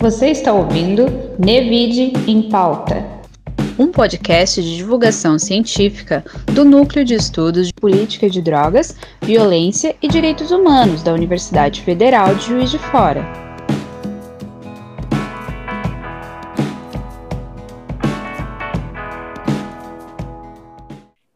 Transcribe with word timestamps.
Você 0.00 0.28
está 0.28 0.52
ouvindo 0.52 1.06
Nevide 1.44 2.12
em 2.30 2.48
Pauta, 2.48 3.04
um 3.76 3.90
podcast 3.90 4.62
de 4.62 4.76
divulgação 4.76 5.40
científica 5.40 6.24
do 6.54 6.64
Núcleo 6.64 7.04
de 7.04 7.14
Estudos 7.14 7.66
de 7.66 7.74
Política 7.74 8.30
de 8.30 8.40
Drogas, 8.40 8.96
Violência 9.20 9.96
e 10.00 10.06
Direitos 10.06 10.52
Humanos 10.52 11.02
da 11.02 11.12
Universidade 11.12 11.82
Federal 11.82 12.32
de 12.36 12.46
Juiz 12.46 12.70
de 12.70 12.78
Fora. 12.78 13.24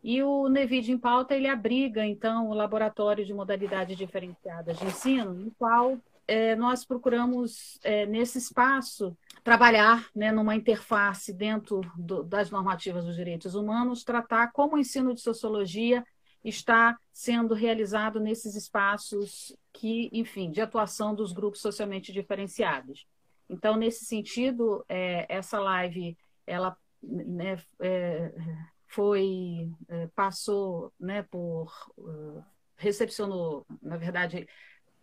E 0.04 0.22
o 0.22 0.48
Nevide 0.48 0.92
em 0.92 0.98
Pauta 0.98 1.34
ele 1.34 1.48
abriga 1.48 2.06
então 2.06 2.48
o 2.48 2.54
laboratório 2.54 3.24
de 3.24 3.34
modalidades 3.34 3.98
diferenciadas 3.98 4.78
de 4.78 4.86
ensino, 4.86 5.34
no 5.34 5.50
qual 5.58 5.98
é, 6.32 6.56
nós 6.56 6.82
procuramos, 6.82 7.78
é, 7.84 8.06
nesse 8.06 8.38
espaço, 8.38 9.14
trabalhar 9.44 10.08
né, 10.16 10.32
numa 10.32 10.56
interface 10.56 11.30
dentro 11.30 11.82
do, 11.94 12.22
das 12.22 12.50
normativas 12.50 13.04
dos 13.04 13.16
direitos 13.16 13.54
humanos, 13.54 14.02
tratar 14.02 14.50
como 14.50 14.76
o 14.76 14.78
ensino 14.78 15.12
de 15.12 15.20
sociologia 15.20 16.02
está 16.42 16.96
sendo 17.12 17.52
realizado 17.52 18.18
nesses 18.18 18.54
espaços 18.54 19.54
que, 19.74 20.08
enfim, 20.10 20.50
de 20.50 20.62
atuação 20.62 21.14
dos 21.14 21.32
grupos 21.32 21.60
socialmente 21.60 22.14
diferenciados. 22.14 23.06
Então, 23.46 23.76
nesse 23.76 24.06
sentido, 24.06 24.82
é, 24.88 25.26
essa 25.28 25.60
live, 25.60 26.16
ela 26.46 26.74
né, 27.02 27.58
é, 27.78 28.32
foi, 28.86 29.70
é, 29.86 30.06
passou 30.14 30.94
né, 30.98 31.24
por, 31.24 31.70
uh, 31.98 32.42
recepcionou, 32.76 33.66
na 33.82 33.98
verdade, 33.98 34.48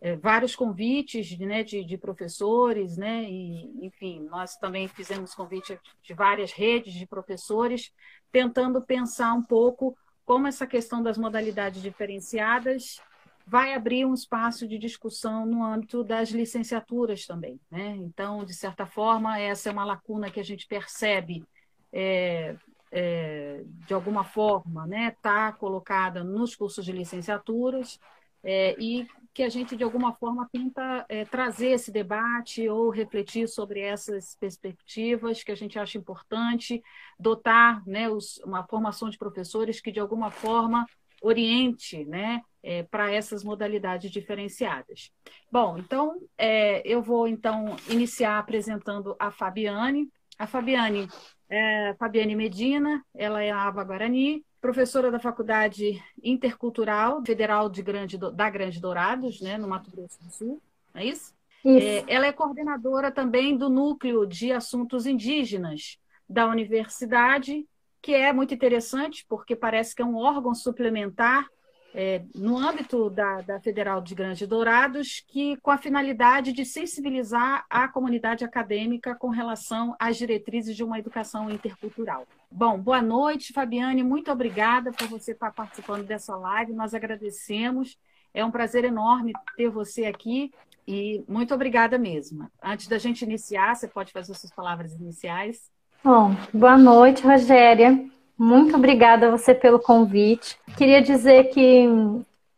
é, 0.00 0.16
vários 0.16 0.56
convites 0.56 1.36
né, 1.38 1.62
de, 1.62 1.84
de, 1.84 1.98
professores, 1.98 2.96
né, 2.96 3.24
e, 3.24 3.86
enfim, 3.86 4.26
nós 4.30 4.56
também 4.56 4.88
fizemos 4.88 5.34
convite 5.34 5.78
de 6.02 6.14
várias 6.14 6.52
redes 6.52 6.94
de 6.94 7.06
professores, 7.06 7.92
tentando 8.32 8.80
pensar 8.80 9.34
um 9.34 9.42
pouco 9.42 9.96
como 10.24 10.46
essa 10.46 10.66
questão 10.66 11.02
das 11.02 11.18
modalidades 11.18 11.82
diferenciadas 11.82 13.00
vai 13.46 13.74
abrir 13.74 14.04
um 14.04 14.14
espaço 14.14 14.66
de 14.66 14.78
discussão 14.78 15.44
no 15.44 15.64
âmbito 15.64 16.04
das 16.04 16.30
licenciaturas 16.30 17.26
também. 17.26 17.60
Né? 17.68 17.96
Então, 17.96 18.44
de 18.44 18.54
certa 18.54 18.86
forma, 18.86 19.40
essa 19.40 19.68
é 19.68 19.72
uma 19.72 19.84
lacuna 19.84 20.30
que 20.30 20.38
a 20.38 20.44
gente 20.44 20.68
percebe, 20.68 21.44
é, 21.92 22.54
é, 22.92 23.64
de 23.86 23.92
alguma 23.92 24.22
forma, 24.22 24.84
está 24.84 24.86
né, 24.86 25.16
tá 25.20 25.52
colocada 25.52 26.22
nos 26.22 26.54
cursos 26.54 26.84
de 26.84 26.92
licenciaturas, 26.92 27.98
é, 28.42 28.74
e 28.78 29.06
que 29.32 29.42
a 29.42 29.48
gente, 29.48 29.76
de 29.76 29.84
alguma 29.84 30.12
forma, 30.12 30.48
tenta 30.52 31.06
é, 31.08 31.24
trazer 31.24 31.68
esse 31.68 31.92
debate 31.92 32.68
ou 32.68 32.90
refletir 32.90 33.48
sobre 33.48 33.80
essas 33.80 34.36
perspectivas 34.36 35.42
que 35.42 35.52
a 35.52 35.54
gente 35.54 35.78
acha 35.78 35.96
importante, 35.98 36.82
dotar 37.18 37.86
né, 37.86 38.08
os, 38.08 38.38
uma 38.38 38.66
formação 38.66 39.08
de 39.08 39.16
professores 39.18 39.80
que, 39.80 39.92
de 39.92 40.00
alguma 40.00 40.30
forma, 40.30 40.84
oriente 41.22 42.04
né, 42.06 42.42
é, 42.62 42.82
para 42.82 43.12
essas 43.12 43.44
modalidades 43.44 44.10
diferenciadas. 44.10 45.12
Bom, 45.50 45.78
então, 45.78 46.16
é, 46.36 46.82
eu 46.84 47.00
vou, 47.02 47.28
então, 47.28 47.76
iniciar 47.88 48.38
apresentando 48.38 49.14
a 49.18 49.30
Fabiane. 49.30 50.08
A 50.38 50.46
Fabiane 50.46 51.06
é 51.48 51.94
Fabiane 51.98 52.34
Medina, 52.34 53.04
ela 53.14 53.42
é 53.42 53.50
a 53.50 53.62
Ava 53.62 53.84
Guarani, 53.84 54.44
professora 54.60 55.10
da 55.10 55.18
Faculdade 55.18 56.02
Intercultural 56.22 57.22
Federal 57.24 57.68
de 57.68 57.82
Grande, 57.82 58.18
da 58.18 58.50
Grande 58.50 58.80
Dourados, 58.80 59.40
né, 59.40 59.56
no 59.56 59.68
Mato 59.68 59.90
Grosso 59.90 60.22
do 60.22 60.30
Sul, 60.30 60.62
é 60.94 61.04
isso? 61.04 61.34
isso. 61.64 61.86
É, 61.86 62.04
ela 62.06 62.26
é 62.26 62.32
coordenadora 62.32 63.10
também 63.10 63.56
do 63.56 63.68
Núcleo 63.68 64.26
de 64.26 64.52
Assuntos 64.52 65.06
Indígenas 65.06 65.98
da 66.28 66.46
Universidade, 66.46 67.66
que 68.02 68.14
é 68.14 68.32
muito 68.32 68.54
interessante, 68.54 69.24
porque 69.28 69.54
parece 69.54 69.94
que 69.94 70.02
é 70.02 70.04
um 70.04 70.16
órgão 70.16 70.54
suplementar 70.54 71.46
é, 71.94 72.22
no 72.34 72.56
âmbito 72.56 73.10
da, 73.10 73.40
da 73.40 73.60
Federal 73.60 74.00
de 74.00 74.14
Grande 74.14 74.46
Dourados, 74.46 75.24
que 75.28 75.56
com 75.56 75.70
a 75.70 75.78
finalidade 75.78 76.52
de 76.52 76.64
sensibilizar 76.64 77.64
a 77.68 77.88
comunidade 77.88 78.44
acadêmica 78.44 79.14
com 79.14 79.28
relação 79.28 79.94
às 79.98 80.16
diretrizes 80.16 80.76
de 80.76 80.84
uma 80.84 80.98
educação 80.98 81.50
intercultural. 81.50 82.26
Bom, 82.50 82.78
boa 82.78 83.02
noite, 83.02 83.52
Fabiane, 83.52 84.02
muito 84.02 84.30
obrigada 84.30 84.92
por 84.92 85.08
você 85.08 85.32
estar 85.32 85.52
participando 85.52 86.04
dessa 86.04 86.36
live, 86.36 86.72
nós 86.72 86.94
agradecemos, 86.94 87.98
é 88.32 88.44
um 88.44 88.50
prazer 88.50 88.84
enorme 88.84 89.32
ter 89.56 89.68
você 89.68 90.04
aqui 90.04 90.52
e 90.86 91.24
muito 91.28 91.54
obrigada 91.54 91.98
mesmo. 91.98 92.48
Antes 92.62 92.88
da 92.88 92.98
gente 92.98 93.22
iniciar, 93.22 93.74
você 93.74 93.88
pode 93.88 94.12
fazer 94.12 94.34
suas 94.34 94.52
palavras 94.52 94.92
iniciais. 94.92 95.70
Bom, 96.02 96.34
boa 96.52 96.78
noite, 96.78 97.22
Rogéria. 97.22 98.08
Muito 98.42 98.74
obrigada 98.74 99.26
a 99.26 99.30
você 99.30 99.54
pelo 99.54 99.78
convite. 99.78 100.58
Queria 100.74 101.02
dizer 101.02 101.50
que 101.50 101.86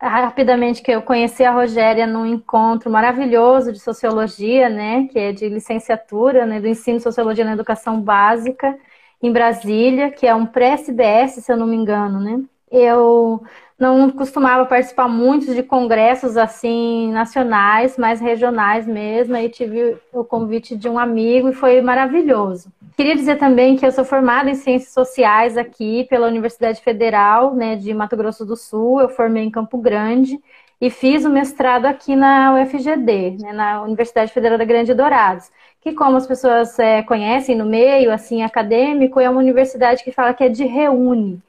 rapidamente 0.00 0.80
que 0.80 0.92
eu 0.92 1.02
conheci 1.02 1.42
a 1.42 1.50
Rogéria 1.50 2.06
num 2.06 2.24
encontro 2.24 2.88
maravilhoso 2.88 3.72
de 3.72 3.80
sociologia, 3.80 4.68
né, 4.68 5.08
que 5.10 5.18
é 5.18 5.32
de 5.32 5.48
licenciatura, 5.48 6.46
né, 6.46 6.60
do 6.60 6.68
ensino 6.68 6.98
de 6.98 7.02
sociologia 7.02 7.44
na 7.44 7.54
educação 7.54 8.00
básica 8.00 8.78
em 9.20 9.32
Brasília, 9.32 10.12
que 10.12 10.24
é 10.24 10.32
um 10.32 10.46
pré-CBS, 10.46 11.42
se 11.42 11.52
eu 11.52 11.56
não 11.56 11.66
me 11.66 11.74
engano, 11.74 12.20
né? 12.20 12.40
Eu 12.70 13.42
não 13.82 14.08
costumava 14.10 14.64
participar 14.64 15.08
muito 15.08 15.52
de 15.52 15.62
congressos 15.62 16.36
assim 16.36 17.10
nacionais, 17.12 17.98
mas 17.98 18.20
regionais 18.20 18.86
mesmo, 18.86 19.34
aí 19.34 19.48
tive 19.48 19.96
o 20.12 20.22
convite 20.22 20.76
de 20.76 20.88
um 20.88 20.96
amigo 20.96 21.48
e 21.48 21.52
foi 21.52 21.80
maravilhoso. 21.82 22.72
Queria 22.96 23.16
dizer 23.16 23.38
também 23.38 23.76
que 23.76 23.84
eu 23.84 23.90
sou 23.90 24.04
formada 24.04 24.48
em 24.48 24.54
Ciências 24.54 24.92
Sociais 24.92 25.56
aqui 25.56 26.04
pela 26.08 26.28
Universidade 26.28 26.80
Federal 26.80 27.56
né, 27.56 27.74
de 27.74 27.92
Mato 27.92 28.16
Grosso 28.16 28.46
do 28.46 28.56
Sul. 28.56 29.00
Eu 29.00 29.08
formei 29.08 29.42
em 29.42 29.50
Campo 29.50 29.76
Grande 29.78 30.38
e 30.80 30.88
fiz 30.88 31.24
o 31.24 31.30
mestrado 31.30 31.86
aqui 31.86 32.14
na 32.14 32.54
UFGD, 32.54 33.38
né, 33.40 33.52
na 33.52 33.82
Universidade 33.82 34.32
Federal 34.32 34.58
da 34.58 34.64
Grande 34.64 34.94
Dourados, 34.94 35.50
que 35.80 35.92
como 35.92 36.16
as 36.16 36.26
pessoas 36.26 36.78
é, 36.78 37.02
conhecem 37.02 37.56
no 37.56 37.66
meio 37.66 38.12
assim 38.12 38.44
acadêmico, 38.44 39.18
é 39.18 39.28
uma 39.28 39.40
universidade 39.40 40.04
que 40.04 40.12
fala 40.12 40.34
que 40.34 40.44
é 40.44 40.48
de 40.48 40.64
reúne, 40.64 41.42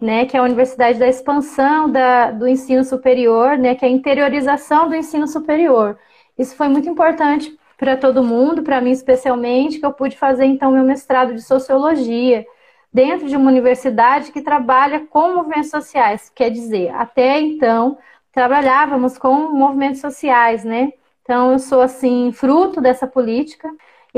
né, 0.00 0.26
que 0.26 0.36
é 0.36 0.40
a 0.40 0.42
universidade 0.42 0.98
da 0.98 1.08
expansão 1.08 1.90
da, 1.90 2.30
do 2.30 2.46
ensino 2.46 2.84
superior, 2.84 3.56
né, 3.56 3.74
que 3.74 3.84
é 3.84 3.88
a 3.88 3.90
interiorização 3.90 4.88
do 4.88 4.94
ensino 4.94 5.26
superior. 5.26 5.98
Isso 6.38 6.54
foi 6.54 6.68
muito 6.68 6.88
importante 6.88 7.56
para 7.78 7.96
todo 7.96 8.22
mundo, 8.22 8.62
para 8.62 8.80
mim 8.80 8.90
especialmente, 8.90 9.78
que 9.78 9.86
eu 9.86 9.92
pude 9.92 10.16
fazer 10.16 10.44
então 10.44 10.70
meu 10.72 10.84
mestrado 10.84 11.34
de 11.34 11.42
sociologia 11.42 12.44
dentro 12.92 13.28
de 13.28 13.36
uma 13.36 13.50
universidade 13.50 14.32
que 14.32 14.40
trabalha 14.40 15.00
com 15.06 15.34
movimentos 15.34 15.70
sociais, 15.70 16.30
quer 16.34 16.50
dizer, 16.50 16.90
até 16.94 17.40
então 17.40 17.98
trabalhávamos 18.32 19.18
com 19.18 19.52
movimentos 19.52 20.00
sociais, 20.00 20.64
né? 20.64 20.92
Então 21.22 21.52
eu 21.52 21.58
sou 21.58 21.82
assim 21.82 22.32
fruto 22.32 22.80
dessa 22.80 23.06
política. 23.06 23.68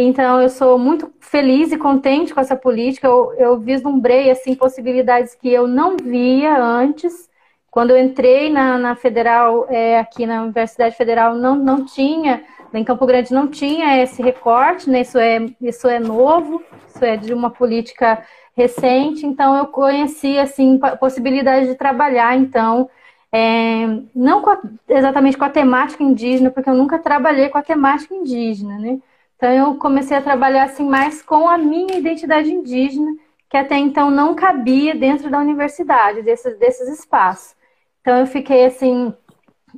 Então 0.01 0.41
eu 0.41 0.49
sou 0.49 0.79
muito 0.79 1.13
feliz 1.21 1.73
e 1.73 1.77
contente 1.77 2.33
com 2.33 2.41
essa 2.41 2.57
política. 2.57 3.07
Eu, 3.07 3.33
eu 3.39 3.59
vislumbrei 3.59 4.31
assim 4.31 4.55
possibilidades 4.55 5.35
que 5.35 5.49
eu 5.49 5.67
não 5.67 5.97
via 5.97 6.57
antes. 6.57 7.29
Quando 7.71 7.91
eu 7.91 7.99
entrei 7.99 8.51
na, 8.51 8.79
na 8.79 8.95
federal, 8.97 9.67
é, 9.69 9.99
aqui 9.99 10.25
na 10.27 10.43
Universidade 10.43 10.97
Federal, 10.97 11.35
não, 11.35 11.55
não 11.55 11.85
tinha 11.85 12.43
em 12.73 12.85
Campo 12.85 13.07
Grande 13.07 13.33
não 13.33 13.49
tinha 13.49 14.03
esse 14.03 14.23
recorte, 14.23 14.91
né? 14.91 15.01
isso, 15.01 15.19
é, 15.19 15.47
isso 15.61 15.89
é 15.89 15.99
novo, 15.99 16.63
isso 16.87 17.05
é 17.05 17.17
de 17.17 17.33
uma 17.33 17.51
política 17.51 18.23
recente, 18.57 19.25
então 19.25 19.57
eu 19.57 19.67
conheci 19.67 20.39
assim 20.39 20.79
possibilidade 20.99 21.69
de 21.69 21.77
trabalhar, 21.77 22.37
então 22.37 22.91
é, 23.33 23.87
não 24.15 24.43
com 24.43 24.51
a, 24.51 24.61
exatamente 24.89 25.39
com 25.39 25.45
a 25.45 25.51
temática 25.51 26.03
indígena, 26.03 26.51
porque 26.51 26.69
eu 26.69 26.75
nunca 26.75 26.99
trabalhei 26.99 27.49
com 27.49 27.59
a 27.59 27.63
temática 27.63 28.15
indígena, 28.15 28.79
né? 28.79 28.99
Então 29.39 29.53
eu 29.53 29.77
comecei 29.77 30.17
a 30.17 30.23
trabalhar 30.23 30.65
assim 30.65 30.85
mais 30.87 31.23
com 31.23 31.49
a 31.49 31.57
minha 31.57 31.97
identidade 31.97 32.53
indígena, 32.53 33.17
que 33.49 33.57
até 33.57 33.77
então 33.79 34.11
não 34.11 34.35
cabia 34.35 34.95
dentro 34.97 35.31
da 35.31 35.39
universidade, 35.39 36.23
desses, 36.23 36.59
desses 36.59 36.89
espaços. 36.99 37.55
Então 38.01 38.19
eu 38.19 38.27
fiquei 38.27 38.67
assim 38.67 39.15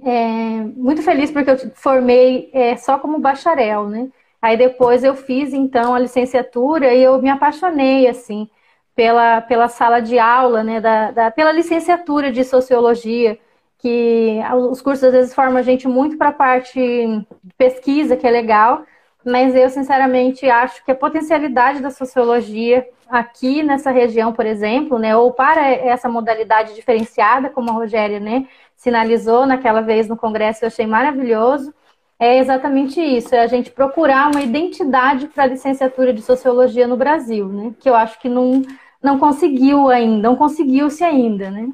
é, 0.03 0.63
muito 0.77 1.03
feliz 1.03 1.31
porque 1.31 1.51
eu 1.51 1.59
formei 1.75 2.51
é, 2.55 2.77
só 2.77 2.99
como 2.99 3.19
bacharel, 3.19 3.87
né? 3.89 4.09
Aí 4.41 4.57
depois 4.57 5.05
eu 5.05 5.15
fiz 5.15 5.53
então 5.53 5.95
a 5.95 5.99
licenciatura 5.99 6.95
e 6.95 7.03
eu 7.03 7.21
me 7.21 7.29
apaixonei 7.29 8.09
assim 8.09 8.49
pela, 8.95 9.43
pela 9.43 9.69
sala 9.69 10.01
de 10.01 10.19
aula, 10.19 10.65
né? 10.65 10.81
Da, 10.81 11.11
da 11.11 11.31
pela 11.31 11.53
licenciatura 11.53 12.33
de 12.33 12.45
sociologia, 12.45 13.39
que 13.79 14.39
os 14.71 14.81
cursos 14.83 15.05
às 15.05 15.13
vezes 15.13 15.35
formam 15.35 15.59
a 15.59 15.63
gente 15.63 15.87
muito 15.89 16.17
para 16.17 16.29
a 16.29 16.33
parte 16.33 16.79
de 16.81 17.55
pesquisa, 17.59 18.17
que 18.17 18.27
é 18.27 18.31
legal, 18.31 18.85
mas 19.25 19.55
eu 19.55 19.69
sinceramente 19.69 20.49
acho 20.49 20.85
que 20.85 20.91
a 20.91 20.95
potencialidade 20.95 21.81
da 21.81 21.91
sociologia 21.91 22.87
aqui 23.09 23.63
nessa 23.63 23.91
região, 23.91 24.33
por 24.33 24.47
exemplo, 24.47 24.99
né, 24.99 25.17
ou 25.17 25.33
para 25.33 25.69
essa 25.69 26.09
modalidade 26.09 26.75
diferenciada, 26.75 27.51
como 27.51 27.71
a 27.71 27.75
Rogéria, 27.75 28.21
né, 28.21 28.47
sinalizou 28.77 29.45
naquela 29.47 29.83
vez 29.83 30.09
no 30.09 30.17
congresso, 30.17 30.65
eu 30.65 30.69
achei 30.69 30.87
maravilhoso. 30.87 31.75
é 32.19 32.39
exatamente 32.39 33.01
isso, 33.01 33.35
é 33.35 33.41
a 33.41 33.47
gente 33.47 33.71
procurar 33.71 34.31
uma 34.31 34.43
identidade 34.43 35.27
para 35.29 35.45
a 35.45 35.47
licenciatura 35.47 36.13
de 36.13 36.21
sociologia 36.23 36.87
no 36.87 36.97
Brasil, 36.97 37.49
né? 37.49 37.75
Que 37.81 37.89
eu 37.89 37.95
acho 37.95 38.21
que 38.21 38.29
não, 38.29 38.61
não 39.03 39.19
conseguiu 39.19 39.89
ainda, 39.89 40.29
não 40.29 40.37
conseguiu-se 40.37 41.03
ainda, 41.03 41.51
né? 41.51 41.71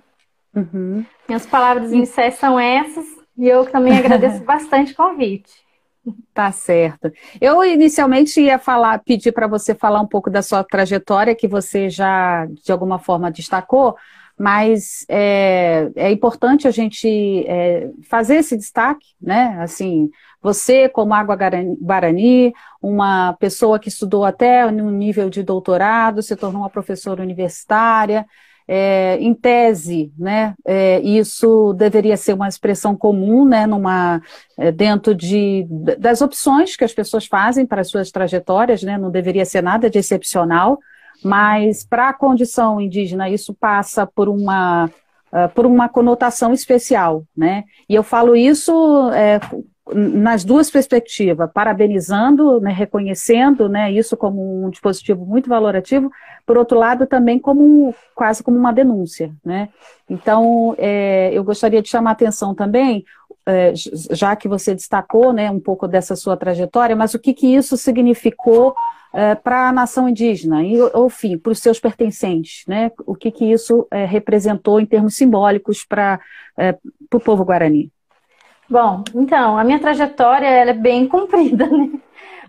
Uhum. 0.54 1.04
Minhas 1.28 1.44
palavras 1.46 1.93
iniciais 1.93 2.34
são 2.37 2.58
essas, 2.60 3.04
e 3.37 3.48
eu 3.48 3.66
também 3.66 3.98
agradeço 3.98 4.43
bastante 4.46 4.93
o 4.93 4.96
convite. 4.96 5.65
Tá 6.32 6.53
certo. 6.53 7.11
Eu 7.41 7.64
inicialmente 7.64 8.41
ia 8.41 8.58
falar, 8.58 8.99
pedir 9.00 9.32
para 9.32 9.47
você 9.47 9.75
falar 9.75 10.00
um 10.00 10.06
pouco 10.06 10.31
da 10.31 10.43
sua 10.43 10.62
trajetória, 10.62 11.35
que 11.35 11.49
você 11.49 11.88
já 11.88 12.47
de 12.47 12.70
alguma 12.70 12.99
forma 12.99 13.31
destacou, 13.31 13.97
mas 14.38 15.06
é, 15.08 15.91
é 15.97 16.12
importante 16.12 16.69
a 16.69 16.70
gente 16.70 17.08
é, 17.49 17.88
fazer 18.08 18.37
esse 18.37 18.56
destaque, 18.56 19.06
né? 19.20 19.56
Assim, 19.61 20.11
você, 20.43 20.88
como 20.91 21.14
Água 21.14 21.37
Guarani, 21.81 22.53
uma 22.82 23.32
pessoa 23.41 23.79
que 23.79 23.88
estudou 23.88 24.25
até 24.25 24.70
no 24.70 24.91
nível 24.91 25.31
de 25.31 25.43
doutorado, 25.43 26.23
se 26.23 26.37
tornou 26.37 26.62
uma 26.62 26.70
professora 26.70 27.23
universitária, 27.23 28.26
é, 28.68 29.16
em 29.20 29.32
tese, 29.32 30.12
né, 30.18 30.54
é, 30.64 31.00
isso 31.00 31.72
deveria 31.74 32.16
ser 32.16 32.32
uma 32.32 32.48
expressão 32.48 32.96
comum, 32.96 33.44
né, 33.44 33.66
numa, 33.66 34.20
é, 34.58 34.72
dentro 34.72 35.14
de, 35.14 35.66
das 35.98 36.20
opções 36.20 36.76
que 36.76 36.84
as 36.84 36.92
pessoas 36.92 37.26
fazem 37.26 37.64
para 37.64 37.80
as 37.80 37.88
suas 37.88 38.10
trajetórias, 38.10 38.82
né, 38.82 38.98
não 38.98 39.10
deveria 39.10 39.44
ser 39.44 39.62
nada 39.62 39.88
de 39.88 39.98
excepcional, 39.98 40.78
mas 41.22 41.84
para 41.84 42.08
a 42.08 42.14
condição 42.14 42.80
indígena 42.80 43.30
isso 43.30 43.54
passa 43.54 44.06
por 44.06 44.28
uma, 44.28 44.86
uh, 45.32 45.48
por 45.54 45.64
uma 45.64 45.88
conotação 45.88 46.52
especial, 46.52 47.24
né, 47.36 47.64
e 47.88 47.94
eu 47.94 48.02
falo 48.02 48.34
isso 48.34 49.10
é, 49.12 49.40
nas 49.94 50.44
duas 50.44 50.70
perspectivas, 50.70 51.48
parabenizando, 51.52 52.60
né, 52.60 52.72
reconhecendo 52.72 53.68
né, 53.68 53.90
isso 53.92 54.16
como 54.16 54.66
um 54.66 54.70
dispositivo 54.70 55.24
muito 55.24 55.48
valorativo, 55.48 56.10
por 56.44 56.56
outro 56.56 56.78
lado, 56.78 57.06
também 57.06 57.38
como 57.38 57.94
quase 58.14 58.42
como 58.42 58.58
uma 58.58 58.72
denúncia. 58.72 59.32
Né? 59.44 59.68
Então, 60.10 60.74
é, 60.76 61.30
eu 61.32 61.44
gostaria 61.44 61.80
de 61.80 61.88
chamar 61.88 62.10
a 62.10 62.12
atenção 62.14 62.54
também, 62.54 63.04
é, 63.46 63.72
já 64.10 64.34
que 64.34 64.48
você 64.48 64.74
destacou 64.74 65.32
né, 65.32 65.50
um 65.50 65.60
pouco 65.60 65.86
dessa 65.86 66.16
sua 66.16 66.36
trajetória, 66.36 66.96
mas 66.96 67.14
o 67.14 67.18
que, 67.18 67.32
que 67.32 67.54
isso 67.54 67.76
significou 67.76 68.74
é, 69.14 69.36
para 69.36 69.68
a 69.68 69.72
nação 69.72 70.08
indígena, 70.08 70.64
e, 70.64 70.74
enfim, 70.94 71.38
para 71.38 71.52
os 71.52 71.60
seus 71.60 71.78
pertencentes, 71.78 72.64
né? 72.66 72.90
o 73.06 73.14
que, 73.14 73.30
que 73.30 73.44
isso 73.50 73.86
é, 73.90 74.04
representou 74.04 74.80
em 74.80 74.84
termos 74.84 75.16
simbólicos 75.16 75.84
para 75.84 76.20
é, 76.58 76.76
o 77.14 77.20
povo 77.20 77.44
guarani. 77.44 77.90
Bom, 78.68 79.04
então, 79.14 79.56
a 79.58 79.64
minha 79.64 79.78
trajetória 79.78 80.46
é 80.46 80.72
bem 80.72 81.06
comprida, 81.08 81.66
né? 81.66 81.90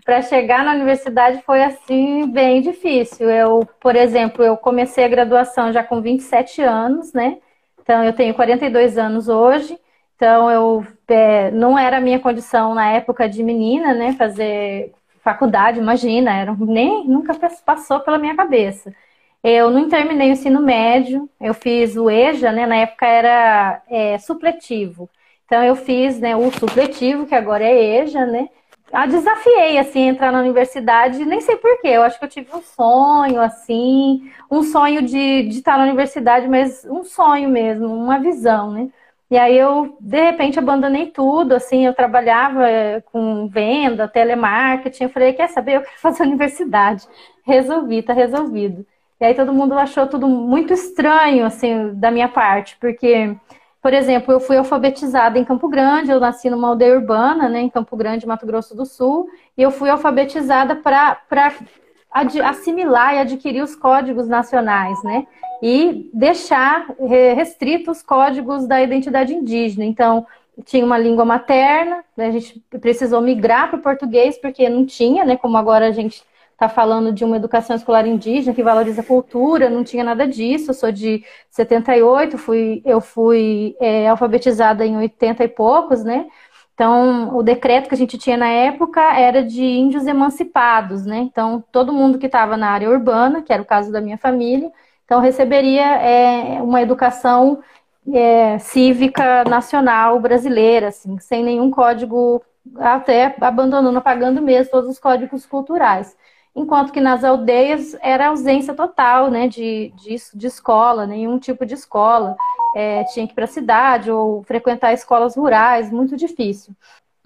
Para 0.04 0.22
chegar 0.22 0.64
na 0.64 0.72
universidade 0.74 1.42
foi 1.44 1.62
assim 1.62 2.26
bem 2.30 2.62
difícil. 2.62 3.28
Eu, 3.30 3.68
por 3.80 3.94
exemplo, 3.94 4.42
eu 4.44 4.56
comecei 4.56 5.04
a 5.04 5.08
graduação 5.08 5.72
já 5.72 5.84
com 5.84 6.00
27 6.00 6.62
anos, 6.62 7.12
né? 7.12 7.38
Então 7.82 8.02
eu 8.04 8.12
tenho 8.14 8.34
42 8.34 8.96
anos 8.98 9.28
hoje. 9.28 9.78
Então 10.16 10.50
eu 10.50 10.86
é, 11.08 11.50
não 11.52 11.78
era 11.78 11.98
a 11.98 12.00
minha 12.00 12.18
condição 12.20 12.74
na 12.74 12.90
época 12.92 13.28
de 13.28 13.42
menina, 13.42 13.94
né? 13.94 14.14
Fazer 14.14 14.92
faculdade, 15.22 15.78
imagina, 15.78 16.32
era, 16.34 16.54
nem 16.58 17.06
nunca 17.06 17.34
passou 17.64 18.00
pela 18.00 18.18
minha 18.18 18.34
cabeça. 18.36 18.94
Eu 19.42 19.70
não 19.70 19.88
terminei 19.88 20.30
o 20.30 20.32
ensino 20.32 20.60
médio, 20.60 21.28
eu 21.40 21.54
fiz 21.54 21.96
o 21.96 22.10
EJA, 22.10 22.50
né? 22.52 22.66
Na 22.66 22.76
época 22.76 23.06
era 23.06 23.82
é, 23.88 24.18
supletivo. 24.18 25.08
Então 25.48 25.64
eu 25.64 25.74
fiz 25.74 26.20
né, 26.20 26.36
o 26.36 26.50
supletivo, 26.52 27.24
que 27.26 27.34
agora 27.34 27.64
é 27.64 28.02
EJA, 28.02 28.26
né? 28.26 28.50
A 28.92 29.06
desafiei, 29.06 29.78
assim, 29.78 30.00
entrar 30.02 30.30
na 30.30 30.40
universidade, 30.40 31.24
nem 31.24 31.40
sei 31.40 31.56
porquê, 31.56 31.88
eu 31.88 32.02
acho 32.02 32.18
que 32.18 32.24
eu 32.26 32.28
tive 32.28 32.54
um 32.54 32.60
sonho, 32.62 33.40
assim, 33.40 34.30
um 34.50 34.62
sonho 34.62 35.02
de, 35.02 35.44
de 35.44 35.58
estar 35.58 35.78
na 35.78 35.84
universidade, 35.84 36.46
mas 36.48 36.84
um 36.86 37.02
sonho 37.02 37.48
mesmo, 37.50 37.86
uma 37.86 38.18
visão, 38.18 38.70
né? 38.72 38.88
E 39.30 39.36
aí 39.38 39.56
eu, 39.58 39.96
de 40.00 40.22
repente, 40.22 40.58
abandonei 40.58 41.06
tudo, 41.06 41.54
assim, 41.54 41.84
eu 41.86 41.94
trabalhava 41.94 42.66
eh, 42.68 43.00
com 43.12 43.46
venda, 43.48 44.08
telemarketing, 44.08 45.04
eu 45.04 45.10
falei, 45.10 45.32
quer 45.34 45.48
saber, 45.48 45.76
eu 45.76 45.82
quero 45.82 45.98
fazer 46.00 46.22
universidade. 46.28 47.06
Resolvi, 47.44 48.02
tá 48.02 48.12
resolvido. 48.14 48.86
E 49.20 49.24
aí 49.24 49.34
todo 49.34 49.52
mundo 49.52 49.74
achou 49.74 50.06
tudo 50.06 50.28
muito 50.28 50.72
estranho, 50.72 51.44
assim, 51.44 51.92
da 51.94 52.10
minha 52.10 52.28
parte, 52.28 52.76
porque 52.80 53.34
por 53.80 53.94
exemplo, 53.94 54.32
eu 54.32 54.40
fui 54.40 54.56
alfabetizada 54.56 55.38
em 55.38 55.44
Campo 55.44 55.68
Grande, 55.68 56.10
eu 56.10 56.18
nasci 56.18 56.50
numa 56.50 56.68
aldeia 56.68 56.96
urbana, 56.96 57.48
né, 57.48 57.60
em 57.60 57.70
Campo 57.70 57.96
Grande, 57.96 58.26
Mato 58.26 58.44
Grosso 58.44 58.74
do 58.74 58.84
Sul, 58.84 59.28
e 59.56 59.62
eu 59.62 59.70
fui 59.70 59.88
alfabetizada 59.88 60.74
para 60.74 61.20
assimilar 62.44 63.14
e 63.14 63.18
adquirir 63.18 63.62
os 63.62 63.76
códigos 63.76 64.26
nacionais, 64.26 65.02
né? 65.04 65.26
E 65.62 66.10
deixar 66.12 66.86
restritos 67.36 67.98
os 67.98 68.02
códigos 68.02 68.66
da 68.66 68.82
identidade 68.82 69.34
indígena. 69.34 69.84
Então, 69.84 70.26
tinha 70.64 70.84
uma 70.84 70.98
língua 70.98 71.24
materna, 71.24 72.04
né, 72.16 72.26
a 72.26 72.30
gente 72.32 72.60
precisou 72.80 73.20
migrar 73.20 73.68
para 73.68 73.78
o 73.78 73.82
português, 73.82 74.36
porque 74.38 74.68
não 74.68 74.84
tinha, 74.84 75.24
né? 75.24 75.36
Como 75.36 75.56
agora 75.56 75.86
a 75.86 75.92
gente 75.92 76.24
está 76.58 76.68
falando 76.68 77.12
de 77.12 77.24
uma 77.24 77.36
educação 77.36 77.76
escolar 77.76 78.04
indígena 78.04 78.52
que 78.52 78.64
valoriza 78.64 79.00
a 79.00 79.04
cultura, 79.04 79.70
não 79.70 79.84
tinha 79.84 80.02
nada 80.02 80.26
disso. 80.26 80.70
Eu 80.70 80.74
sou 80.74 80.90
de 80.90 81.24
78, 81.50 82.36
fui, 82.36 82.82
eu 82.84 83.00
fui 83.00 83.76
é, 83.80 84.08
alfabetizada 84.08 84.84
em 84.84 84.96
80 84.96 85.44
e 85.44 85.48
poucos, 85.48 86.02
né? 86.02 86.26
Então, 86.74 87.36
o 87.36 87.42
decreto 87.44 87.88
que 87.88 87.94
a 87.94 87.98
gente 87.98 88.18
tinha 88.18 88.36
na 88.36 88.48
época 88.48 89.00
era 89.00 89.42
de 89.42 89.62
índios 89.64 90.06
emancipados, 90.06 91.06
né? 91.06 91.18
Então, 91.18 91.62
todo 91.70 91.92
mundo 91.92 92.18
que 92.18 92.26
estava 92.26 92.56
na 92.56 92.70
área 92.70 92.90
urbana, 92.90 93.40
que 93.42 93.52
era 93.52 93.62
o 93.62 93.66
caso 93.66 93.92
da 93.92 94.00
minha 94.00 94.18
família, 94.18 94.70
então 95.04 95.20
receberia 95.20 95.86
é, 96.02 96.60
uma 96.62 96.82
educação 96.82 97.62
é, 98.12 98.58
cívica 98.58 99.44
nacional 99.44 100.18
brasileira, 100.20 100.88
assim, 100.88 101.18
sem 101.20 101.44
nenhum 101.44 101.70
código, 101.70 102.42
até 102.78 103.34
abandonando, 103.40 103.98
apagando 103.98 104.42
mesmo 104.42 104.72
todos 104.72 104.90
os 104.90 104.98
códigos 104.98 105.46
culturais 105.46 106.16
enquanto 106.58 106.92
que 106.92 107.00
nas 107.00 107.22
aldeias 107.24 107.96
era 108.00 108.28
ausência 108.28 108.74
total 108.74 109.30
né, 109.30 109.48
de, 109.48 109.92
de, 109.96 110.16
de 110.34 110.46
escola, 110.46 111.06
nenhum 111.06 111.38
tipo 111.38 111.64
de 111.64 111.74
escola. 111.74 112.36
É, 112.74 113.04
tinha 113.04 113.26
que 113.26 113.32
ir 113.32 113.34
para 113.34 113.44
a 113.44 113.48
cidade 113.48 114.10
ou 114.10 114.42
frequentar 114.42 114.92
escolas 114.92 115.36
rurais, 115.36 115.90
muito 115.90 116.16
difícil. 116.16 116.74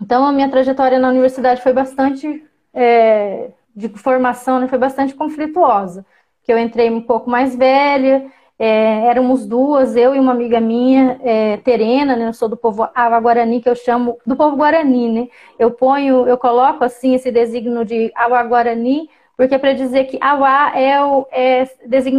Então, 0.00 0.25
a 0.25 0.32
minha 0.32 0.49
trajetória 0.49 0.99
na 0.99 1.08
universidade 1.08 1.62
foi 1.62 1.73
bastante, 1.73 2.44
é, 2.73 3.51
de 3.74 3.89
formação, 3.89 4.60
né, 4.60 4.69
foi 4.69 4.79
bastante 4.79 5.15
conflituosa. 5.15 6.05
Que 6.44 6.53
eu 6.53 6.58
entrei 6.58 6.91
um 6.91 7.03
pouco 7.03 7.31
mais 7.31 7.55
velha, 7.56 8.31
é, 8.58 9.06
éramos 9.06 9.44
duas, 9.46 9.96
eu 9.96 10.15
e 10.15 10.20
uma 10.20 10.31
amiga 10.31 10.60
minha, 10.60 11.19
é, 11.22 11.56
Terena, 11.56 12.15
né? 12.15 12.29
Eu 12.29 12.32
sou 12.32 12.48
do 12.48 12.56
povo 12.56 12.89
Ava 12.94 13.19
Guarani, 13.19 13.60
que 13.60 13.69
eu 13.69 13.74
chamo 13.74 14.19
do 14.24 14.36
povo 14.36 14.56
Guarani, 14.56 15.10
né? 15.10 15.29
Eu 15.58 15.72
ponho, 15.72 16.29
eu 16.29 16.39
coloco 16.39 16.84
assim 16.84 17.15
esse 17.15 17.32
designo 17.32 17.84
de 17.84 18.12
Ava 18.15 18.41
Guarani 18.44 19.10
porque 19.43 19.56
é 19.56 19.58
para 19.58 19.72
dizer 19.72 20.05
que 20.05 20.19
Auá 20.20 20.70
é 20.79 21.03
o 21.03 21.27
é 21.32 21.69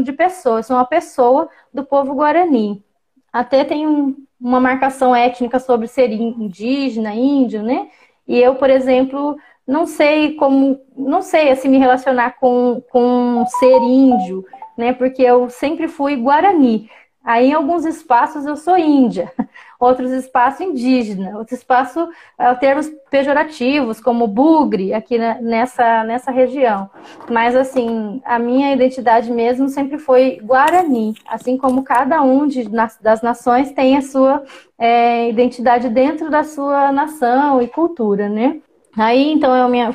de 0.03 0.11
pessoa, 0.11 0.61
sou 0.61 0.75
uma 0.75 0.83
pessoa 0.83 1.47
do 1.73 1.81
povo 1.81 2.13
guarani. 2.13 2.83
Até 3.31 3.63
tem 3.63 3.87
um, 3.87 4.13
uma 4.37 4.59
marcação 4.59 5.15
étnica 5.15 5.57
sobre 5.57 5.87
ser 5.87 6.11
indígena, 6.11 7.13
índio, 7.13 7.63
né? 7.63 7.87
E 8.27 8.37
eu, 8.37 8.55
por 8.55 8.69
exemplo, 8.69 9.37
não 9.65 9.85
sei 9.85 10.33
como, 10.33 10.77
não 10.97 11.21
sei 11.21 11.49
assim 11.49 11.69
me 11.69 11.77
relacionar 11.77 12.31
com, 12.41 12.83
com 12.91 13.45
ser 13.57 13.77
índio, 13.77 14.45
né? 14.77 14.91
Porque 14.91 15.21
eu 15.21 15.49
sempre 15.49 15.87
fui 15.87 16.17
guarani. 16.17 16.89
Aí, 17.23 17.51
em 17.51 17.53
alguns 17.53 17.85
espaços, 17.85 18.45
eu 18.45 18.57
sou 18.57 18.77
índia, 18.77 19.31
outros 19.79 20.11
espaços 20.11 20.59
indígena, 20.59 21.37
outros 21.37 21.59
espaços 21.59 22.03
uh, 22.03 22.59
termos 22.59 22.91
pejorativos, 23.09 24.01
como 24.01 24.27
bugre, 24.27 24.93
aqui 24.93 25.17
nessa, 25.17 26.03
nessa 26.03 26.31
região. 26.31 26.89
Mas, 27.29 27.55
assim, 27.55 28.21
a 28.25 28.37
minha 28.37 28.73
identidade 28.73 29.31
mesmo 29.31 29.69
sempre 29.69 29.97
foi 29.97 30.39
guarani, 30.43 31.15
assim 31.25 31.57
como 31.57 31.83
cada 31.83 32.21
um 32.21 32.45
de, 32.45 32.67
das 33.01 33.21
nações 33.21 33.71
tem 33.71 33.95
a 33.95 34.01
sua 34.01 34.43
é, 34.77 35.29
identidade 35.29 35.87
dentro 35.87 36.29
da 36.29 36.43
sua 36.43 36.91
nação 36.91 37.61
e 37.61 37.69
cultura, 37.69 38.27
né? 38.27 38.59
Aí, 38.97 39.31
então, 39.31 39.55
eu 39.55 39.69
minha, 39.69 39.91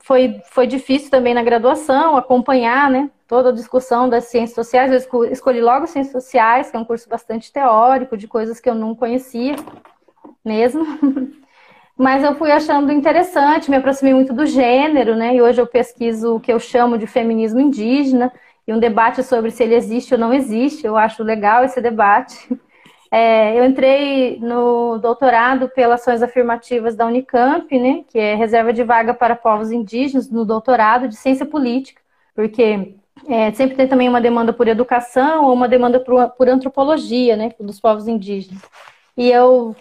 foi, 0.00 0.40
foi 0.50 0.66
difícil 0.66 1.10
também 1.10 1.34
na 1.34 1.42
graduação 1.42 2.16
acompanhar, 2.16 2.90
né? 2.90 3.10
Toda 3.30 3.50
a 3.50 3.52
discussão 3.52 4.08
das 4.08 4.24
ciências 4.24 4.56
sociais. 4.56 4.90
Eu 4.90 5.24
escolhi 5.30 5.60
logo 5.60 5.86
ciências 5.86 6.20
sociais, 6.20 6.68
que 6.68 6.76
é 6.76 6.80
um 6.80 6.84
curso 6.84 7.08
bastante 7.08 7.52
teórico, 7.52 8.16
de 8.16 8.26
coisas 8.26 8.58
que 8.58 8.68
eu 8.68 8.74
não 8.74 8.92
conhecia 8.92 9.54
mesmo. 10.44 10.84
Mas 11.96 12.24
eu 12.24 12.34
fui 12.34 12.50
achando 12.50 12.90
interessante, 12.90 13.70
me 13.70 13.76
aproximei 13.76 14.12
muito 14.12 14.32
do 14.32 14.46
gênero, 14.46 15.14
né? 15.14 15.36
E 15.36 15.40
hoje 15.40 15.60
eu 15.60 15.66
pesquiso 15.66 16.34
o 16.34 16.40
que 16.40 16.52
eu 16.52 16.58
chamo 16.58 16.98
de 16.98 17.06
feminismo 17.06 17.60
indígena 17.60 18.32
e 18.66 18.74
um 18.74 18.80
debate 18.80 19.22
sobre 19.22 19.52
se 19.52 19.62
ele 19.62 19.76
existe 19.76 20.14
ou 20.14 20.18
não 20.18 20.34
existe. 20.34 20.84
Eu 20.84 20.96
acho 20.96 21.22
legal 21.22 21.62
esse 21.62 21.80
debate. 21.80 22.36
É, 23.12 23.58
eu 23.58 23.64
entrei 23.64 24.38
no 24.38 24.96
doutorado 24.98 25.68
pelas 25.70 26.00
ações 26.00 26.22
afirmativas 26.22 26.94
da 26.94 27.06
Unicamp, 27.06 27.76
né, 27.76 28.04
que 28.08 28.16
é 28.16 28.36
reserva 28.36 28.72
de 28.72 28.84
vaga 28.84 29.12
para 29.12 29.34
povos 29.34 29.72
indígenas 29.72 30.30
no 30.30 30.44
doutorado 30.44 31.08
de 31.08 31.16
ciência 31.16 31.44
política, 31.44 32.00
porque 32.36 32.99
é, 33.28 33.52
sempre 33.52 33.76
tem 33.76 33.86
também 33.86 34.08
uma 34.08 34.20
demanda 34.20 34.52
por 34.52 34.68
educação 34.68 35.44
ou 35.44 35.52
uma 35.52 35.68
demanda 35.68 36.00
por, 36.00 36.30
por 36.30 36.48
antropologia, 36.48 37.36
né, 37.36 37.50
dos 37.60 37.80
povos 37.80 38.08
indígenas. 38.08 38.62
E 39.16 39.30
eu 39.30 39.76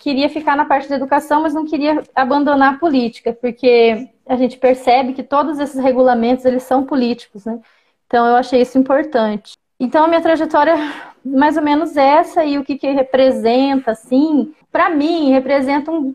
queria 0.00 0.28
ficar 0.28 0.56
na 0.56 0.64
parte 0.64 0.88
da 0.88 0.96
educação, 0.96 1.42
mas 1.42 1.52
não 1.52 1.66
queria 1.66 2.02
abandonar 2.14 2.74
a 2.74 2.78
política, 2.78 3.32
porque 3.32 4.08
a 4.26 4.36
gente 4.36 4.56
percebe 4.56 5.12
que 5.12 5.22
todos 5.22 5.58
esses 5.58 5.82
regulamentos 5.82 6.44
eles 6.44 6.62
são 6.62 6.84
políticos, 6.84 7.44
né? 7.44 7.60
Então 8.06 8.26
eu 8.26 8.36
achei 8.36 8.62
isso 8.62 8.78
importante. 8.78 9.52
Então 9.78 10.04
a 10.04 10.08
minha 10.08 10.22
trajetória 10.22 10.74
mais 11.24 11.56
ou 11.56 11.62
menos 11.62 11.96
essa 11.96 12.44
e 12.44 12.56
o 12.56 12.64
que, 12.64 12.78
que 12.78 12.90
representa, 12.90 13.90
assim, 13.90 14.54
para 14.72 14.88
mim 14.88 15.32
representa 15.32 15.90
um, 15.90 16.14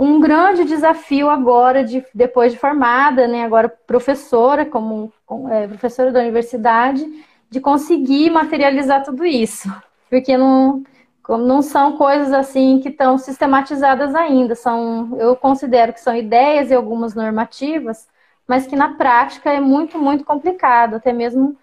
um 0.00 0.18
grande 0.18 0.64
desafio 0.64 1.28
agora 1.28 1.84
de 1.84 2.02
depois 2.14 2.52
de 2.52 2.58
formada, 2.58 3.28
né? 3.28 3.44
Agora 3.44 3.68
professora 3.68 4.64
como 4.64 5.12
é, 5.50 5.66
professora 5.68 6.10
da 6.10 6.20
universidade, 6.20 7.06
de 7.50 7.60
conseguir 7.60 8.30
materializar 8.30 9.04
tudo 9.04 9.26
isso, 9.26 9.70
porque 10.08 10.38
não 10.38 10.82
não 11.28 11.62
são 11.62 11.96
coisas 11.96 12.32
assim 12.32 12.80
que 12.80 12.88
estão 12.88 13.16
sistematizadas 13.16 14.14
ainda, 14.16 14.54
são 14.56 15.16
eu 15.18 15.36
considero 15.36 15.92
que 15.92 16.00
são 16.00 16.16
ideias 16.16 16.70
e 16.70 16.74
algumas 16.74 17.14
normativas, 17.14 18.08
mas 18.48 18.66
que 18.66 18.74
na 18.74 18.94
prática 18.94 19.52
é 19.52 19.60
muito 19.60 19.98
muito 19.98 20.24
complicado, 20.24 20.96
até 20.96 21.12
mesmo 21.12 21.56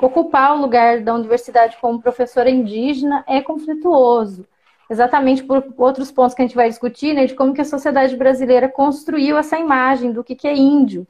ocupar 0.00 0.56
o 0.56 0.60
lugar 0.60 1.02
da 1.02 1.14
universidade 1.14 1.76
como 1.80 2.00
professora 2.00 2.50
indígena 2.50 3.22
é 3.28 3.40
conflituoso. 3.42 4.46
Exatamente 4.92 5.42
por 5.42 5.64
outros 5.78 6.12
pontos 6.12 6.34
que 6.34 6.42
a 6.42 6.46
gente 6.46 6.54
vai 6.54 6.68
discutir, 6.68 7.14
né, 7.14 7.24
de 7.24 7.34
como 7.34 7.54
que 7.54 7.62
a 7.62 7.64
sociedade 7.64 8.14
brasileira 8.14 8.68
construiu 8.68 9.38
essa 9.38 9.58
imagem 9.58 10.12
do 10.12 10.22
que, 10.22 10.36
que 10.36 10.46
é 10.46 10.54
índio, 10.54 11.06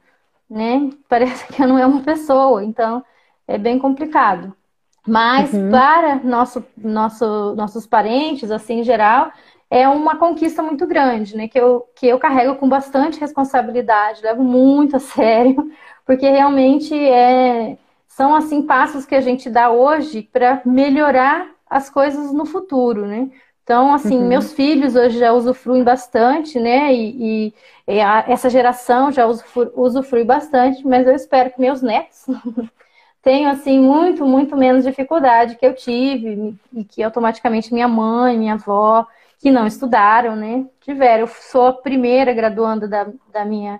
né? 0.49 0.89
Parece 1.09 1.45
que 1.47 1.65
não 1.65 1.77
é 1.77 1.85
uma 1.85 2.01
pessoa, 2.01 2.63
então 2.63 3.03
é 3.45 3.57
bem 3.57 3.77
complicado. 3.77 4.55
Mas 5.05 5.51
uhum. 5.51 5.69
para 5.69 6.15
nosso, 6.15 6.65
nosso, 6.77 7.53
nossos 7.55 7.85
parentes, 7.85 8.49
assim, 8.49 8.79
em 8.79 8.83
geral, 8.85 9.33
é 9.69 9.85
uma 9.85 10.15
conquista 10.15 10.63
muito 10.63 10.87
grande, 10.87 11.35
né? 11.35 11.49
Que 11.49 11.59
eu, 11.59 11.85
que 11.93 12.07
eu 12.07 12.17
carrego 12.17 12.55
com 12.55 12.69
bastante 12.69 13.19
responsabilidade, 13.19 14.21
levo 14.23 14.45
muito 14.45 14.95
a 14.95 14.99
sério, 15.03 15.69
porque 16.05 16.29
realmente 16.29 16.97
é, 16.97 17.77
são 18.07 18.33
assim 18.33 18.61
passos 18.61 19.05
que 19.05 19.15
a 19.15 19.19
gente 19.19 19.49
dá 19.49 19.69
hoje 19.69 20.21
para 20.31 20.61
melhorar 20.65 21.49
as 21.69 21.89
coisas 21.89 22.31
no 22.31 22.45
futuro, 22.45 23.05
né? 23.05 23.29
Então, 23.63 23.93
assim, 23.93 24.17
uhum. 24.17 24.27
meus 24.27 24.51
filhos 24.53 24.95
hoje 24.95 25.17
já 25.17 25.31
usufruem 25.31 25.83
bastante, 25.83 26.59
né? 26.59 26.93
E, 26.93 27.47
e, 27.47 27.53
e 27.87 28.01
a, 28.01 28.25
essa 28.27 28.49
geração 28.49 29.11
já 29.11 29.25
usufrui, 29.25 29.71
usufrui 29.75 30.23
bastante, 30.25 30.85
mas 30.85 31.07
eu 31.07 31.15
espero 31.15 31.49
que 31.49 31.61
meus 31.61 31.81
netos 31.81 32.25
tenham, 33.23 33.49
assim, 33.51 33.79
muito, 33.79 34.25
muito 34.25 34.57
menos 34.57 34.83
dificuldade 34.83 35.55
que 35.55 35.65
eu 35.65 35.73
tive 35.73 36.55
e 36.73 36.83
que 36.83 37.01
automaticamente 37.01 37.73
minha 37.73 37.87
mãe, 37.87 38.37
minha 38.37 38.55
avó, 38.55 39.07
que 39.39 39.49
não 39.49 39.65
estudaram, 39.65 40.35
né? 40.35 40.65
Tiveram. 40.81 41.21
Eu 41.21 41.27
sou 41.27 41.67
a 41.67 41.73
primeira 41.73 42.33
graduanda 42.33 42.85
da, 42.87 43.07
da, 43.31 43.45
minha, 43.45 43.79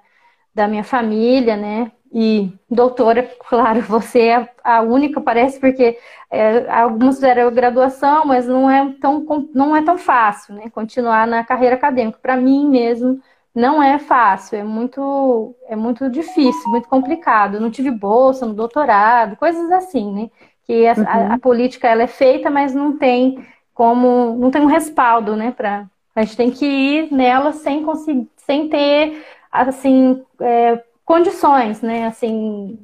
da 0.55 0.67
minha 0.67 0.83
família, 0.83 1.57
né? 1.57 1.91
E 2.13 2.53
doutora, 2.69 3.27
claro, 3.49 3.81
você 3.81 4.27
é 4.27 4.49
a 4.63 4.81
única, 4.81 5.19
parece, 5.19 5.59
porque 5.59 5.97
é, 6.29 6.69
alguns 6.71 7.15
fizeram 7.15 7.51
graduação, 7.51 8.25
mas 8.25 8.47
não 8.47 8.69
é 8.69 8.93
tão, 9.01 9.25
não 9.53 9.75
é 9.75 9.81
tão 9.83 9.97
fácil, 9.97 10.53
né? 10.53 10.69
Continuar 10.69 11.25
na 11.25 11.43
carreira 11.43 11.75
acadêmica. 11.75 12.19
Para 12.21 12.37
mim 12.37 12.69
mesmo, 12.69 13.19
não 13.53 13.81
é 13.81 13.97
fácil, 13.97 14.57
é 14.57 14.63
muito, 14.63 15.55
é 15.67 15.75
muito 15.75 16.07
difícil, 16.09 16.69
muito 16.69 16.87
complicado. 16.87 17.55
Eu 17.55 17.61
não 17.61 17.71
tive 17.71 17.89
bolsa 17.89 18.45
no 18.45 18.53
doutorado, 18.53 19.35
coisas 19.35 19.71
assim, 19.71 20.13
né? 20.13 20.29
Que 20.65 20.87
a, 20.87 20.93
uhum. 20.93 21.05
a, 21.07 21.33
a 21.33 21.39
política 21.39 21.87
ela 21.87 22.03
é 22.03 22.07
feita, 22.07 22.49
mas 22.49 22.75
não 22.75 22.97
tem 22.97 23.43
como, 23.73 24.35
não 24.37 24.51
tem 24.51 24.61
um 24.61 24.67
respaldo, 24.67 25.35
né? 25.35 25.51
Pra, 25.51 25.87
a 26.15 26.21
gente 26.21 26.37
tem 26.37 26.51
que 26.51 26.65
ir 26.65 27.11
nela 27.11 27.53
sem 27.53 27.83
conseguir, 27.83 28.29
sem 28.37 28.69
ter 28.69 29.25
assim. 29.51 30.23
É, 30.39 30.83
condições, 31.13 31.79
né? 31.79 32.07
Assim, 32.07 32.79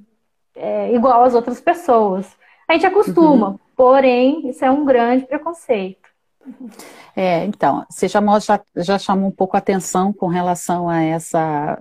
é, 0.55 0.93
igual 0.93 1.23
às 1.23 1.33
outras 1.33 1.59
pessoas. 1.59 2.27
A 2.67 2.73
gente 2.73 2.85
acostuma, 2.85 3.49
uhum. 3.49 3.59
porém, 3.75 4.47
isso 4.47 4.63
é 4.63 4.69
um 4.69 4.85
grande 4.85 5.25
preconceito. 5.25 6.07
É, 7.15 7.43
então, 7.45 7.83
você 7.89 8.07
chamou, 8.07 8.39
já, 8.39 8.61
já 8.75 8.99
chamou 8.99 9.29
um 9.29 9.31
pouco 9.31 9.55
a 9.55 9.59
atenção 9.59 10.13
com 10.13 10.27
relação 10.27 10.87
a 10.87 11.01
essa, 11.01 11.79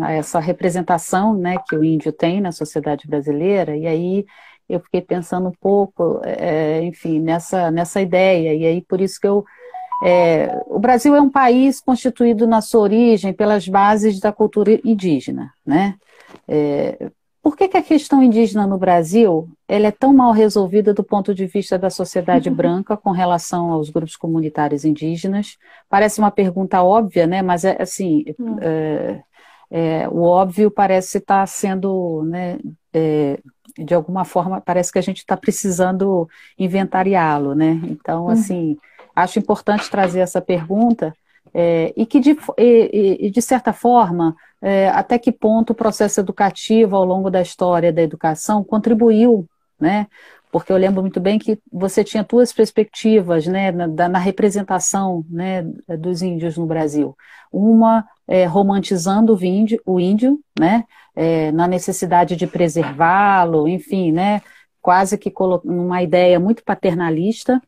a 0.00 0.12
essa 0.12 0.38
representação 0.38 1.34
né, 1.34 1.56
que 1.66 1.74
o 1.74 1.82
índio 1.82 2.12
tem 2.12 2.42
na 2.42 2.52
sociedade 2.52 3.08
brasileira, 3.08 3.74
e 3.74 3.86
aí 3.86 4.26
eu 4.68 4.80
fiquei 4.80 5.00
pensando 5.00 5.48
um 5.48 5.54
pouco, 5.58 6.20
é, 6.24 6.82
enfim, 6.82 7.20
nessa, 7.20 7.70
nessa 7.70 8.02
ideia, 8.02 8.54
e 8.54 8.66
aí 8.66 8.82
por 8.82 9.00
isso 9.00 9.18
que 9.18 9.26
eu 9.26 9.44
é, 10.02 10.62
o 10.66 10.78
Brasil 10.78 11.14
é 11.14 11.20
um 11.20 11.30
país 11.30 11.80
constituído 11.80 12.46
na 12.46 12.60
sua 12.60 12.82
origem 12.82 13.32
pelas 13.32 13.66
bases 13.66 14.20
da 14.20 14.32
cultura 14.32 14.78
indígena, 14.84 15.52
né? 15.64 15.94
É, 16.46 17.10
por 17.42 17.56
que, 17.56 17.68
que, 17.68 17.76
a 17.76 17.82
questão 17.82 18.20
indígena 18.22 18.66
no 18.66 18.76
Brasil 18.76 19.48
ela 19.68 19.86
é 19.86 19.92
tão 19.92 20.12
mal 20.12 20.32
resolvida 20.32 20.92
do 20.92 21.04
ponto 21.04 21.32
de 21.32 21.46
vista 21.46 21.78
da 21.78 21.88
sociedade 21.88 22.50
branca 22.50 22.96
com 22.96 23.12
relação 23.12 23.70
aos 23.70 23.88
grupos 23.88 24.16
comunitários 24.16 24.84
indígenas? 24.84 25.56
Parece 25.88 26.18
uma 26.18 26.30
pergunta 26.30 26.82
óbvia, 26.82 27.26
né? 27.26 27.42
Mas 27.42 27.64
é 27.64 27.80
assim, 27.80 28.24
hum. 28.38 28.56
é, 28.60 29.22
é, 29.70 30.08
o 30.08 30.22
óbvio 30.22 30.70
parece 30.70 31.18
estar 31.18 31.46
sendo, 31.46 32.24
né, 32.24 32.58
é, 32.92 33.38
de 33.78 33.94
alguma 33.94 34.24
forma, 34.24 34.60
parece 34.60 34.92
que 34.92 34.98
a 34.98 35.02
gente 35.02 35.18
está 35.18 35.36
precisando 35.36 36.28
inventariá-lo, 36.58 37.54
né? 37.54 37.80
Então, 37.84 38.26
hum. 38.26 38.30
assim, 38.30 38.76
acho 39.16 39.38
importante 39.38 39.90
trazer 39.90 40.20
essa 40.20 40.40
pergunta 40.40 41.12
é, 41.54 41.92
e 41.96 42.04
que, 42.04 42.20
de, 42.20 42.36
e, 42.58 43.26
e, 43.26 43.30
de 43.30 43.40
certa 43.40 43.72
forma, 43.72 44.36
é, 44.60 44.90
até 44.90 45.18
que 45.18 45.32
ponto 45.32 45.70
o 45.70 45.74
processo 45.74 46.20
educativo 46.20 46.94
ao 46.94 47.04
longo 47.04 47.30
da 47.30 47.40
história 47.40 47.90
da 47.90 48.02
educação 48.02 48.62
contribuiu, 48.62 49.46
né? 49.80 50.06
Porque 50.52 50.72
eu 50.72 50.76
lembro 50.76 51.02
muito 51.02 51.20
bem 51.20 51.38
que 51.38 51.58
você 51.72 52.04
tinha 52.04 52.22
duas 52.22 52.52
perspectivas, 52.52 53.46
né, 53.46 53.72
na, 53.72 54.08
na 54.08 54.18
representação, 54.18 55.24
né, 55.28 55.62
dos 55.98 56.22
índios 56.22 56.56
no 56.56 56.66
Brasil. 56.66 57.16
Uma 57.52 58.06
é, 58.28 58.46
romantizando 58.46 59.34
o 59.34 59.44
índio, 59.44 59.80
o 59.84 60.00
índio 60.00 60.38
né, 60.58 60.84
é, 61.14 61.52
na 61.52 61.66
necessidade 61.66 62.36
de 62.36 62.46
preservá-lo, 62.46 63.68
enfim, 63.68 64.12
né, 64.12 64.40
quase 64.80 65.18
que 65.18 65.32
numa 65.64 66.02
ideia 66.02 66.38
muito 66.38 66.62
paternalista, 66.64 67.60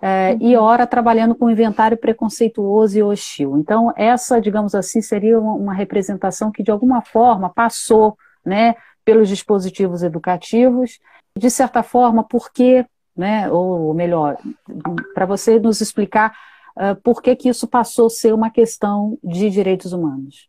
é, 0.00 0.32
uhum. 0.32 0.38
e 0.40 0.56
ora 0.56 0.86
trabalhando 0.86 1.34
com 1.34 1.50
inventário 1.50 1.96
preconceituoso 1.96 2.98
e 2.98 3.02
hostil. 3.02 3.56
Então, 3.58 3.92
essa, 3.96 4.40
digamos 4.40 4.74
assim, 4.74 5.00
seria 5.00 5.40
uma, 5.40 5.54
uma 5.54 5.74
representação 5.74 6.50
que, 6.52 6.62
de 6.62 6.70
alguma 6.70 7.00
forma, 7.02 7.48
passou 7.48 8.16
né, 8.44 8.74
pelos 9.04 9.28
dispositivos 9.28 10.02
educativos, 10.02 10.98
de 11.36 11.50
certa 11.50 11.82
forma, 11.82 12.24
porque, 12.24 12.84
né, 13.16 13.50
ou 13.50 13.92
melhor, 13.94 14.36
para 15.14 15.26
você 15.26 15.58
nos 15.58 15.80
explicar 15.80 16.34
uh, 16.76 16.94
por 17.02 17.22
que, 17.22 17.34
que 17.34 17.48
isso 17.48 17.66
passou 17.66 18.06
a 18.06 18.10
ser 18.10 18.32
uma 18.32 18.50
questão 18.50 19.18
de 19.22 19.50
direitos 19.50 19.92
humanos. 19.92 20.48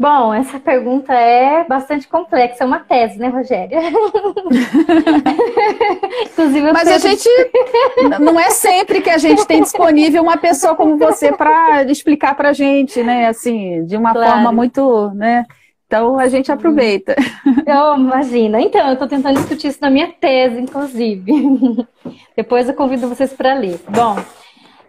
Bom, 0.00 0.32
essa 0.32 0.58
pergunta 0.58 1.12
é 1.12 1.62
bastante 1.64 2.08
complexa, 2.08 2.64
é 2.64 2.66
uma 2.66 2.80
tese, 2.80 3.18
né, 3.18 3.28
Rogéria? 3.28 3.80
Mas 6.62 6.88
a 6.88 6.98
gente 6.98 7.28
não 8.20 8.38
é 8.38 8.50
sempre 8.50 9.00
que 9.00 9.10
a 9.10 9.18
gente 9.18 9.46
tem 9.46 9.62
disponível 9.62 10.22
uma 10.22 10.36
pessoa 10.36 10.74
como 10.74 10.96
você 10.96 11.32
para 11.32 11.82
explicar 11.84 12.34
para 12.34 12.50
a 12.50 12.52
gente, 12.52 13.02
né? 13.02 13.28
Assim, 13.28 13.84
de 13.84 13.96
uma 13.96 14.12
claro. 14.12 14.32
forma 14.32 14.52
muito, 14.52 15.10
né? 15.14 15.46
Então 15.86 16.18
a 16.18 16.28
gente 16.28 16.52
aproveita. 16.52 17.16
Eu 17.66 17.96
imagino. 17.96 18.58
Então, 18.58 18.86
eu 18.86 18.92
estou 18.92 19.08
tentando 19.08 19.36
discutir 19.36 19.68
isso 19.68 19.80
na 19.80 19.90
minha 19.90 20.12
tese, 20.12 20.60
inclusive. 20.60 21.32
Depois 22.36 22.68
eu 22.68 22.74
convido 22.74 23.08
vocês 23.08 23.32
para 23.32 23.54
ler. 23.54 23.80
Bom, 23.88 24.16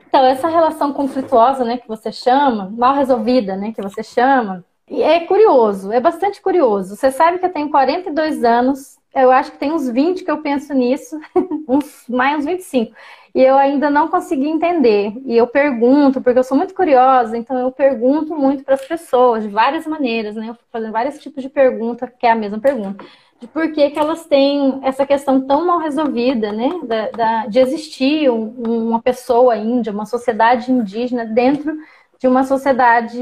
então 0.07 0.23
essa 0.25 0.47
relação 0.47 0.93
conflituosa, 0.93 1.63
né, 1.63 1.77
que 1.77 1.87
você 1.87 2.11
chama, 2.11 2.71
mal 2.77 2.93
resolvida, 2.93 3.55
né, 3.55 3.71
que 3.73 3.81
você 3.81 4.03
chama, 4.03 4.63
e 4.87 5.01
é 5.01 5.21
curioso, 5.21 5.91
é 5.91 6.01
bastante 6.01 6.41
curioso. 6.41 6.97
Você 6.97 7.09
sabe 7.09 7.39
que 7.39 7.45
eu 7.45 7.51
tenho 7.51 7.69
42 7.69 8.43
anos, 8.43 8.97
eu 9.13 9.31
acho 9.31 9.51
que 9.51 9.57
tem 9.57 9.71
uns 9.71 9.89
20 9.89 10.23
que 10.23 10.31
eu 10.31 10.41
penso 10.41 10.73
nisso, 10.73 11.19
uns, 11.67 12.05
mais 12.07 12.39
uns 12.39 12.45
25. 12.45 12.95
E 13.33 13.41
eu 13.41 13.55
ainda 13.57 13.89
não 13.89 14.07
consegui 14.09 14.47
entender. 14.47 15.13
E 15.25 15.37
eu 15.37 15.47
pergunto, 15.47 16.21
porque 16.21 16.39
eu 16.39 16.43
sou 16.43 16.57
muito 16.57 16.73
curiosa, 16.73 17.37
então 17.37 17.57
eu 17.57 17.71
pergunto 17.71 18.35
muito 18.35 18.63
para 18.63 18.75
as 18.75 18.85
pessoas, 18.85 19.43
de 19.43 19.49
várias 19.49 19.87
maneiras, 19.87 20.35
né? 20.35 20.49
Eu 20.49 20.53
fico 20.55 20.67
fazendo 20.71 20.91
vários 20.91 21.19
tipos 21.19 21.41
de 21.41 21.49
pergunta, 21.49 22.07
que 22.07 22.25
é 22.25 22.31
a 22.31 22.35
mesma 22.35 22.59
pergunta. 22.59 23.03
de 23.39 23.47
por 23.47 23.71
que, 23.71 23.89
que 23.89 23.99
elas 23.99 24.25
têm 24.25 24.79
essa 24.83 25.05
questão 25.05 25.41
tão 25.47 25.65
mal 25.65 25.79
resolvida, 25.79 26.51
né? 26.51 26.69
Da, 26.83 27.09
da, 27.11 27.45
de 27.47 27.59
existir 27.59 28.29
um, 28.29 28.89
uma 28.89 29.01
pessoa 29.01 29.55
índia, 29.57 29.93
uma 29.93 30.05
sociedade 30.05 30.71
indígena 30.71 31.25
dentro 31.25 31.75
de 32.19 32.27
uma 32.27 32.43
sociedade 32.43 33.19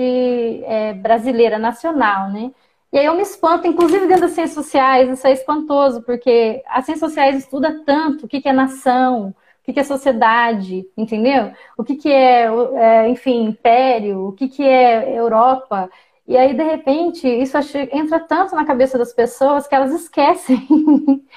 é, 0.65 0.93
brasileira 0.93 1.58
nacional, 1.58 2.29
né? 2.31 2.51
E 2.91 2.98
aí 2.98 3.05
eu 3.05 3.15
me 3.15 3.22
espanto, 3.22 3.67
inclusive 3.67 4.08
dentro 4.08 4.22
das 4.22 4.31
ciências 4.31 4.65
sociais, 4.65 5.10
isso 5.10 5.27
é 5.27 5.31
espantoso, 5.31 6.01
porque 6.01 6.63
as 6.67 6.86
ciências 6.86 7.12
sociais 7.12 7.38
estuda 7.38 7.84
tanto 7.86 8.25
o 8.25 8.27
que, 8.27 8.41
é 8.48 8.51
nação, 8.53 9.29
o 9.29 9.72
que, 9.72 9.79
é 9.79 9.84
sociedade, 9.84 10.88
entendeu? 10.98 11.51
O 11.77 11.84
que, 11.84 11.96
que 11.96 12.12
é, 12.12 12.48
é, 12.75 13.10
enfim, 13.10 13.43
império, 13.43 14.27
o 14.27 14.31
que, 14.31 14.48
que 14.48 14.63
é 14.63 15.17
Europa. 15.17 15.89
E 16.27 16.36
aí, 16.36 16.55
de 16.55 16.63
repente, 16.63 17.27
isso 17.27 17.58
entra 17.91 18.19
tanto 18.19 18.55
na 18.55 18.65
cabeça 18.65 18.98
das 18.98 19.13
pessoas 19.13 19.67
que 19.67 19.75
elas 19.75 19.93
esquecem 19.93 20.67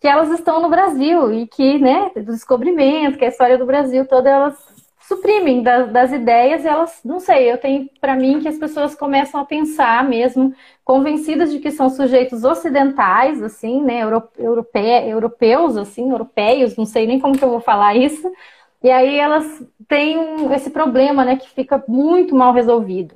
que 0.00 0.08
elas 0.08 0.30
estão 0.30 0.60
no 0.60 0.70
Brasil 0.70 1.32
e 1.32 1.46
que, 1.46 1.78
né, 1.78 2.10
do 2.14 2.32
descobrimento, 2.32 3.18
que 3.18 3.24
a 3.24 3.28
história 3.28 3.58
do 3.58 3.66
Brasil 3.66 4.06
toda, 4.06 4.30
elas 4.30 4.56
suprimem 5.10 5.62
das, 5.62 5.90
das 5.90 6.12
ideias 6.12 6.64
e 6.64 6.68
elas, 6.68 7.00
não 7.04 7.20
sei, 7.20 7.50
eu 7.50 7.58
tenho 7.58 7.90
para 8.00 8.14
mim 8.14 8.40
que 8.40 8.48
as 8.48 8.56
pessoas 8.56 8.94
começam 8.94 9.40
a 9.40 9.44
pensar 9.44 10.08
mesmo, 10.08 10.54
convencidas 10.90 11.52
de 11.52 11.60
que 11.60 11.70
são 11.70 11.88
sujeitos 11.88 12.42
ocidentais, 12.42 13.40
assim, 13.44 13.80
né, 13.80 14.00
europe, 14.00 14.32
europeus, 14.36 15.76
assim, 15.76 16.10
europeus, 16.10 16.76
não 16.76 16.84
sei 16.84 17.06
nem 17.06 17.20
como 17.20 17.38
que 17.38 17.44
eu 17.44 17.48
vou 17.48 17.60
falar 17.60 17.94
isso, 17.94 18.28
e 18.82 18.90
aí 18.90 19.16
elas 19.16 19.64
têm 19.86 20.52
esse 20.52 20.68
problema, 20.68 21.24
né, 21.24 21.36
que 21.36 21.48
fica 21.48 21.80
muito 21.86 22.34
mal 22.34 22.52
resolvido. 22.52 23.14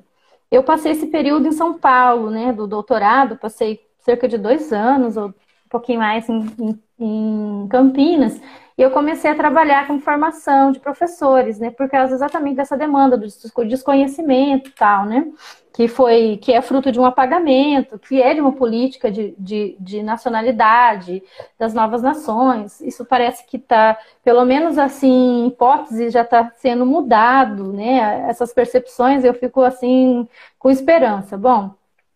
Eu 0.52 0.62
passei 0.62 0.92
esse 0.92 1.08
período 1.08 1.48
em 1.48 1.52
São 1.52 1.76
Paulo, 1.76 2.30
né, 2.30 2.52
do 2.52 2.68
doutorado, 2.68 3.38
passei 3.38 3.80
cerca 3.98 4.28
de 4.28 4.38
dois 4.38 4.72
anos, 4.72 5.16
ou 5.16 5.30
um 5.30 5.68
pouquinho 5.68 5.98
mais 5.98 6.28
em, 6.28 6.46
em, 6.60 6.80
em 7.00 7.68
Campinas, 7.68 8.40
e 8.76 8.82
eu 8.82 8.90
comecei 8.90 9.30
a 9.30 9.36
trabalhar 9.36 9.86
com 9.86 10.00
formação 10.00 10.72
de 10.72 10.80
professores, 10.80 11.60
né? 11.60 11.70
Por 11.70 11.88
causa 11.88 12.14
exatamente 12.14 12.56
dessa 12.56 12.76
demanda 12.76 13.16
do 13.16 13.26
desconhecimento 13.64 14.70
e 14.70 14.72
tal, 14.72 15.06
né? 15.06 15.28
Que 15.72 15.86
foi, 15.86 16.38
que 16.42 16.52
é 16.52 16.60
fruto 16.60 16.90
de 16.90 16.98
um 16.98 17.04
apagamento, 17.04 17.98
que 18.00 18.20
é 18.20 18.34
de 18.34 18.40
uma 18.40 18.52
política 18.52 19.12
de, 19.12 19.32
de, 19.38 19.76
de 19.78 20.02
nacionalidade 20.02 21.22
das 21.56 21.72
novas 21.72 22.02
nações. 22.02 22.80
Isso 22.80 23.04
parece 23.04 23.46
que 23.46 23.58
está, 23.58 23.96
pelo 24.24 24.44
menos 24.44 24.76
assim, 24.76 25.46
hipótese 25.46 26.10
já 26.10 26.22
está 26.22 26.50
sendo 26.56 26.84
mudado, 26.84 27.72
né? 27.72 28.26
Essas 28.28 28.52
percepções 28.52 29.22
eu 29.24 29.34
fico 29.34 29.62
assim 29.62 30.28
com 30.58 30.68
esperança. 30.68 31.36
Bom, 31.38 31.70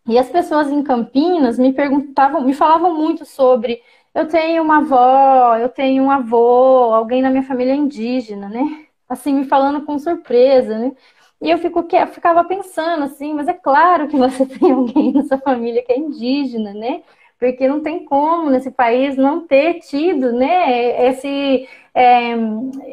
e 0.09 0.19
as 0.19 0.29
pessoas 0.31 0.71
em 0.73 0.83
Campinas 0.83 1.59
me 1.59 1.73
perguntavam, 1.73 2.41
me 2.41 2.55
falavam 2.55 2.95
muito 2.95 3.27
sobre 3.27 3.83
eu 4.15 4.27
tenho 4.29 4.63
uma 4.63 4.79
avó, 4.79 5.57
eu 5.57 5.69
tenho 5.69 6.03
um 6.05 6.11
avô, 6.11 6.93
alguém 6.95 7.23
na 7.23 7.31
minha 7.31 7.43
família 7.43 7.73
é 7.73 7.77
indígena, 7.77 8.49
né? 8.49 8.87
Assim, 9.09 9.33
me 9.35 9.45
falando 9.47 9.85
com 9.87 9.99
surpresa, 9.99 10.79
né? 10.79 10.93
E 11.41 11.51
eu 11.51 11.59
fico, 11.59 11.87
eu 11.93 12.07
ficava 12.09 12.45
pensando 12.45 13.05
assim, 13.05 13.33
mas 13.35 13.47
é 13.49 13.55
claro 13.55 14.09
que 14.09 14.17
você 14.17 14.45
tem 14.47 14.73
alguém 14.73 15.13
na 15.13 15.23
sua 15.25 15.39
família 15.39 15.83
que 15.85 15.93
é 15.93 15.99
indígena, 15.99 16.73
né? 16.75 17.03
Porque 17.39 17.69
não 17.69 17.81
tem 17.83 18.05
como 18.05 18.51
nesse 18.51 18.71
país 18.71 19.17
não 19.17 19.47
ter 19.47 19.81
tido, 19.81 20.33
né? 20.33 21.09
Esse, 21.09 21.69
é, 22.01 22.33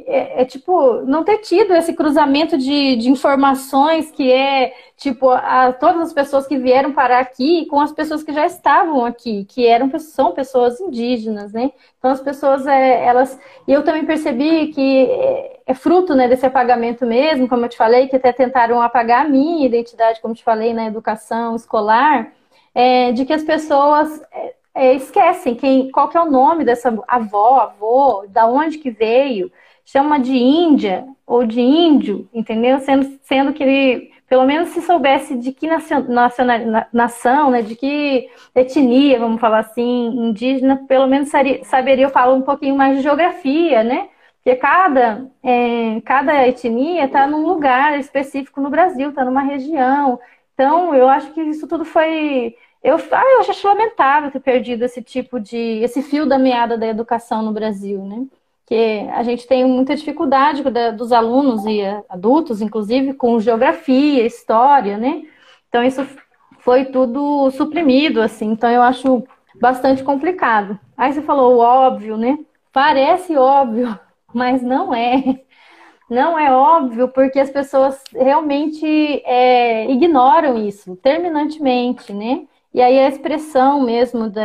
é, 0.07 0.41
é, 0.41 0.45
tipo, 0.45 1.01
não 1.01 1.23
ter 1.23 1.37
tido 1.37 1.75
esse 1.75 1.93
cruzamento 1.93 2.57
de, 2.57 2.95
de 2.95 3.07
informações 3.07 4.09
que 4.09 4.31
é, 4.31 4.73
tipo, 4.97 5.29
a, 5.29 5.71
todas 5.73 6.07
as 6.07 6.13
pessoas 6.13 6.47
que 6.47 6.57
vieram 6.57 6.91
parar 6.91 7.19
aqui 7.19 7.67
com 7.67 7.79
as 7.79 7.91
pessoas 7.91 8.23
que 8.23 8.33
já 8.33 8.47
estavam 8.47 9.05
aqui, 9.05 9.45
que 9.45 9.67
eram, 9.67 9.91
são 9.99 10.31
pessoas 10.31 10.79
indígenas, 10.79 11.53
né? 11.53 11.71
Então 11.99 12.09
as 12.09 12.19
pessoas, 12.19 12.65
é, 12.65 13.05
elas... 13.05 13.39
E 13.67 13.71
eu 13.71 13.83
também 13.83 14.07
percebi 14.07 14.69
que 14.69 15.05
é, 15.05 15.59
é 15.67 15.73
fruto, 15.75 16.15
né, 16.15 16.27
desse 16.27 16.47
apagamento 16.47 17.05
mesmo, 17.05 17.47
como 17.47 17.63
eu 17.65 17.69
te 17.69 17.77
falei, 17.77 18.07
que 18.07 18.15
até 18.15 18.33
tentaram 18.33 18.81
apagar 18.81 19.23
a 19.23 19.29
minha 19.29 19.67
identidade, 19.67 20.19
como 20.19 20.33
te 20.33 20.43
falei, 20.43 20.73
na 20.73 20.87
educação 20.87 21.55
escolar, 21.55 22.33
é, 22.73 23.11
de 23.11 23.23
que 23.23 23.33
as 23.33 23.43
pessoas 23.43 24.19
é, 24.75 24.93
esquecem 24.93 25.55
quem, 25.55 25.89
qual 25.89 26.09
que 26.09 26.17
é 26.17 26.21
o 26.21 26.29
nome 26.29 26.65
dessa 26.65 26.89
avó, 27.07 27.59
avô, 27.61 28.25
da 28.27 28.45
onde 28.45 28.77
que 28.77 28.91
veio, 28.91 29.51
chama 29.85 30.19
de 30.19 30.35
Índia 30.35 31.05
ou 31.25 31.45
de 31.45 31.61
índio, 31.61 32.29
entendeu? 32.33 32.79
Sendo, 32.79 33.19
sendo 33.23 33.53
que 33.53 33.63
ele, 33.63 34.11
pelo 34.27 34.45
menos 34.45 34.69
se 34.69 34.81
soubesse 34.81 35.35
de 35.37 35.51
que 35.51 35.67
nacion, 35.67 36.03
nacional, 36.07 36.85
nação, 36.93 37.51
né, 37.51 37.61
de 37.61 37.75
que 37.75 38.29
etnia, 38.53 39.19
vamos 39.19 39.41
falar 39.41 39.59
assim, 39.59 40.07
indígena, 40.07 40.83
pelo 40.87 41.07
menos 41.07 41.29
saberia, 41.29 41.63
saberia 41.63 42.09
falar 42.09 42.33
um 42.33 42.41
pouquinho 42.41 42.75
mais 42.75 42.97
de 42.97 43.03
geografia, 43.03 43.83
né? 43.83 44.09
Porque 44.43 44.57
cada, 44.59 45.27
é, 45.41 46.01
cada 46.01 46.47
etnia 46.47 47.05
está 47.05 47.25
num 47.25 47.47
lugar 47.47 47.99
específico 47.99 48.61
no 48.61 48.69
Brasil, 48.69 49.09
está 49.09 49.25
numa 49.25 49.41
região. 49.41 50.19
Então, 50.53 50.93
eu 50.93 51.09
acho 51.09 51.33
que 51.33 51.41
isso 51.41 51.67
tudo 51.67 51.83
foi 51.83 52.55
eu, 52.85 52.97
ah, 53.11 53.23
eu 53.33 53.39
acho 53.39 53.67
lamentável 53.67 54.29
ter 54.29 54.39
perdido 54.39 54.83
esse 54.85 55.01
tipo 55.01 55.39
de. 55.39 55.57
esse 55.57 56.03
fio 56.03 56.27
da 56.27 56.37
meada 56.37 56.77
da 56.77 56.85
educação 56.85 57.41
no 57.41 57.51
Brasil, 57.51 58.05
né? 58.05 58.27
Que 58.63 59.07
a 59.11 59.23
gente 59.23 59.47
tem 59.47 59.65
muita 59.65 59.95
dificuldade 59.95 60.63
dos 60.95 61.11
alunos 61.11 61.65
e 61.65 61.81
adultos, 62.07 62.61
inclusive, 62.61 63.13
com 63.15 63.39
geografia, 63.39 64.23
história, 64.23 64.97
né? 64.97 65.23
Então, 65.67 65.83
isso 65.83 66.05
foi 66.59 66.85
tudo 66.85 67.49
suprimido, 67.51 68.21
assim. 68.21 68.51
Então, 68.51 68.69
eu 68.69 68.83
acho 68.83 69.23
bastante 69.59 70.03
complicado. 70.03 70.79
Aí 70.95 71.11
você 71.11 71.23
falou 71.23 71.57
óbvio, 71.57 72.17
né? 72.17 72.37
Parece 72.71 73.35
óbvio, 73.35 73.99
mas 74.31 74.61
não 74.61 74.93
é. 74.93 75.41
Não 76.07 76.37
é 76.37 76.55
óbvio 76.55 77.07
porque 77.07 77.39
as 77.39 77.49
pessoas 77.49 77.99
realmente 78.13 78.85
é, 79.25 79.89
ignoram 79.89 80.55
isso 80.55 80.95
terminantemente, 80.97 82.13
né? 82.13 82.45
E 82.75 82.81
aí 82.81 82.99
a 82.99 83.07
expressão 83.07 83.79
mesmo 83.79 84.29
da, 84.29 84.43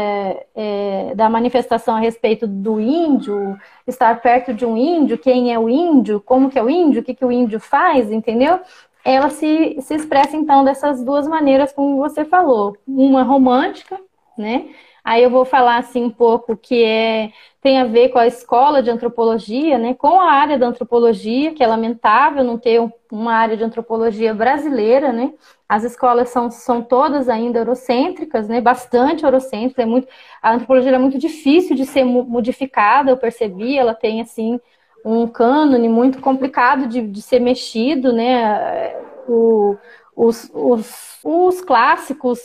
é, 0.55 1.13
da 1.17 1.29
manifestação 1.29 1.97
a 1.97 1.99
respeito 1.99 2.47
do 2.47 2.79
índio, 2.81 3.59
estar 3.85 4.23
perto 4.23 4.55
de 4.55 4.65
um 4.65 4.77
índio, 4.77 5.19
quem 5.19 5.53
é 5.53 5.59
o 5.59 5.69
índio, 5.69 6.21
como 6.21 6.49
que 6.49 6.57
é 6.57 6.63
o 6.63 6.71
índio, 6.71 7.01
o 7.01 7.05
que, 7.05 7.13
que 7.13 7.25
o 7.25 7.33
índio 7.33 7.59
faz, 7.59 8.09
entendeu? 8.13 8.61
Ela 9.05 9.31
se, 9.31 9.79
se 9.81 9.95
expressa 9.97 10.37
então 10.37 10.65
dessas 10.65 11.03
duas 11.03 11.27
maneiras, 11.27 11.73
como 11.73 11.97
você 11.97 12.25
falou. 12.25 12.77
Uma 12.87 13.25
romântica, 13.25 13.99
né? 14.39 14.69
Aí 15.05 15.23
eu 15.23 15.31
vou 15.31 15.45
falar 15.45 15.79
assim 15.79 16.05
um 16.05 16.11
pouco 16.11 16.57
que 16.57 16.85
é 16.85 17.31
tem 17.61 17.79
a 17.79 17.85
ver 17.85 18.09
com 18.09 18.19
a 18.19 18.27
escola 18.27 18.83
de 18.83 18.91
antropologia, 18.91 19.77
né, 19.77 19.93
com 19.93 20.19
a 20.19 20.33
área 20.33 20.59
da 20.59 20.67
antropologia, 20.67 21.53
que 21.53 21.63
é 21.63 21.67
lamentável 21.67 22.43
não 22.43 22.57
ter 22.57 22.81
uma 23.13 23.35
área 23.35 23.55
de 23.57 23.63
antropologia 23.63 24.33
brasileira, 24.33 25.13
né? 25.13 25.35
As 25.69 25.85
escolas 25.85 26.31
são, 26.31 26.51
são 26.51 26.83
todas 26.83 27.29
ainda 27.29 27.59
eurocêntricas, 27.59 28.49
né? 28.49 28.61
Bastante 28.61 29.25
eurocêntricas, 29.25 29.85
é 29.85 29.87
muito 29.87 30.09
a 30.43 30.55
antropologia 30.55 30.93
é 30.93 30.99
muito 30.99 31.19
difícil 31.19 31.77
de 31.77 31.85
ser 31.85 32.05
modificada, 32.05 33.11
eu 33.11 33.17
percebi, 33.17 33.77
ela 33.77 33.95
tem 33.95 34.21
assim 34.21 34.59
um 35.05 35.27
cânone 35.27 35.89
muito 35.89 36.21
complicado 36.21 36.87
de, 36.87 37.03
de 37.03 37.23
ser 37.23 37.41
mexido, 37.41 38.13
né? 38.13 38.95
O, 39.29 39.77
os, 40.17 40.51
os, 40.55 41.19
os 41.25 41.61
clássicos 41.61 42.39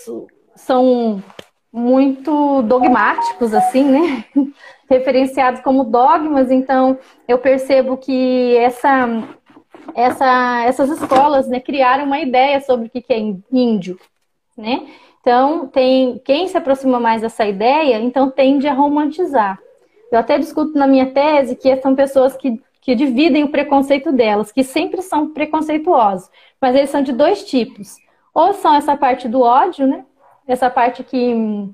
são 0.55 1.21
muito 1.75 2.61
dogmáticos, 2.61 3.53
assim, 3.53 3.83
né? 3.83 4.23
Referenciados 4.89 5.59
como 5.59 5.83
dogmas, 5.83 6.49
então 6.49 6.97
eu 7.27 7.37
percebo 7.37 7.97
que 7.97 8.55
essa, 8.55 9.27
essa, 9.93 10.63
essas 10.63 10.89
escolas 10.89 11.49
né, 11.49 11.59
criaram 11.59 12.05
uma 12.05 12.19
ideia 12.19 12.61
sobre 12.61 12.87
o 12.87 12.89
que 12.89 13.03
é 13.09 13.19
índio, 13.51 13.99
né? 14.57 14.87
Então, 15.19 15.67
tem 15.67 16.21
quem 16.23 16.47
se 16.47 16.55
aproxima 16.55 16.97
mais 16.97 17.21
dessa 17.21 17.45
ideia, 17.45 17.99
então 17.99 18.31
tende 18.31 18.67
a 18.69 18.73
romantizar. 18.73 19.59
Eu 20.09 20.19
até 20.19 20.37
discuto 20.37 20.77
na 20.77 20.87
minha 20.87 21.07
tese 21.07 21.57
que 21.57 21.75
são 21.77 21.93
pessoas 21.93 22.37
que, 22.37 22.61
que 22.79 22.95
dividem 22.95 23.43
o 23.43 23.49
preconceito 23.49 24.13
delas, 24.13 24.51
que 24.51 24.63
sempre 24.63 25.01
são 25.01 25.33
preconceituosos, 25.33 26.29
mas 26.61 26.73
eles 26.73 26.89
são 26.89 27.01
de 27.01 27.11
dois 27.11 27.43
tipos. 27.43 27.97
Ou 28.33 28.53
são 28.53 28.75
essa 28.75 28.95
parte 28.95 29.27
do 29.27 29.41
ódio, 29.41 29.85
né? 29.87 30.05
Essa 30.47 30.69
parte 30.69 31.03
que 31.03 31.73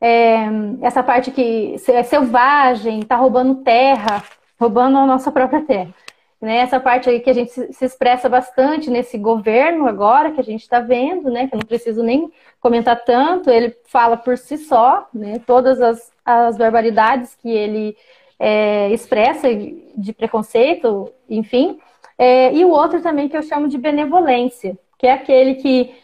é, 0.00 0.46
essa 0.80 1.02
parte 1.02 1.30
que 1.30 1.76
é 1.88 2.02
selvagem, 2.02 3.00
está 3.00 3.16
roubando 3.16 3.56
terra, 3.56 4.24
roubando 4.58 4.96
a 4.98 5.06
nossa 5.06 5.30
própria 5.30 5.60
terra. 5.62 5.94
Né? 6.40 6.56
Essa 6.58 6.80
parte 6.80 7.10
aí 7.10 7.20
que 7.20 7.28
a 7.28 7.34
gente 7.34 7.50
se 7.50 7.84
expressa 7.84 8.28
bastante 8.28 8.88
nesse 8.88 9.18
governo 9.18 9.86
agora, 9.86 10.30
que 10.30 10.40
a 10.40 10.44
gente 10.44 10.62
está 10.62 10.80
vendo, 10.80 11.30
né? 11.30 11.46
que 11.46 11.54
eu 11.54 11.58
não 11.58 11.66
preciso 11.66 12.02
nem 12.02 12.32
comentar 12.60 13.04
tanto, 13.04 13.50
ele 13.50 13.76
fala 13.84 14.16
por 14.16 14.38
si 14.38 14.56
só, 14.56 15.06
né? 15.12 15.38
todas 15.46 15.80
as, 15.82 16.10
as 16.24 16.56
barbaridades 16.56 17.36
que 17.36 17.50
ele 17.50 17.94
é, 18.38 18.88
expressa 18.90 19.48
de 19.52 20.12
preconceito, 20.14 21.12
enfim. 21.28 21.78
É, 22.16 22.52
e 22.54 22.64
o 22.64 22.70
outro 22.70 23.02
também 23.02 23.28
que 23.28 23.36
eu 23.36 23.42
chamo 23.42 23.68
de 23.68 23.76
benevolência, 23.76 24.78
que 24.98 25.06
é 25.06 25.12
aquele 25.12 25.56
que, 25.56 25.94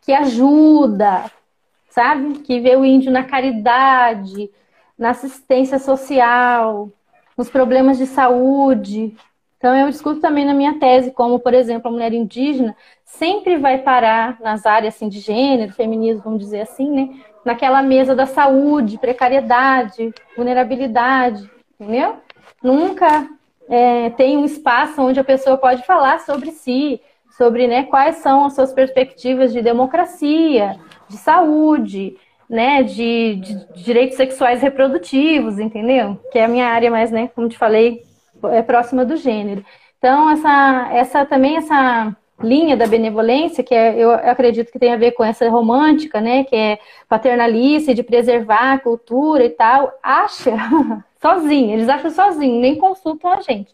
que 0.00 0.12
ajuda, 0.12 1.30
sabe? 1.92 2.38
Que 2.40 2.58
vê 2.58 2.74
o 2.74 2.84
índio 2.84 3.12
na 3.12 3.22
caridade, 3.22 4.50
na 4.98 5.10
assistência 5.10 5.78
social, 5.78 6.90
nos 7.36 7.50
problemas 7.50 7.98
de 7.98 8.06
saúde. 8.06 9.14
Então, 9.58 9.76
eu 9.76 9.88
discuto 9.90 10.20
também 10.20 10.44
na 10.44 10.54
minha 10.54 10.78
tese 10.78 11.12
como, 11.12 11.38
por 11.38 11.54
exemplo, 11.54 11.88
a 11.88 11.92
mulher 11.92 12.12
indígena 12.12 12.74
sempre 13.04 13.58
vai 13.58 13.78
parar 13.78 14.40
nas 14.40 14.66
áreas 14.66 14.96
assim, 14.96 15.08
de 15.08 15.20
gênero, 15.20 15.72
feminismo, 15.72 16.22
vamos 16.24 16.40
dizer 16.40 16.62
assim, 16.62 16.90
né? 16.90 17.20
Naquela 17.44 17.82
mesa 17.82 18.14
da 18.14 18.26
saúde, 18.26 18.98
precariedade, 18.98 20.12
vulnerabilidade, 20.36 21.48
entendeu? 21.78 22.16
Nunca 22.62 23.28
é, 23.68 24.10
tem 24.10 24.38
um 24.38 24.44
espaço 24.44 25.02
onde 25.02 25.20
a 25.20 25.24
pessoa 25.24 25.58
pode 25.58 25.84
falar 25.84 26.20
sobre 26.20 26.52
si, 26.52 27.00
sobre 27.36 27.66
né, 27.66 27.84
quais 27.84 28.16
são 28.16 28.46
as 28.46 28.54
suas 28.54 28.72
perspectivas 28.72 29.52
de 29.52 29.62
democracia, 29.62 30.78
de 31.12 31.18
saúde, 31.18 32.16
né, 32.48 32.82
de, 32.82 33.36
de, 33.36 33.82
direitos 33.82 34.16
sexuais 34.16 34.60
reprodutivos, 34.60 35.58
entendeu? 35.58 36.18
Que 36.32 36.38
é 36.38 36.44
a 36.44 36.48
minha 36.48 36.66
área 36.66 36.90
mais, 36.90 37.10
né, 37.10 37.30
como 37.34 37.48
te 37.48 37.56
falei, 37.56 38.02
é 38.50 38.62
próxima 38.62 39.04
do 39.04 39.16
gênero. 39.16 39.64
Então, 39.98 40.30
essa, 40.30 40.88
essa 40.92 41.24
também 41.24 41.56
essa 41.56 42.16
linha 42.42 42.76
da 42.76 42.86
benevolência, 42.86 43.62
que 43.62 43.74
é, 43.74 43.96
eu 43.96 44.10
acredito 44.12 44.72
que 44.72 44.78
tem 44.78 44.92
a 44.92 44.96
ver 44.96 45.12
com 45.12 45.22
essa 45.22 45.48
romântica, 45.48 46.20
né, 46.20 46.44
que 46.44 46.56
é 46.56 46.78
paternalista, 47.08 47.94
de 47.94 48.02
preservar 48.02 48.74
a 48.74 48.78
cultura 48.78 49.44
e 49.44 49.50
tal, 49.50 49.92
acha 50.02 50.52
sozinho, 51.22 51.74
eles 51.74 51.88
acham 51.88 52.10
sozinho, 52.10 52.60
nem 52.60 52.76
consultam 52.76 53.32
a 53.32 53.40
gente. 53.40 53.72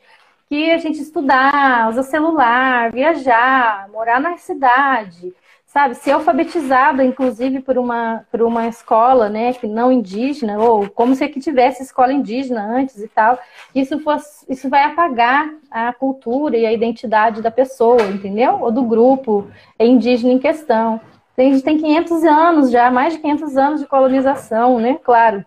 Que 0.49 0.71
a 0.71 0.79
gente 0.79 1.01
estudar, 1.01 1.89
usar 1.91 2.03
celular, 2.05 2.91
viajar, 2.93 3.89
morar 3.91 4.21
na 4.21 4.37
cidade, 4.39 5.35
sabe, 5.69 5.95
ser 5.95 6.13
alfabetizado, 6.13 7.03
inclusive, 7.03 7.61
por 7.61 7.77
uma, 7.77 8.25
por 8.33 8.41
uma 8.41 8.67
escola, 8.67 9.29
né, 9.29 9.53
que 9.53 9.67
não 9.67 9.93
indígena, 9.93 10.59
ou 10.59 10.89
como 10.89 11.15
se 11.15 11.29
que 11.29 11.39
tivesse 11.39 11.83
escola 11.83 12.11
indígena 12.11 12.65
antes 12.65 12.97
e 12.97 13.07
tal, 13.07 13.39
isso, 13.75 14.01
fosse, 14.01 14.47
isso 14.49 14.69
vai 14.71 14.83
apagar 14.85 15.47
a 15.71 15.93
cultura 15.93 16.57
e 16.57 16.65
a 16.65 16.73
identidade 16.73 17.43
da 17.43 17.51
pessoa, 17.51 18.03
entendeu? 18.03 18.59
Ou 18.63 18.73
do 18.73 18.83
grupo 18.83 19.47
indígena 19.79 20.33
em 20.33 20.39
questão. 20.39 20.99
A 21.37 21.43
gente 21.43 21.63
tem 21.63 21.79
500 21.79 22.25
anos 22.25 22.71
já, 22.71 22.91
mais 22.91 23.13
de 23.13 23.21
500 23.21 23.57
anos 23.57 23.81
de 23.81 23.87
colonização, 23.87 24.79
né, 24.79 24.99
claro, 25.05 25.45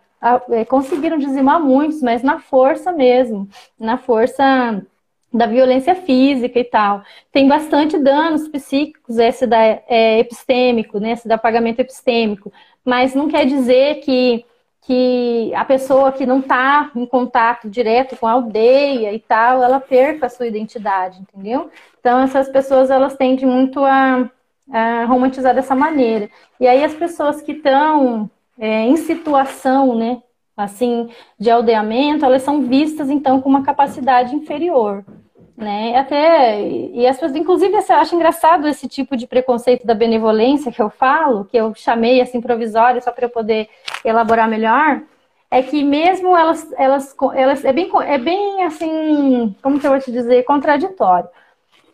é, 0.51 0.63
conseguiram 0.63 1.17
dizimar 1.17 1.59
muitos, 1.59 1.99
mas 1.99 2.21
na 2.21 2.39
força 2.39 2.91
mesmo, 2.91 3.49
na 3.79 3.97
força 3.97 4.83
da 5.33 5.45
violência 5.45 5.95
física 5.95 6.59
e 6.59 6.63
tal. 6.63 7.03
Tem 7.31 7.47
bastante 7.47 7.97
danos 7.97 8.47
psíquicos, 8.47 9.17
esse 9.17 9.47
da 9.47 9.57
é, 9.59 10.19
epistêmico, 10.19 10.99
né, 10.99 11.11
esse 11.11 11.27
da 11.27 11.37
pagamento 11.37 11.79
epistêmico, 11.79 12.51
mas 12.83 13.15
não 13.15 13.29
quer 13.29 13.45
dizer 13.45 14.01
que, 14.01 14.45
que 14.81 15.53
a 15.55 15.63
pessoa 15.63 16.11
que 16.11 16.25
não 16.25 16.39
está 16.39 16.91
em 16.95 17.05
contato 17.05 17.69
direto 17.69 18.17
com 18.17 18.27
a 18.27 18.33
aldeia 18.33 19.13
e 19.13 19.19
tal, 19.19 19.63
ela 19.63 19.79
perca 19.79 20.25
a 20.25 20.29
sua 20.29 20.47
identidade, 20.47 21.21
entendeu? 21.21 21.69
Então, 21.99 22.19
essas 22.19 22.49
pessoas, 22.49 22.89
elas 22.89 23.15
tendem 23.15 23.45
muito 23.45 23.83
a, 23.85 24.29
a 24.71 25.05
romantizar 25.05 25.55
dessa 25.55 25.75
maneira. 25.75 26.29
E 26.59 26.67
aí, 26.67 26.83
as 26.83 26.93
pessoas 26.93 27.41
que 27.41 27.53
estão 27.53 28.29
é, 28.59 28.81
em 28.81 28.97
situação, 28.97 29.95
né, 29.95 30.21
assim, 30.57 31.09
de 31.39 31.49
aldeamento, 31.49 32.25
elas 32.25 32.41
são 32.41 32.63
vistas, 32.63 33.09
então, 33.09 33.39
com 33.41 33.49
uma 33.49 33.63
capacidade 33.63 34.35
inferior 34.35 35.05
né? 35.57 35.97
Até 35.97 36.61
e 36.61 37.05
as 37.05 37.17
pessoas, 37.17 37.35
inclusive, 37.35 37.73
eu 37.73 37.95
acho 37.95 38.15
engraçado 38.15 38.67
esse 38.67 38.87
tipo 38.87 39.15
de 39.15 39.27
preconceito 39.27 39.85
da 39.85 39.93
benevolência 39.93 40.71
que 40.71 40.81
eu 40.81 40.89
falo, 40.89 41.45
que 41.45 41.57
eu 41.57 41.73
chamei 41.75 42.21
assim 42.21 42.41
provisório 42.41 43.01
só 43.01 43.11
para 43.11 43.25
eu 43.25 43.29
poder 43.29 43.69
elaborar 44.03 44.49
melhor, 44.49 45.01
é 45.49 45.61
que 45.61 45.83
mesmo 45.83 46.35
elas, 46.35 46.71
elas, 46.77 47.15
elas 47.35 47.65
é 47.65 47.73
bem, 47.73 47.91
é 48.05 48.17
bem 48.17 48.63
assim, 48.63 49.55
como 49.61 49.79
que 49.79 49.85
eu 49.85 49.91
vou 49.91 49.99
te 49.99 50.11
dizer, 50.11 50.43
contraditório. 50.43 51.29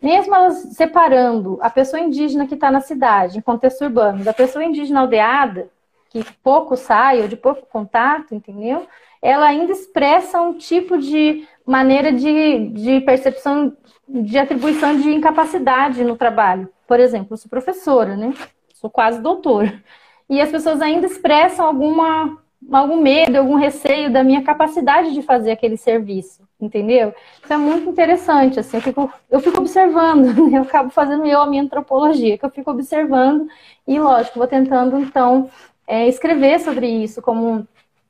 Mesmo 0.00 0.32
elas 0.32 0.54
separando 0.74 1.58
a 1.60 1.68
pessoa 1.68 2.00
indígena 2.00 2.46
que 2.46 2.54
está 2.54 2.70
na 2.70 2.80
cidade, 2.80 3.38
em 3.38 3.42
contexto 3.42 3.82
urbano, 3.82 4.22
da 4.22 4.32
pessoa 4.32 4.64
indígena 4.64 5.00
aldeada, 5.00 5.68
que 6.08 6.24
pouco 6.42 6.76
sai 6.76 7.20
ou 7.20 7.28
de 7.28 7.36
pouco 7.36 7.66
contato, 7.66 8.34
entendeu? 8.34 8.86
Ela 9.22 9.46
ainda 9.46 9.72
expressa 9.72 10.40
um 10.40 10.54
tipo 10.54 10.98
de 10.98 11.46
maneira 11.66 12.12
de, 12.12 12.68
de 12.70 13.00
percepção 13.00 13.76
de 14.08 14.38
atribuição 14.38 14.98
de 14.98 15.10
incapacidade 15.10 16.02
no 16.02 16.16
trabalho. 16.16 16.68
Por 16.86 16.98
exemplo, 16.98 17.28
eu 17.32 17.36
sou 17.36 17.50
professora, 17.50 18.16
né? 18.16 18.32
Sou 18.72 18.88
quase 18.88 19.20
doutora. 19.20 19.82
E 20.30 20.40
as 20.40 20.50
pessoas 20.50 20.80
ainda 20.80 21.06
expressam 21.06 21.66
alguma, 21.66 22.38
algum 22.72 23.00
medo, 23.00 23.36
algum 23.36 23.56
receio 23.56 24.10
da 24.10 24.24
minha 24.24 24.42
capacidade 24.42 25.12
de 25.12 25.22
fazer 25.22 25.52
aquele 25.52 25.76
serviço, 25.76 26.42
entendeu? 26.60 27.14
Isso 27.42 27.52
é 27.52 27.56
muito 27.56 27.88
interessante, 27.88 28.60
assim, 28.60 28.76
eu 28.76 28.82
fico, 28.82 29.12
eu 29.30 29.40
fico 29.40 29.58
observando, 29.58 30.26
né? 30.50 30.58
eu 30.58 30.62
acabo 30.62 30.90
fazendo 30.90 31.26
eu 31.26 31.40
a 31.40 31.46
minha 31.46 31.62
antropologia, 31.62 32.38
que 32.38 32.44
eu 32.44 32.50
fico 32.50 32.70
observando 32.70 33.46
e, 33.86 33.98
lógico, 33.98 34.38
vou 34.38 34.48
tentando, 34.48 34.98
então, 34.98 35.50
é, 35.86 36.06
escrever 36.08 36.60
sobre 36.60 36.86
isso 36.86 37.22
como 37.22 37.66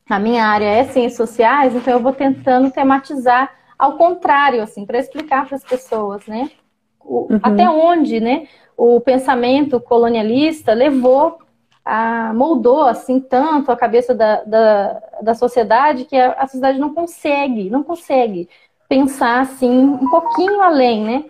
a 0.08 0.18
minha 0.18 0.46
área 0.46 0.66
é 0.66 0.84
ciências 0.84 1.16
sociais, 1.16 1.74
então 1.74 1.92
eu 1.92 2.00
vou 2.00 2.12
tentando 2.12 2.70
tematizar 2.70 3.50
ao 3.78 3.96
contrário, 3.96 4.62
assim, 4.62 4.84
para 4.84 4.98
explicar 4.98 5.46
para 5.46 5.56
as 5.56 5.64
pessoas, 5.64 6.26
né? 6.26 6.50
O, 7.00 7.28
uhum. 7.30 7.40
Até 7.42 7.68
onde, 7.70 8.20
né? 8.20 8.48
O 8.76 9.00
pensamento 9.00 9.80
colonialista 9.80 10.72
levou 10.72 11.38
a, 11.84 12.32
moldou 12.34 12.82
assim 12.82 13.18
tanto 13.18 13.72
a 13.72 13.76
cabeça 13.76 14.14
da, 14.14 14.42
da, 14.44 15.02
da 15.22 15.34
sociedade 15.34 16.04
que 16.04 16.16
a, 16.16 16.32
a 16.32 16.46
sociedade 16.46 16.78
não 16.78 16.92
consegue, 16.92 17.70
não 17.70 17.82
consegue 17.82 18.48
pensar 18.88 19.40
assim 19.40 19.70
um 19.70 20.10
pouquinho 20.10 20.60
além, 20.60 21.04
né? 21.04 21.24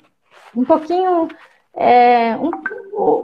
Um 0.56 0.64
pouquinho 0.64 1.28
é, 1.74 2.36
um, 2.36 2.50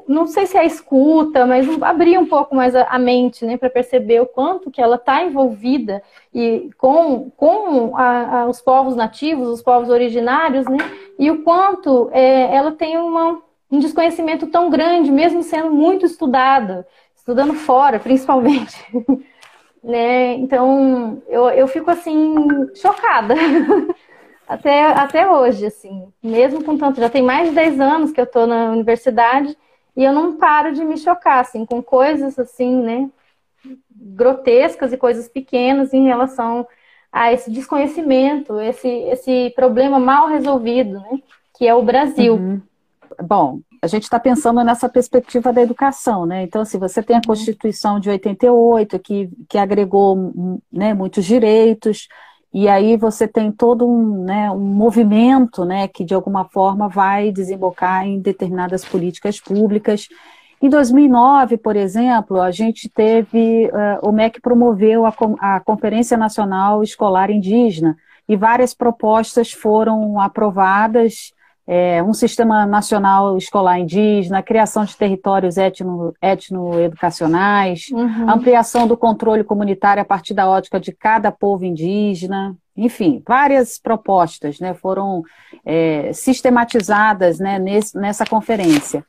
não 0.06 0.26
sei 0.26 0.46
se 0.46 0.56
é 0.56 0.60
a 0.60 0.64
escuta, 0.64 1.46
mas 1.46 1.66
abrir 1.82 2.18
um 2.18 2.26
pouco 2.26 2.54
mais 2.54 2.74
a, 2.76 2.98
mente, 2.98 3.44
né, 3.44 3.56
para 3.56 3.70
perceber 3.70 4.20
o 4.20 4.26
quanto 4.26 4.70
que 4.70 4.80
ela 4.80 4.96
está 4.96 5.24
envolvida 5.24 6.02
e 6.32 6.70
com, 6.78 7.30
com 7.37 7.96
a, 7.96 8.40
a, 8.40 8.46
os 8.46 8.60
povos 8.60 8.94
nativos, 8.94 9.48
os 9.48 9.62
povos 9.62 9.88
originários, 9.88 10.66
né, 10.66 10.78
e 11.18 11.30
o 11.30 11.42
quanto 11.42 12.08
é, 12.12 12.54
ela 12.54 12.72
tem 12.72 12.96
uma, 12.98 13.40
um 13.70 13.78
desconhecimento 13.78 14.46
tão 14.46 14.70
grande, 14.70 15.10
mesmo 15.10 15.42
sendo 15.42 15.70
muito 15.70 16.06
estudada, 16.06 16.87
estudando 17.16 17.54
fora, 17.54 17.98
principalmente. 17.98 18.76
né? 19.82 20.34
Então, 20.34 21.22
eu, 21.28 21.48
eu 21.50 21.66
fico 21.66 21.90
assim, 21.90 22.34
chocada. 22.74 23.34
até, 24.46 24.85
até 24.85 25.30
hoje, 25.30 25.66
assim, 25.66 26.09
mesmo 26.22 26.62
com 26.62 26.76
tanto, 26.76 27.00
já 27.00 27.09
tem 27.09 27.22
mais 27.22 27.48
de 27.48 27.54
10 27.54 27.80
anos 27.80 28.12
que 28.12 28.20
eu 28.20 28.24
estou 28.24 28.46
na 28.46 28.70
universidade 28.70 29.57
e 29.96 30.04
eu 30.04 30.12
não 30.12 30.37
paro 30.37 30.72
de 30.72 30.85
me 30.85 30.96
chocar, 30.96 31.40
assim, 31.40 31.64
com 31.64 31.83
coisas 31.83 32.38
assim, 32.38 32.76
né, 32.76 33.11
grotescas 33.90 34.92
e 34.92 34.98
coisas 34.98 35.28
pequenas 35.28 35.92
em 35.92 36.04
relação 36.04 36.66
a 37.11 37.33
esse 37.33 37.50
desconhecimento, 37.50 38.61
esse, 38.61 38.88
esse 38.88 39.52
problema 39.54 39.98
mal 39.98 40.28
resolvido, 40.28 41.00
né, 41.00 41.20
que 41.57 41.66
é 41.66 41.74
o 41.74 41.83
Brasil. 41.83 42.35
Uhum. 42.35 42.61
Bom, 43.22 43.61
a 43.80 43.87
gente 43.87 44.02
está 44.02 44.18
pensando 44.18 44.62
nessa 44.64 44.88
perspectiva 44.88 45.52
da 45.52 45.62
educação, 45.62 46.26
né? 46.26 46.42
Então, 46.42 46.64
se 46.64 46.76
assim, 46.76 46.78
você 46.78 47.02
tem 47.02 47.16
a 47.16 47.18
uhum. 47.18 47.26
Constituição 47.26 48.00
de 48.00 48.11
88, 48.11 48.98
que, 48.98 49.30
que 49.48 49.59
agregou 49.59 50.33
né, 50.72 50.92
muitos 50.92 51.24
direitos, 51.24 52.09
e 52.54 52.68
aí 52.68 52.96
você 52.96 53.26
tem 53.26 53.50
todo 53.50 53.84
um, 53.84 54.22
né, 54.22 54.48
um 54.48 54.60
movimento 54.60 55.64
né, 55.64 55.88
que, 55.88 56.04
de 56.04 56.14
alguma 56.14 56.44
forma, 56.44 56.88
vai 56.88 57.32
desembocar 57.32 58.06
em 58.06 58.20
determinadas 58.20 58.84
políticas 58.84 59.40
públicas. 59.40 60.08
Em 60.62 60.68
2009, 60.68 61.56
por 61.56 61.74
exemplo, 61.74 62.40
a 62.40 62.52
gente 62.52 62.88
teve, 62.88 63.66
uh, 63.66 64.08
o 64.08 64.12
MEC 64.12 64.40
promoveu 64.40 65.04
a, 65.04 65.12
a 65.40 65.58
Conferência 65.58 66.16
Nacional 66.16 66.80
Escolar 66.84 67.28
Indígena, 67.28 67.96
e 68.28 68.36
várias 68.36 68.72
propostas 68.72 69.50
foram 69.50 70.20
aprovadas 70.20 71.34
é, 71.66 72.03
um 72.03 72.12
sistema 72.12 72.66
nacional 72.66 73.38
escolar 73.38 73.79
indígena, 73.79 74.42
criação 74.42 74.85
de 74.85 74.94
territórios 74.96 75.57
etno-educacionais, 75.57 77.87
uhum. 77.90 78.29
ampliação 78.29 78.87
do 78.87 78.94
controle 78.96 79.42
comunitário 79.42 80.03
a 80.03 80.05
partir 80.05 80.35
da 80.35 80.48
ótica 80.48 80.79
de 80.79 80.92
cada 80.92 81.33
povo 81.33 81.64
indígena, 81.64 82.55
enfim, 82.77 83.22
várias 83.27 83.79
propostas 83.79 84.59
né, 84.59 84.74
foram 84.74 85.22
é, 85.64 86.12
sistematizadas 86.12 87.38
né, 87.38 87.59
nesse, 87.59 87.96
nessa 87.96 88.27
conferência. 88.27 89.05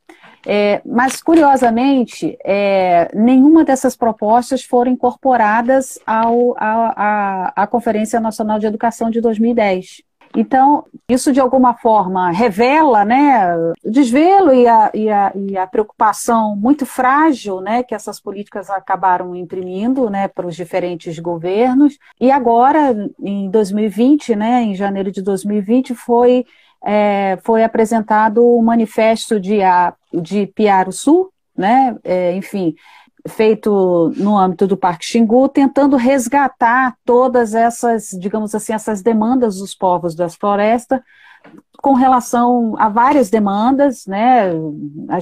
É, 0.47 0.79
mas, 0.85 1.23
curiosamente, 1.23 2.37
é, 2.45 3.09
nenhuma 3.15 3.65
dessas 3.65 3.95
propostas 3.95 4.63
foram 4.63 4.91
incorporadas 4.91 5.97
ao, 6.05 6.55
à, 6.57 7.63
à 7.63 7.65
Conferência 7.65 8.19
Nacional 8.19 8.59
de 8.59 8.67
Educação 8.67 9.09
de 9.09 9.19
2010. 9.19 10.03
Então, 10.35 10.85
isso 11.07 11.31
de 11.31 11.39
alguma 11.39 11.73
forma 11.75 12.29
revela 12.31 13.05
né, 13.05 13.55
o 13.83 13.91
desvelo 13.91 14.53
e 14.53 14.67
a, 14.67 14.91
e, 14.93 15.09
a, 15.09 15.31
e 15.33 15.57
a 15.57 15.65
preocupação 15.65 16.55
muito 16.55 16.85
frágil 16.85 17.61
né, 17.61 17.83
que 17.83 17.95
essas 17.95 18.19
políticas 18.19 18.69
acabaram 18.69 19.35
imprimindo 19.35 20.09
né, 20.09 20.27
para 20.27 20.45
os 20.45 20.55
diferentes 20.55 21.17
governos. 21.19 21.97
E 22.19 22.29
agora, 22.31 22.93
em 23.19 23.49
2020, 23.49 24.35
né, 24.35 24.63
em 24.63 24.75
janeiro 24.75 25.11
de 25.11 25.21
2020, 25.21 25.95
foi, 25.95 26.45
é, 26.83 27.37
foi 27.43 27.63
apresentado 27.63 28.45
o 28.45 28.61
manifesto 28.61 29.39
de, 29.39 29.59
de 30.13 30.47
Piaro 30.47 30.91
Sul, 30.91 31.31
né, 31.57 31.95
é, 32.03 32.35
enfim, 32.35 32.75
feito 33.27 34.11
no 34.17 34.37
âmbito 34.37 34.67
do 34.67 34.77
Parque 34.77 35.05
Xingu, 35.05 35.49
tentando 35.49 35.95
resgatar 35.95 36.95
todas 37.03 37.55
essas, 37.55 38.09
digamos 38.19 38.53
assim, 38.53 38.73
essas 38.73 39.01
demandas 39.01 39.57
dos 39.57 39.73
povos 39.73 40.15
das 40.15 40.35
florestas 40.35 41.01
com 41.81 41.93
relação 41.93 42.73
a 42.79 42.89
várias 42.89 43.29
demandas, 43.29 44.07
né, 44.07 44.49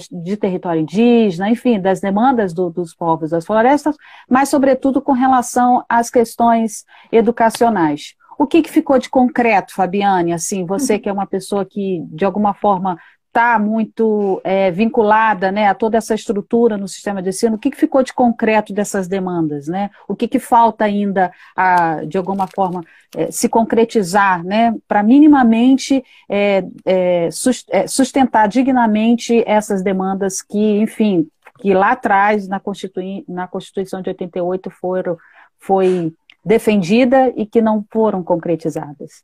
de 0.10 0.38
território 0.38 0.82
indígena, 0.82 1.50
enfim, 1.50 1.78
das 1.78 2.00
demandas 2.00 2.54
do, 2.54 2.70
dos 2.70 2.96
povos 2.96 3.32
das 3.32 3.46
florestas, 3.46 3.98
mas 4.30 4.48
sobretudo 4.48 5.02
com 5.02 5.12
relação 5.12 5.84
às 5.90 6.10
questões 6.10 6.86
educacionais. 7.12 8.16
O 8.38 8.48
que, 8.48 8.62
que 8.62 8.72
ficou 8.72 8.98
de 8.98 9.10
concreto, 9.10 9.74
Fabiane? 9.74 10.32
Assim, 10.32 10.66
você 10.66 10.98
que 10.98 11.10
é 11.10 11.14
uma 11.14 11.28
pessoa 11.28 11.66
que 11.66 12.02
de 12.08 12.24
alguma 12.24 12.54
forma 12.54 12.98
está 13.34 13.58
muito 13.58 14.40
é, 14.44 14.70
vinculada 14.70 15.52
né, 15.52 15.68
a 15.68 15.74
toda 15.74 15.98
essa 15.98 16.14
estrutura 16.14 16.78
no 16.78 16.88
sistema 16.88 17.20
de 17.20 17.30
ensino, 17.30 17.56
o 17.56 17.60
que, 17.60 17.72
que 17.72 17.78
ficou 17.78 18.04
de 18.04 18.14
concreto 18.14 18.72
dessas 18.72 19.08
demandas? 19.08 19.68
Né? 19.68 19.90
O 20.08 20.16
que, 20.16 20.28
que 20.28 20.38
falta 20.38 20.86
ainda, 20.86 21.32
a, 21.56 22.06
de 22.06 22.16
alguma 22.16 22.46
forma, 22.46 22.84
é, 23.18 23.32
se 23.32 23.50
concretizar 23.50 24.44
né, 24.44 24.76
para 24.88 25.02
minimamente 25.02 26.04
é, 26.30 26.64
é, 26.86 27.30
é, 27.72 27.88
sustentar 27.88 28.48
dignamente 28.48 29.44
essas 29.48 29.82
demandas 29.82 30.40
que, 30.40 30.78
enfim, 30.78 31.28
que 31.58 31.74
lá 31.74 31.94
atrás, 31.94 32.48
na, 32.48 32.60
Constitui 32.60 33.26
na 33.28 33.48
Constituição 33.48 34.00
de 34.04 34.10
88, 34.10 34.70
foram, 34.70 35.18
foi 35.58 36.14
defendida 36.46 37.34
e 37.36 37.48
que 37.48 37.64
não 37.64 37.84
foram 37.92 38.24
concretizadas? 38.24 39.24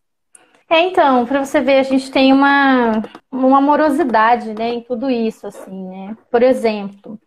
É, 0.70 0.82
então, 0.82 1.26
para 1.26 1.44
você 1.44 1.60
ver, 1.62 1.80
a 1.80 1.84
gente 1.84 2.12
tem 2.12 2.32
uma, 2.32 3.02
uma 3.32 3.58
amorosidade 3.58 4.54
né, 4.54 4.76
em 4.76 4.82
tudo 4.82 5.10
isso, 5.10 5.48
assim, 5.48 5.88
né? 5.90 6.16
Por 6.30 6.44
exemplo, 6.44 7.20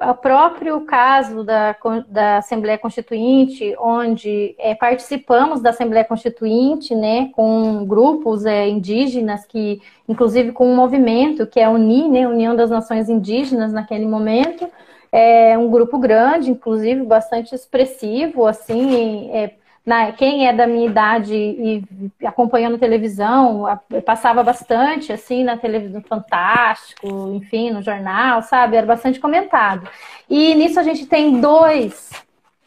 o 0.00 0.14
próprio 0.14 0.80
caso 0.82 1.44
da, 1.44 1.76
da 2.08 2.38
Assembleia 2.38 2.78
Constituinte, 2.78 3.74
onde 3.78 4.54
é, 4.58 4.74
participamos 4.74 5.60
da 5.60 5.70
Assembleia 5.70 6.04
Constituinte, 6.04 6.94
né, 6.94 7.30
com 7.32 7.84
grupos 7.84 8.44
é, 8.44 8.68
indígenas, 8.68 9.44
que, 9.46 9.80
inclusive 10.08 10.52
com 10.52 10.70
um 10.70 10.76
movimento 10.76 11.46
que 11.46 11.60
é 11.60 11.64
a 11.64 11.70
UNI, 11.70 12.08
né, 12.08 12.28
União 12.28 12.54
das 12.54 12.70
Nações 12.70 13.08
Indígenas, 13.08 13.72
naquele 13.72 14.06
momento, 14.06 14.68
é 15.12 15.56
um 15.58 15.70
grupo 15.70 15.98
grande, 15.98 16.50
inclusive 16.50 17.04
bastante 17.04 17.54
expressivo, 17.54 18.46
assim, 18.46 19.30
é, 19.32 19.54
na, 19.84 20.12
quem 20.12 20.48
é 20.48 20.52
da 20.52 20.66
minha 20.66 20.86
idade 20.86 21.34
e 21.34 21.84
acompanhando 22.24 22.78
televisão, 22.78 23.64
passava 24.04 24.42
bastante, 24.42 25.12
assim, 25.12 25.44
na 25.44 25.58
televisão 25.58 26.00
Fantástico, 26.02 27.32
enfim, 27.34 27.70
no 27.70 27.82
jornal, 27.82 28.40
sabe? 28.42 28.76
Era 28.76 28.86
bastante 28.86 29.20
comentado. 29.20 29.86
E 30.28 30.54
nisso 30.54 30.80
a 30.80 30.82
gente 30.82 31.06
tem 31.06 31.38
dois 31.38 32.10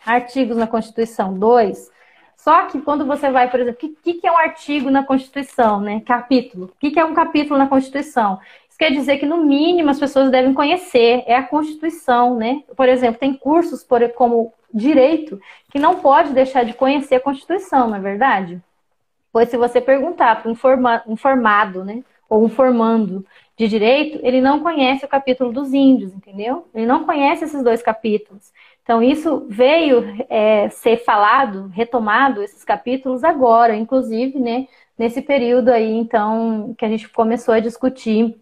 artigos 0.06 0.56
na 0.58 0.68
Constituição, 0.68 1.34
dois. 1.34 1.92
Só 2.38 2.68
que 2.68 2.80
quando 2.80 3.06
você 3.06 3.32
vai, 3.32 3.50
por 3.50 3.60
exemplo, 3.60 3.90
o 3.90 4.04
que, 4.04 4.14
que, 4.14 4.28
é 4.28 4.32
um 4.32 4.38
artigo 4.38 4.92
na 4.92 5.04
Constituição, 5.04 5.82
né? 5.82 6.02
Capítulo. 6.06 6.66
O 6.66 6.80
que, 6.80 6.92
que 6.92 7.00
é 7.00 7.04
um 7.04 7.16
capítulo 7.16 7.58
na 7.58 7.68
Constituição? 7.68 8.40
Isso 8.70 8.78
quer 8.78 8.92
dizer 8.92 9.18
que, 9.18 9.26
no 9.26 9.44
mínimo, 9.44 9.90
as 9.90 10.00
pessoas 10.00 10.30
devem 10.30 10.54
conhecer, 10.54 11.24
é 11.26 11.36
a 11.36 11.44
Constituição, 11.44 12.36
né? 12.36 12.62
Por 12.76 12.88
exemplo, 12.88 13.20
tem 13.20 13.34
cursos 13.34 13.84
por, 13.84 14.08
como 14.14 14.54
direito 14.74 15.40
que 15.72 15.80
não 15.80 16.00
pode 16.00 16.34
deixar 16.34 16.64
de 16.64 16.74
conhecer 16.74 17.16
a 17.16 17.20
Constituição, 17.20 17.88
não 17.88 17.96
é 17.96 18.00
verdade? 18.00 18.62
Pois 19.32 19.50
se 19.50 19.58
você 19.58 19.80
perguntar 19.80 20.42
para 20.42 20.52
um, 20.52 20.56
forma, 20.56 21.04
um 21.08 21.16
formado, 21.16 21.84
né, 21.84 22.04
ou 22.30 22.44
um 22.44 22.50
formando 22.50 23.26
de 23.58 23.68
direito, 23.68 24.20
ele 24.24 24.42
não 24.42 24.60
conhece 24.60 25.06
o 25.06 25.08
capítulo 25.08 25.52
dos 25.52 25.74
índios, 25.74 26.14
entendeu? 26.14 26.68
Ele 26.74 26.86
não 26.86 27.06
conhece 27.06 27.46
esses 27.46 27.64
dois 27.64 27.82
capítulos. 27.82 28.52
Então, 28.84 29.02
isso 29.02 29.46
veio 29.50 30.26
é, 30.30 30.70
ser 30.70 30.98
falado, 31.04 31.68
retomado, 31.68 32.42
esses 32.42 32.64
capítulos 32.64 33.24
agora, 33.24 33.76
inclusive, 33.76 34.40
né, 34.40 34.68
nesse 34.98 35.22
período 35.22 35.70
aí, 35.70 35.92
então, 35.92 36.74
que 36.78 36.86
a 36.86 36.90
gente 36.90 37.10
começou 37.10 37.54
a 37.54 37.60
discutir 37.60 38.40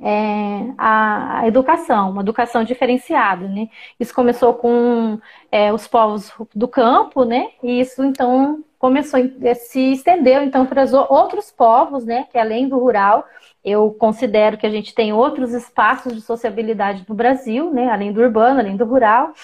é, 0.00 0.72
a, 0.78 1.42
educação, 1.46 2.10
uma 2.10 2.22
educação 2.22 2.62
diferenciada, 2.64 3.48
né? 3.48 3.68
Isso 3.98 4.14
começou 4.14 4.54
com 4.54 5.18
é, 5.50 5.72
os 5.72 5.86
povos 5.88 6.32
do 6.54 6.68
campo, 6.68 7.24
né? 7.24 7.50
E 7.62 7.80
isso 7.80 8.04
então 8.04 8.62
começou 8.78 9.20
a 9.20 9.54
se 9.54 9.92
estendeu 9.92 10.42
então 10.42 10.64
para 10.64 10.84
os 10.84 10.92
outros 10.92 11.50
povos, 11.50 12.04
né? 12.04 12.26
Que 12.30 12.38
além 12.38 12.68
do 12.68 12.78
rural, 12.78 13.26
eu 13.64 13.90
considero 13.98 14.56
que 14.56 14.66
a 14.66 14.70
gente 14.70 14.94
tem 14.94 15.12
outros 15.12 15.52
espaços 15.52 16.14
de 16.14 16.20
sociabilidade 16.20 17.04
no 17.08 17.14
Brasil, 17.14 17.72
né? 17.72 17.90
Além 17.90 18.12
do 18.12 18.20
urbano, 18.20 18.60
além 18.60 18.76
do 18.76 18.84
rural. 18.84 19.34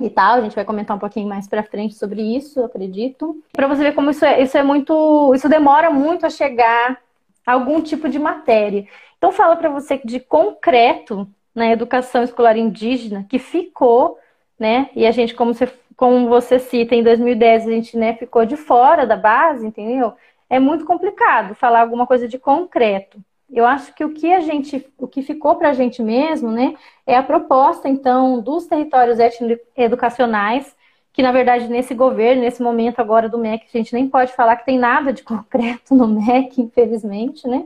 E 0.00 0.10
tal, 0.10 0.34
a 0.34 0.40
gente 0.42 0.54
vai 0.54 0.64
comentar 0.64 0.94
um 0.94 1.00
pouquinho 1.00 1.28
mais 1.28 1.48
para 1.48 1.62
frente 1.62 1.94
sobre 1.94 2.20
isso, 2.20 2.60
eu 2.60 2.66
acredito. 2.66 3.42
Para 3.52 3.66
você 3.66 3.82
ver 3.82 3.94
como 3.94 4.10
isso 4.10 4.24
é, 4.26 4.42
isso 4.42 4.58
é 4.58 4.62
muito, 4.62 5.32
isso 5.34 5.48
demora 5.48 5.90
muito 5.90 6.26
a 6.26 6.30
chegar 6.30 6.98
a 7.46 7.52
algum 7.52 7.80
tipo 7.80 8.08
de 8.08 8.18
matéria. 8.18 8.86
Então, 9.18 9.32
fala 9.32 9.56
para 9.56 9.68
você 9.68 10.00
de 10.04 10.20
concreto 10.20 11.28
na 11.54 11.70
educação 11.72 12.22
escolar 12.22 12.56
indígena 12.56 13.26
que 13.28 13.38
ficou, 13.38 14.18
né? 14.58 14.90
E 14.94 15.06
a 15.06 15.10
gente, 15.10 15.34
como 15.34 15.54
você, 15.54 15.72
como 15.96 16.28
você 16.28 16.58
cita, 16.58 16.94
em 16.94 17.02
2010 17.02 17.66
a 17.66 17.70
gente 17.70 17.96
né, 17.96 18.14
ficou 18.14 18.44
de 18.44 18.56
fora 18.56 19.06
da 19.06 19.16
base, 19.16 19.66
entendeu? 19.66 20.12
É 20.48 20.58
muito 20.60 20.84
complicado 20.84 21.54
falar 21.54 21.80
alguma 21.80 22.06
coisa 22.06 22.28
de 22.28 22.38
concreto. 22.38 23.18
Eu 23.50 23.64
acho 23.64 23.94
que 23.94 24.04
o 24.04 24.12
que 24.12 24.32
a 24.32 24.40
gente, 24.40 24.86
o 24.98 25.06
que 25.08 25.22
ficou 25.22 25.56
para 25.56 25.70
a 25.70 25.72
gente 25.72 26.02
mesmo, 26.02 26.50
né, 26.50 26.74
é 27.06 27.16
a 27.16 27.22
proposta 27.22 27.88
então 27.88 28.40
dos 28.40 28.66
territórios 28.66 29.18
educacionais, 29.76 30.76
que 31.12 31.22
na 31.22 31.32
verdade 31.32 31.68
nesse 31.68 31.94
governo, 31.94 32.42
nesse 32.42 32.62
momento 32.62 33.00
agora 33.00 33.28
do 33.28 33.38
MEC, 33.38 33.66
a 33.72 33.78
gente 33.78 33.94
nem 33.94 34.08
pode 34.08 34.32
falar 34.32 34.56
que 34.56 34.66
tem 34.66 34.78
nada 34.78 35.12
de 35.12 35.22
concreto 35.22 35.94
no 35.94 36.06
MEC, 36.20 36.60
infelizmente, 36.60 37.46
né? 37.48 37.64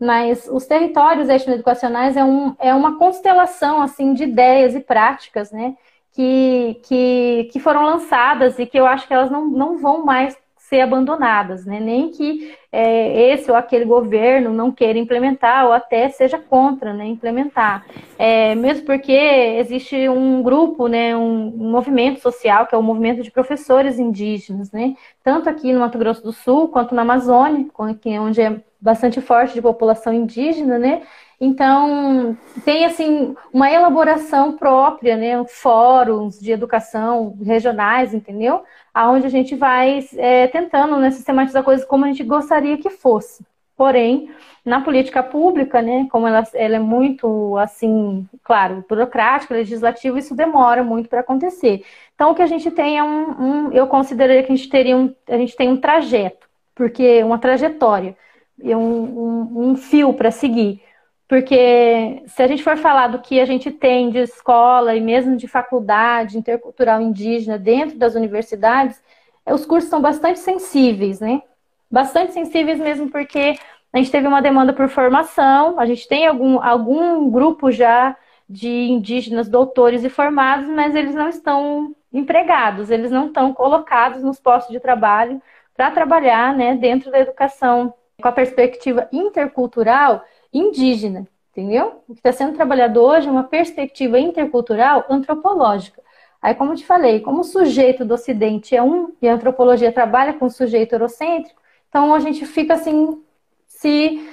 Mas 0.00 0.48
os 0.50 0.66
territórios 0.66 1.28
etnoeducacionais 1.28 2.16
é, 2.16 2.24
um, 2.24 2.54
é 2.58 2.74
uma 2.74 2.98
constelação 2.98 3.82
assim 3.82 4.14
de 4.14 4.24
ideias 4.24 4.74
e 4.74 4.80
práticas, 4.80 5.50
né, 5.50 5.74
que, 6.12 6.80
que, 6.84 7.48
que 7.52 7.60
foram 7.60 7.84
lançadas 7.84 8.58
e 8.58 8.66
que 8.66 8.78
eu 8.78 8.86
acho 8.86 9.06
que 9.06 9.14
elas 9.14 9.30
não, 9.30 9.46
não 9.46 9.78
vão 9.78 10.04
mais 10.04 10.36
ser 10.68 10.82
abandonadas, 10.82 11.64
né? 11.64 11.80
nem 11.80 12.10
que 12.10 12.54
é, 12.70 13.32
esse 13.32 13.50
ou 13.50 13.56
aquele 13.56 13.86
governo 13.86 14.52
não 14.52 14.70
queira 14.70 14.98
implementar 14.98 15.64
ou 15.64 15.72
até 15.72 16.10
seja 16.10 16.38
contra 16.38 16.92
né, 16.92 17.06
implementar. 17.06 17.86
É, 18.18 18.54
mesmo 18.54 18.84
porque 18.84 19.12
existe 19.12 20.08
um 20.10 20.42
grupo, 20.42 20.86
né, 20.86 21.16
um, 21.16 21.46
um, 21.46 21.70
movimento 21.70 22.20
social, 22.20 22.66
que 22.66 22.74
é 22.74 22.78
o 22.78 22.82
movimento 22.82 23.22
de 23.22 23.30
professores 23.30 23.98
indígenas, 23.98 24.70
né? 24.70 24.94
tanto 25.24 25.48
aqui 25.48 25.72
no 25.72 25.80
Mato 25.80 25.96
Grosso 25.96 26.22
do 26.22 26.32
Sul 26.32 26.68
quanto 26.68 26.94
na 26.94 27.00
Amazônia, 27.02 27.66
onde 27.78 28.42
é 28.42 28.60
bastante 28.80 29.20
forte 29.20 29.54
de 29.54 29.62
população 29.62 30.12
indígena, 30.12 30.78
né? 30.78 31.02
Então, 31.40 32.36
tem 32.64 32.84
assim 32.84 33.36
uma 33.52 33.70
elaboração 33.70 34.56
própria, 34.56 35.16
né? 35.16 35.44
Fóruns 35.46 36.38
de 36.38 36.50
educação 36.50 37.36
regionais, 37.44 38.12
entendeu? 38.12 38.62
Aonde 38.92 39.26
a 39.26 39.30
gente 39.30 39.54
vai 39.54 40.04
é, 40.16 40.48
tentando 40.48 40.96
né, 40.98 41.10
sistematizar 41.10 41.62
coisas 41.62 41.86
como 41.86 42.04
a 42.04 42.08
gente 42.08 42.24
gostaria 42.24 42.76
que 42.78 42.90
fosse. 42.90 43.44
Porém, 43.76 44.28
na 44.64 44.80
política 44.80 45.22
pública, 45.22 45.80
né, 45.80 46.08
como 46.10 46.26
ela, 46.26 46.42
ela 46.52 46.76
é 46.76 46.78
muito, 46.80 47.56
assim, 47.58 48.28
claro, 48.42 48.84
burocrática, 48.88 49.54
legislativa, 49.54 50.18
isso 50.18 50.34
demora 50.34 50.82
muito 50.82 51.08
para 51.08 51.20
acontecer. 51.20 51.84
Então, 52.14 52.32
o 52.32 52.34
que 52.34 52.42
a 52.42 52.46
gente 52.46 52.68
tem 52.72 52.98
é 52.98 53.04
um, 53.04 53.68
um, 53.68 53.72
eu 53.72 53.86
consideraria 53.86 54.42
que 54.42 54.52
a 54.52 54.56
gente 54.56 54.68
teria 54.68 54.96
um, 54.96 55.14
a 55.28 55.36
gente 55.36 55.54
tem 55.54 55.68
um 55.70 55.76
trajeto, 55.76 56.48
porque 56.74 57.22
uma 57.22 57.38
trajetória 57.38 58.16
um, 58.62 58.76
um, 58.76 59.70
um 59.70 59.76
fio 59.76 60.12
para 60.12 60.30
seguir. 60.30 60.82
Porque 61.28 62.22
se 62.26 62.42
a 62.42 62.46
gente 62.46 62.62
for 62.62 62.76
falar 62.78 63.08
do 63.08 63.18
que 63.18 63.38
a 63.38 63.44
gente 63.44 63.70
tem 63.70 64.10
de 64.10 64.18
escola 64.18 64.94
e 64.94 65.00
mesmo 65.00 65.36
de 65.36 65.46
faculdade 65.46 66.38
intercultural 66.38 67.02
indígena 67.02 67.58
dentro 67.58 67.98
das 67.98 68.14
universidades, 68.14 69.02
os 69.46 69.66
cursos 69.66 69.90
são 69.90 70.00
bastante 70.00 70.38
sensíveis, 70.38 71.20
né? 71.20 71.42
Bastante 71.90 72.32
sensíveis 72.32 72.78
mesmo 72.78 73.10
porque 73.10 73.58
a 73.92 73.98
gente 73.98 74.10
teve 74.10 74.26
uma 74.26 74.40
demanda 74.40 74.72
por 74.72 74.88
formação, 74.88 75.78
a 75.78 75.86
gente 75.86 76.08
tem 76.08 76.26
algum, 76.26 76.60
algum 76.62 77.30
grupo 77.30 77.70
já 77.70 78.16
de 78.48 78.68
indígenas 78.68 79.48
doutores 79.48 80.04
e 80.04 80.08
formados, 80.08 80.66
mas 80.68 80.94
eles 80.94 81.14
não 81.14 81.28
estão 81.28 81.94
empregados, 82.12 82.90
eles 82.90 83.10
não 83.10 83.26
estão 83.26 83.52
colocados 83.52 84.22
nos 84.22 84.40
postos 84.40 84.72
de 84.72 84.80
trabalho 84.80 85.42
para 85.76 85.90
trabalhar 85.90 86.54
né, 86.54 86.74
dentro 86.74 87.10
da 87.10 87.18
educação 87.18 87.94
com 88.20 88.28
a 88.28 88.32
perspectiva 88.32 89.08
intercultural 89.12 90.24
indígena, 90.52 91.26
entendeu? 91.52 92.02
O 92.08 92.14
que 92.14 92.20
está 92.20 92.32
sendo 92.32 92.56
trabalhado 92.56 93.00
hoje 93.00 93.28
é 93.28 93.30
uma 93.30 93.44
perspectiva 93.44 94.18
intercultural 94.18 95.04
antropológica. 95.08 96.02
Aí, 96.42 96.54
como 96.54 96.74
te 96.74 96.84
falei, 96.84 97.20
como 97.20 97.40
o 97.40 97.44
sujeito 97.44 98.04
do 98.04 98.14
Ocidente 98.14 98.74
é 98.74 98.82
um, 98.82 99.12
e 99.22 99.28
a 99.28 99.34
antropologia 99.34 99.92
trabalha 99.92 100.34
com 100.34 100.46
o 100.46 100.50
sujeito 100.50 100.94
eurocêntrico, 100.94 101.60
então 101.88 102.12
a 102.12 102.18
gente 102.18 102.44
fica 102.44 102.74
assim, 102.74 103.22
se 103.66 104.28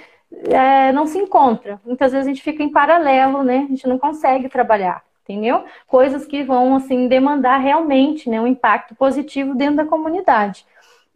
é, 0.45 0.91
não 0.91 1.05
se 1.05 1.19
encontra. 1.19 1.79
Muitas 1.85 2.11
vezes 2.11 2.27
a 2.27 2.29
gente 2.29 2.43
fica 2.43 2.63
em 2.63 2.71
paralelo, 2.71 3.43
né? 3.43 3.65
A 3.65 3.67
gente 3.67 3.87
não 3.87 3.97
consegue 3.99 4.49
trabalhar, 4.49 5.03
entendeu? 5.23 5.63
Coisas 5.87 6.25
que 6.25 6.43
vão, 6.43 6.75
assim, 6.75 7.07
demandar 7.07 7.57
realmente 7.57 8.29
né, 8.29 8.41
um 8.41 8.47
impacto 8.47 8.95
positivo 8.95 9.55
dentro 9.55 9.77
da 9.77 9.85
comunidade. 9.85 10.65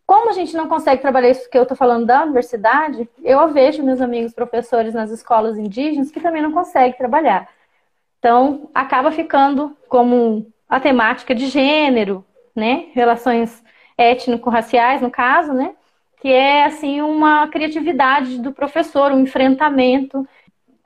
Como 0.09 0.31
a 0.31 0.33
gente 0.33 0.57
não 0.57 0.67
consegue 0.67 1.03
trabalhar 1.03 1.29
isso 1.29 1.47
que 1.47 1.55
eu 1.55 1.61
estou 1.61 1.77
falando 1.77 2.07
da 2.07 2.23
universidade, 2.23 3.07
eu 3.23 3.47
vejo 3.49 3.83
meus 3.83 4.01
amigos 4.01 4.33
professores 4.33 4.91
nas 4.91 5.11
escolas 5.11 5.55
indígenas 5.55 6.09
que 6.09 6.19
também 6.19 6.41
não 6.41 6.51
conseguem 6.51 6.97
trabalhar. 6.97 7.47
Então, 8.17 8.71
acaba 8.73 9.11
ficando 9.11 9.77
como 9.87 10.51
a 10.67 10.79
temática 10.79 11.35
de 11.35 11.45
gênero, 11.45 12.25
né? 12.55 12.87
Relações 12.93 13.63
étnico-raciais, 13.95 14.99
no 14.99 15.11
caso, 15.11 15.53
né? 15.53 15.75
Que 16.19 16.33
é, 16.33 16.65
assim, 16.65 17.01
uma 17.01 17.47
criatividade 17.47 18.39
do 18.39 18.51
professor, 18.51 19.11
um 19.11 19.19
enfrentamento 19.19 20.27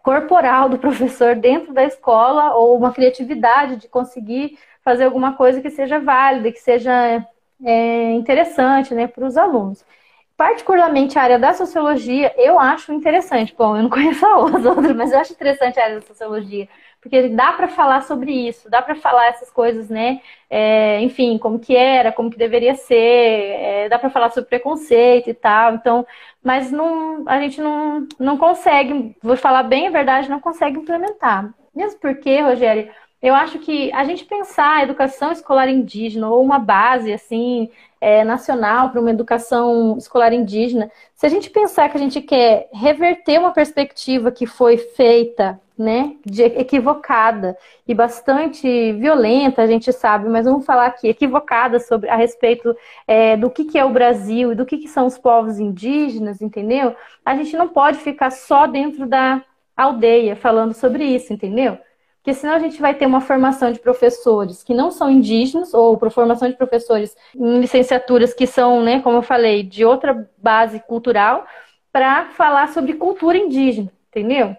corporal 0.04 0.68
do 0.68 0.78
professor 0.78 1.34
dentro 1.34 1.74
da 1.74 1.86
escola 1.86 2.56
ou 2.56 2.78
uma 2.78 2.92
criatividade 2.92 3.78
de 3.78 3.88
conseguir 3.88 4.60
fazer 4.84 5.06
alguma 5.06 5.32
coisa 5.32 5.62
que 5.62 5.70
seja 5.70 5.98
válida, 5.98 6.52
que 6.52 6.60
seja 6.60 7.26
é, 7.64 8.12
interessante 8.14 8.94
né, 8.94 9.08
para 9.08 9.26
os 9.26 9.38
alunos. 9.38 9.84
Particularmente 10.36 11.18
a 11.18 11.22
área 11.24 11.40
da 11.40 11.54
sociologia, 11.54 12.34
eu 12.38 12.60
acho 12.60 12.92
interessante. 12.92 13.54
Bom, 13.58 13.78
eu 13.78 13.84
não 13.84 13.90
conheço 13.92 14.26
as 14.26 14.66
outras, 14.66 14.96
mas 14.96 15.12
eu 15.12 15.20
acho 15.20 15.34
interessante 15.34 15.80
a 15.80 15.84
área 15.84 16.00
da 16.00 16.06
sociologia, 16.06 16.68
porque 17.02 17.30
dá 17.30 17.54
para 17.54 17.68
falar 17.68 18.02
sobre 18.02 18.32
isso, 18.32 18.70
dá 18.70 18.82
para 18.82 18.96
falar 18.96 19.28
essas 19.28 19.52
coisas, 19.52 19.90
né? 19.90 20.22
É, 20.50 21.00
enfim, 21.02 21.38
como 21.38 21.60
que 21.60 21.76
era, 21.76 22.12
como 22.12 22.32
que 22.32 22.38
deveria 22.38 22.76
ser, 22.76 22.96
é, 22.96 23.90
dá 23.90 24.00
para 24.00 24.10
falar 24.10 24.32
sobre 24.32 24.50
preconceito 24.50 25.30
e 25.30 25.34
tal. 25.34 25.76
Então, 25.76 26.06
mas 26.44 26.72
não, 26.72 27.24
a 27.28 27.40
gente 27.40 27.62
não, 27.62 28.08
não 28.20 28.38
consegue, 28.38 29.16
vou 29.22 29.38
falar 29.38 29.64
bem 29.64 29.88
a 29.88 29.92
verdade, 29.92 30.30
não 30.30 30.40
consegue 30.40 30.80
implementar. 30.80 31.54
Mesmo 31.76 32.00
porque, 32.00 32.40
Rogério, 32.42 32.92
eu 33.24 33.34
acho 33.34 33.58
que 33.60 33.90
a 33.94 34.04
gente 34.04 34.26
pensar 34.26 34.80
a 34.80 34.84
educação 34.84 35.32
escolar 35.32 35.70
indígena 35.70 36.30
ou 36.30 36.44
uma 36.44 36.60
base 36.60 37.14
assim 37.14 37.70
é, 38.02 38.22
nacional 38.26 38.90
para 38.90 39.00
uma 39.00 39.12
educação 39.12 39.98
escolar 39.98 40.34
indígena, 40.34 40.92
se 41.16 41.26
a 41.26 41.30
gente 41.30 41.50
pensar 41.50 41.88
que 41.88 41.96
a 41.96 42.00
gente 42.02 42.22
quer 42.22 42.68
reverter 42.74 43.40
uma 43.40 43.54
perspectiva 43.54 44.30
que 44.30 44.46
foi 44.46 44.78
feita, 44.78 45.58
né, 45.78 46.18
de 46.26 46.44
equivocada 46.44 47.58
e 47.88 47.96
bastante 47.96 48.92
violenta, 48.92 49.62
a 49.62 49.68
gente 49.68 49.92
sabe, 49.94 50.28
mas 50.28 50.46
vamos 50.46 50.66
falar 50.66 50.88
aqui 50.88 51.08
equivocada 51.08 51.80
sobre 51.80 52.10
a 52.10 52.16
respeito 52.18 52.76
é, 53.08 53.38
do 53.38 53.50
que, 53.50 53.64
que 53.64 53.80
é 53.80 53.86
o 53.86 53.90
Brasil 53.90 54.52
e 54.52 54.56
do 54.56 54.66
que, 54.66 54.78
que 54.78 54.88
são 54.90 55.08
os 55.08 55.18
povos 55.18 55.60
indígenas, 55.60 56.42
entendeu? 56.42 56.94
A 57.26 57.36
gente 57.36 57.56
não 57.56 57.70
pode 57.70 58.00
ficar 58.00 58.32
só 58.32 58.68
dentro 58.68 59.08
da 59.08 59.42
aldeia 59.76 60.36
falando 60.36 60.74
sobre 60.74 61.06
isso, 61.06 61.34
entendeu? 61.34 61.80
Porque 62.24 62.34
senão 62.34 62.54
a 62.54 62.60
gente 62.60 62.80
vai 62.80 62.94
ter 62.96 63.06
uma 63.06 63.20
formação 63.20 63.70
de 63.70 63.80
professores 63.80 64.64
que 64.64 64.74
não 64.74 64.92
são 64.92 65.10
indígenas, 65.10 65.74
ou 65.74 66.00
formação 66.10 66.48
de 66.48 66.56
professores 66.56 67.14
em 67.36 67.60
licenciaturas 67.60 68.34
que 68.34 68.48
são, 68.48 68.82
né, 68.82 69.02
como 69.02 69.18
eu 69.18 69.22
falei, 69.22 69.62
de 69.62 69.84
outra 69.84 70.26
base 70.38 70.80
cultural, 70.80 71.46
para 71.92 72.30
falar 72.30 72.70
sobre 72.70 72.94
cultura 72.94 73.38
indígena, 73.38 73.92
entendeu? 74.08 74.56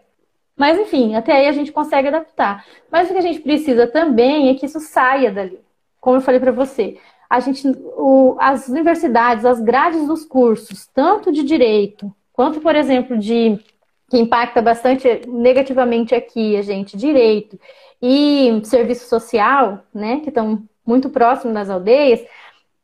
Mas 0.54 0.78
enfim, 0.78 1.14
até 1.14 1.32
aí 1.32 1.48
a 1.48 1.52
gente 1.52 1.72
consegue 1.72 2.08
adaptar. 2.08 2.66
Mas 2.92 3.08
o 3.08 3.14
que 3.14 3.18
a 3.18 3.22
gente 3.22 3.40
precisa 3.40 3.86
também 3.86 4.50
é 4.50 4.54
que 4.54 4.66
isso 4.66 4.78
saia 4.78 5.32
dali. 5.32 5.58
Como 6.02 6.18
eu 6.18 6.20
falei 6.20 6.38
para 6.38 6.52
você, 6.52 6.98
a 7.30 7.40
gente, 7.40 7.66
o, 7.96 8.36
as 8.38 8.68
universidades, 8.68 9.46
as 9.46 9.58
grades 9.58 10.06
dos 10.06 10.26
cursos, 10.26 10.86
tanto 10.88 11.32
de 11.32 11.42
direito 11.42 12.14
quanto, 12.30 12.60
por 12.60 12.76
exemplo, 12.76 13.16
de 13.16 13.58
que 14.14 14.20
impacta 14.20 14.62
bastante 14.62 15.22
negativamente 15.26 16.14
aqui 16.14 16.56
a 16.56 16.62
gente, 16.62 16.96
direito 16.96 17.58
e 18.00 18.60
serviço 18.62 19.08
social, 19.08 19.82
né, 19.92 20.20
que 20.20 20.28
estão 20.28 20.62
muito 20.86 21.10
próximos 21.10 21.52
das 21.52 21.68
aldeias, 21.68 22.24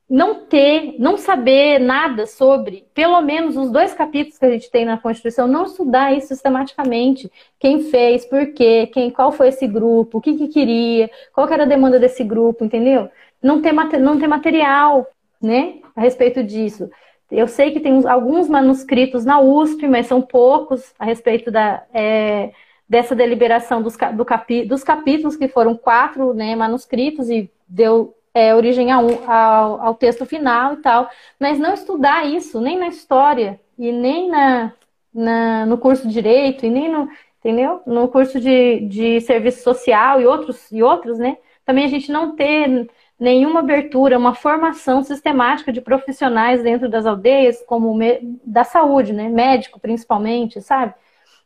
não 0.08 0.46
ter, 0.46 0.96
não 0.98 1.16
saber 1.16 1.78
nada 1.78 2.26
sobre, 2.26 2.84
pelo 2.92 3.20
menos 3.20 3.56
os 3.56 3.70
dois 3.70 3.94
capítulos 3.94 4.38
que 4.38 4.44
a 4.44 4.50
gente 4.50 4.68
tem 4.72 4.84
na 4.84 4.98
Constituição, 4.98 5.46
não 5.46 5.66
estudar 5.66 6.12
isso 6.12 6.26
sistematicamente. 6.26 7.30
Quem 7.60 7.80
fez, 7.80 8.24
por 8.24 8.52
quê, 8.52 8.88
quem, 8.92 9.08
qual 9.08 9.30
foi 9.30 9.48
esse 9.48 9.68
grupo, 9.68 10.18
o 10.18 10.20
que, 10.20 10.34
que 10.36 10.48
queria, 10.48 11.08
qual 11.32 11.46
que 11.46 11.54
era 11.54 11.62
a 11.62 11.66
demanda 11.66 12.00
desse 12.00 12.24
grupo, 12.24 12.64
entendeu? 12.64 13.08
Não 13.40 13.62
ter, 13.62 13.72
não 13.72 14.18
ter 14.18 14.26
material, 14.26 15.06
né, 15.40 15.74
a 15.94 16.00
respeito 16.00 16.42
disso. 16.42 16.90
Eu 17.30 17.46
sei 17.46 17.70
que 17.70 17.80
tem 17.80 18.06
alguns 18.08 18.48
manuscritos 18.48 19.24
na 19.24 19.40
USP, 19.40 19.86
mas 19.86 20.06
são 20.06 20.20
poucos 20.20 20.92
a 20.98 21.04
respeito 21.04 21.50
da, 21.50 21.84
é, 21.94 22.52
dessa 22.88 23.14
deliberação 23.14 23.80
dos, 23.80 23.96
do 24.14 24.24
capi, 24.24 24.64
dos 24.64 24.82
capítulos, 24.82 25.36
que 25.36 25.46
foram 25.46 25.76
quatro 25.76 26.34
né, 26.34 26.56
manuscritos 26.56 27.30
e 27.30 27.48
deu 27.68 28.16
é, 28.34 28.54
origem 28.54 28.92
um, 28.94 29.30
ao, 29.30 29.80
ao, 29.80 29.94
texto 29.94 30.26
final 30.26 30.74
e 30.74 30.76
tal. 30.78 31.08
Mas 31.38 31.58
não 31.58 31.72
estudar 31.72 32.26
isso, 32.26 32.60
nem 32.60 32.78
na 32.78 32.88
história, 32.88 33.60
e 33.78 33.92
nem 33.92 34.28
na, 34.28 34.72
na 35.14 35.66
no 35.66 35.78
curso 35.78 36.06
de 36.08 36.14
Direito, 36.14 36.66
e 36.66 36.70
nem 36.70 36.90
no, 36.90 37.08
entendeu? 37.38 37.80
no 37.86 38.08
curso 38.08 38.40
de, 38.40 38.80
de 38.80 39.20
Serviço 39.20 39.62
Social 39.62 40.20
e 40.20 40.26
outros, 40.26 40.70
e 40.72 40.82
outros, 40.82 41.18
né? 41.18 41.36
Também 41.64 41.84
a 41.84 41.88
gente 41.88 42.10
não 42.10 42.34
ter 42.34 42.88
nenhuma 43.20 43.60
abertura, 43.60 44.18
uma 44.18 44.34
formação 44.34 45.04
sistemática 45.04 45.70
de 45.70 45.82
profissionais 45.82 46.62
dentro 46.62 46.88
das 46.88 47.04
aldeias, 47.04 47.62
como 47.66 47.96
da 48.42 48.64
saúde, 48.64 49.12
né? 49.12 49.28
Médico 49.28 49.78
principalmente, 49.78 50.62
sabe? 50.62 50.94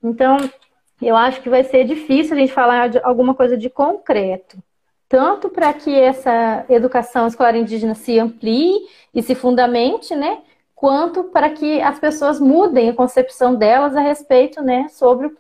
Então, 0.00 0.36
eu 1.02 1.16
acho 1.16 1.42
que 1.42 1.50
vai 1.50 1.64
ser 1.64 1.84
difícil 1.84 2.36
a 2.36 2.38
gente 2.38 2.52
falar 2.52 2.88
de 2.88 2.98
alguma 2.98 3.34
coisa 3.34 3.56
de 3.56 3.68
concreto. 3.68 4.56
Tanto 5.08 5.48
para 5.48 5.72
que 5.72 5.92
essa 5.98 6.64
educação 6.68 7.26
escolar 7.26 7.56
indígena 7.56 7.94
se 7.94 8.18
amplie 8.18 8.86
e 9.12 9.20
se 9.20 9.34
fundamente, 9.34 10.14
né? 10.14 10.38
Quanto 10.74 11.24
para 11.24 11.50
que 11.50 11.80
as 11.82 11.98
pessoas 11.98 12.38
mudem 12.38 12.88
a 12.88 12.94
concepção 12.94 13.54
delas 13.54 13.96
a 13.96 14.00
respeito, 14.00 14.62
né? 14.62 14.86
Sobre 14.88 15.32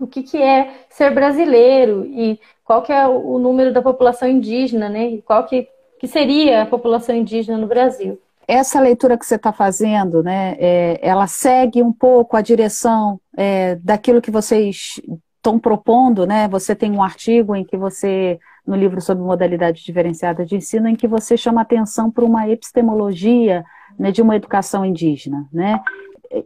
o 0.00 0.06
que, 0.06 0.22
que 0.22 0.40
é 0.40 0.84
ser 0.90 1.10
brasileiro 1.10 2.04
e 2.06 2.38
qual 2.64 2.82
que 2.82 2.92
é 2.92 3.06
o 3.06 3.38
número 3.38 3.72
da 3.72 3.82
população 3.82 4.28
indígena, 4.28 4.88
né? 4.88 5.18
Qual 5.24 5.44
que, 5.44 5.68
que 5.98 6.08
seria 6.08 6.62
a 6.62 6.66
população 6.66 7.14
indígena 7.14 7.58
no 7.58 7.66
Brasil. 7.66 8.20
Essa 8.46 8.80
leitura 8.80 9.16
que 9.16 9.24
você 9.24 9.36
está 9.36 9.52
fazendo, 9.52 10.22
né, 10.22 10.54
é, 10.58 10.98
ela 11.00 11.26
segue 11.26 11.82
um 11.82 11.92
pouco 11.92 12.36
a 12.36 12.42
direção 12.42 13.18
é, 13.34 13.76
daquilo 13.76 14.20
que 14.20 14.30
vocês 14.30 15.00
estão 15.36 15.58
propondo, 15.58 16.26
né? 16.26 16.46
Você 16.48 16.74
tem 16.74 16.90
um 16.90 17.02
artigo 17.02 17.54
em 17.54 17.64
que 17.64 17.76
você, 17.76 18.38
no 18.66 18.76
livro 18.76 19.00
sobre 19.00 19.22
modalidade 19.22 19.82
diferenciada 19.82 20.44
de 20.44 20.56
ensino, 20.56 20.88
em 20.88 20.96
que 20.96 21.08
você 21.08 21.36
chama 21.36 21.62
atenção 21.62 22.10
para 22.10 22.24
uma 22.24 22.48
epistemologia 22.48 23.64
né, 23.98 24.10
de 24.10 24.20
uma 24.20 24.36
educação 24.36 24.84
indígena, 24.84 25.46
né? 25.52 25.80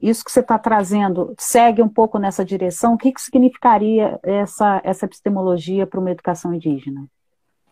Isso 0.03 0.25
que 0.25 0.31
você 0.31 0.41
está 0.41 0.59
trazendo 0.59 1.35
segue 1.39 1.83
um 1.83 1.89
pouco 1.89 2.19
nessa 2.19 2.45
direção? 2.45 2.95
O 2.95 2.99
que, 2.99 3.13
que 3.13 3.21
significaria 3.21 4.19
essa, 4.23 4.81
essa 4.85 5.07
epistemologia 5.07 5.87
para 5.87 6.01
uma 6.01 6.11
educação 6.11 6.53
indígena? 6.53 7.07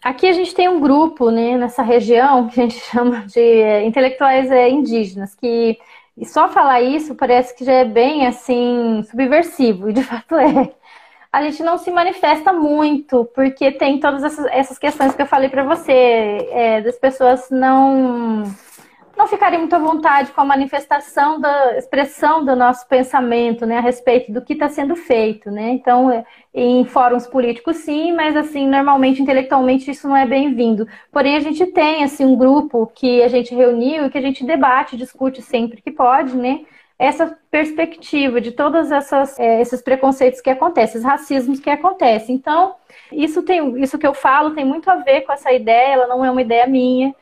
Aqui 0.03 0.29
a 0.29 0.33
gente 0.33 0.55
tem 0.55 0.69
um 0.69 0.81
grupo 0.81 1.31
né, 1.31 1.57
nessa 1.57 1.83
região 1.83 2.49
que 2.49 2.61
a 2.61 2.63
gente 2.63 2.79
chama 2.91 3.27
de 3.27 3.85
intelectuais 3.85 4.51
é, 4.51 4.69
indígenas, 4.69 5.35
que 5.35 5.79
e 6.17 6.25
só 6.25 6.49
falar 6.49 6.81
isso 6.81 7.15
parece 7.15 7.55
que 7.55 7.65
já 7.65 7.73
é 7.73 7.85
bem 7.85 8.27
assim 8.27 9.03
subversivo, 9.11 9.91
e 9.91 9.93
de 9.93 10.03
fato 10.05 10.35
é. 10.37 10.73
A 11.33 11.43
gente 11.43 11.63
não 11.63 11.77
se 11.77 11.91
manifesta 11.91 12.53
muito, 12.53 13.27
porque 13.35 13.71
tem 13.73 14.01
todas 14.01 14.25
essas, 14.25 14.47
essas 14.47 14.79
questões 14.79 15.15
que 15.15 15.21
eu 15.21 15.27
falei 15.27 15.51
para 15.51 15.65
você, 15.65 15.93
é, 16.51 16.81
das 16.81 16.97
pessoas 16.99 17.51
não 17.51 18.45
não 19.17 19.27
ficarem 19.27 19.59
muito 19.59 19.75
à 19.75 19.79
vontade 19.79 20.31
com 20.33 20.41
a 20.41 20.45
manifestação 20.45 21.41
da 21.41 21.77
expressão 21.79 22.45
do 22.45 22.55
nosso 22.55 22.87
pensamento, 22.87 23.65
né, 23.65 23.79
a 23.79 23.81
respeito 23.81 24.31
do 24.31 24.43
que 24.43 24.53
está 24.53 24.69
sendo 24.69 24.95
feito, 24.95 25.51
né? 25.51 25.71
Então, 25.71 26.11
é, 26.11 26.25
em 26.53 26.85
fóruns 26.85 27.27
políticos, 27.27 27.79
sim, 27.79 28.13
mas 28.13 28.37
assim, 28.37 28.69
normalmente, 28.69 29.23
intelectualmente, 29.23 29.91
isso 29.91 30.07
não 30.07 30.17
é 30.17 30.27
bem-vindo. 30.27 30.87
Porém, 31.11 31.37
a 31.37 31.41
gente 31.41 31.65
tem 31.67 32.05
assim 32.05 32.25
um 32.25 32.37
grupo 32.37 32.87
que 32.95 33.23
a 33.23 33.29
gente 33.29 33.55
reuniu 33.55 34.07
e 34.07 34.11
que 34.11 34.19
a 34.19 34.23
gente 34.23 34.45
debate, 34.45 34.97
discute 34.97 35.41
sempre 35.41 35.81
que 35.81 35.91
pode, 35.91 36.37
né? 36.37 36.61
Essa 36.99 37.39
perspectiva 37.51 38.41
de 38.41 38.53
todos 38.53 38.91
é, 39.39 39.61
esses 39.61 39.83
preconceitos 39.83 40.41
que 40.41 40.49
acontecem, 40.49 40.97
esses 40.99 41.05
racismos 41.05 41.61
que 41.61 41.69
acontecem. 41.69 42.35
Então, 42.35 42.75
isso 43.13 43.43
tem, 43.43 43.83
isso 43.83 43.99
que 43.99 44.07
eu 44.07 44.15
falo 44.15 44.55
tem 44.55 44.65
muito 44.65 44.91
a 44.91 44.97
ver 44.97 45.23
com 45.23 45.33
essa 45.33 45.53
ideia. 45.53 45.93
Ela 45.93 46.07
não 46.07 46.25
é 46.25 46.31
uma 46.31 46.41
ideia 46.41 46.67
minha 46.67 47.15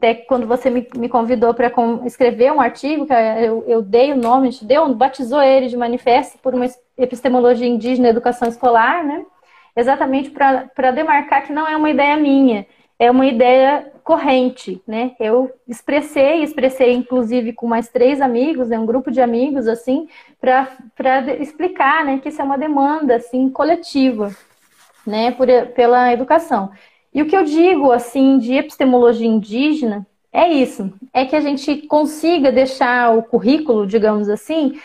até 0.00 0.14
quando 0.14 0.46
você 0.46 0.70
me, 0.70 0.88
me 0.96 1.10
convidou 1.10 1.52
para 1.52 1.70
escrever 2.06 2.50
um 2.50 2.60
artigo, 2.60 3.06
que 3.06 3.12
eu, 3.12 3.62
eu, 3.68 3.82
dei 3.82 4.12
o 4.12 4.16
nome, 4.16 4.48
a 4.48 4.50
gente 4.50 4.64
deu, 4.64 4.92
batizou 4.94 5.42
ele 5.42 5.68
de 5.68 5.76
Manifesto 5.76 6.38
por 6.38 6.54
uma 6.54 6.64
Epistemologia 6.96 7.68
Indígena 7.68 8.08
e 8.08 8.10
Educação 8.10 8.48
Escolar, 8.48 9.04
né? 9.04 9.26
Exatamente 9.76 10.30
para 10.30 10.90
demarcar 10.90 11.46
que 11.46 11.52
não 11.52 11.68
é 11.68 11.76
uma 11.76 11.90
ideia 11.90 12.16
minha, 12.16 12.66
é 12.98 13.10
uma 13.10 13.26
ideia 13.26 13.92
corrente, 14.02 14.82
né? 14.88 15.12
Eu 15.20 15.52
expressei, 15.68 16.42
expressei 16.42 16.94
inclusive 16.94 17.52
com 17.52 17.66
mais 17.66 17.88
três 17.88 18.22
amigos, 18.22 18.68
né, 18.68 18.78
um 18.78 18.86
grupo 18.86 19.10
de 19.10 19.20
amigos, 19.20 19.68
assim, 19.68 20.08
para 20.40 21.34
explicar, 21.38 22.04
né, 22.06 22.18
que 22.18 22.30
isso 22.30 22.40
é 22.40 22.44
uma 22.44 22.58
demanda, 22.58 23.16
assim, 23.16 23.50
coletiva, 23.50 24.34
né, 25.06 25.30
por, 25.32 25.46
pela 25.74 26.10
educação. 26.12 26.70
E 27.12 27.22
o 27.22 27.26
que 27.26 27.36
eu 27.36 27.44
digo, 27.44 27.90
assim, 27.90 28.38
de 28.38 28.54
epistemologia 28.54 29.26
indígena 29.26 30.06
é 30.32 30.48
isso, 30.48 30.92
é 31.12 31.24
que 31.26 31.34
a 31.34 31.40
gente 31.40 31.82
consiga 31.88 32.52
deixar 32.52 33.16
o 33.16 33.22
currículo, 33.22 33.86
digamos 33.86 34.28
assim, 34.28 34.80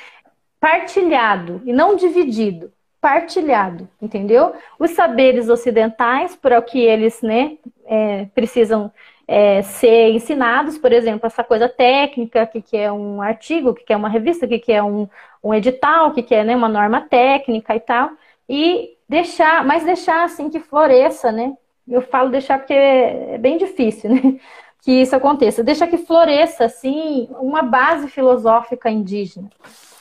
partilhado 0.60 1.62
e 1.66 1.72
não 1.72 1.96
dividido, 1.96 2.72
partilhado, 3.00 3.88
entendeu? 4.02 4.54
Os 4.80 4.92
saberes 4.92 5.48
ocidentais, 5.48 6.36
para 6.36 6.58
o 6.58 6.64
que 6.64 6.80
eles, 6.80 7.22
né, 7.22 7.58
é, 7.86 8.26
precisam 8.34 8.92
é, 9.28 9.62
ser 9.62 10.10
ensinados, 10.12 10.78
por 10.78 10.92
exemplo, 10.92 11.28
essa 11.28 11.44
coisa 11.44 11.70
técnica, 11.70 12.44
o 12.44 12.48
que, 12.48 12.62
que 12.62 12.78
é 12.78 12.92
um 12.92 13.22
artigo, 13.22 13.70
o 13.70 13.74
que, 13.76 13.84
que 13.84 13.94
é 13.94 13.98
uma 13.98 14.10
revista, 14.10 14.48
o 14.48 14.50
que, 14.50 14.60
que 14.60 14.72
é 14.72 14.82
um, 14.82 15.08
um 15.44 15.54
edital, 15.54 16.10
o 16.10 16.14
que, 16.14 16.24
que 16.24 16.34
é 16.34 16.44
né, 16.44 16.56
uma 16.56 16.70
norma 16.70 17.02
técnica 17.02 17.76
e 17.76 17.80
tal, 17.80 18.10
e 18.50 18.98
deixar, 19.08 19.64
mas 19.64 19.84
deixar 19.84 20.24
assim 20.24 20.50
que 20.50 20.60
floresça, 20.60 21.32
né? 21.32 21.54
Eu 21.88 22.02
falo 22.02 22.30
deixar 22.30 22.60
porque 22.60 22.74
é 22.74 23.38
bem 23.38 23.58
difícil, 23.58 24.10
né? 24.10 24.22
Que 24.82 25.02
isso 25.02 25.16
aconteça. 25.16 25.64
Deixar 25.64 25.88
que 25.88 25.98
floresça, 25.98 26.66
assim, 26.66 27.28
uma 27.40 27.64
base 27.64 28.08
filosófica 28.08 28.88
indígena. 28.88 29.50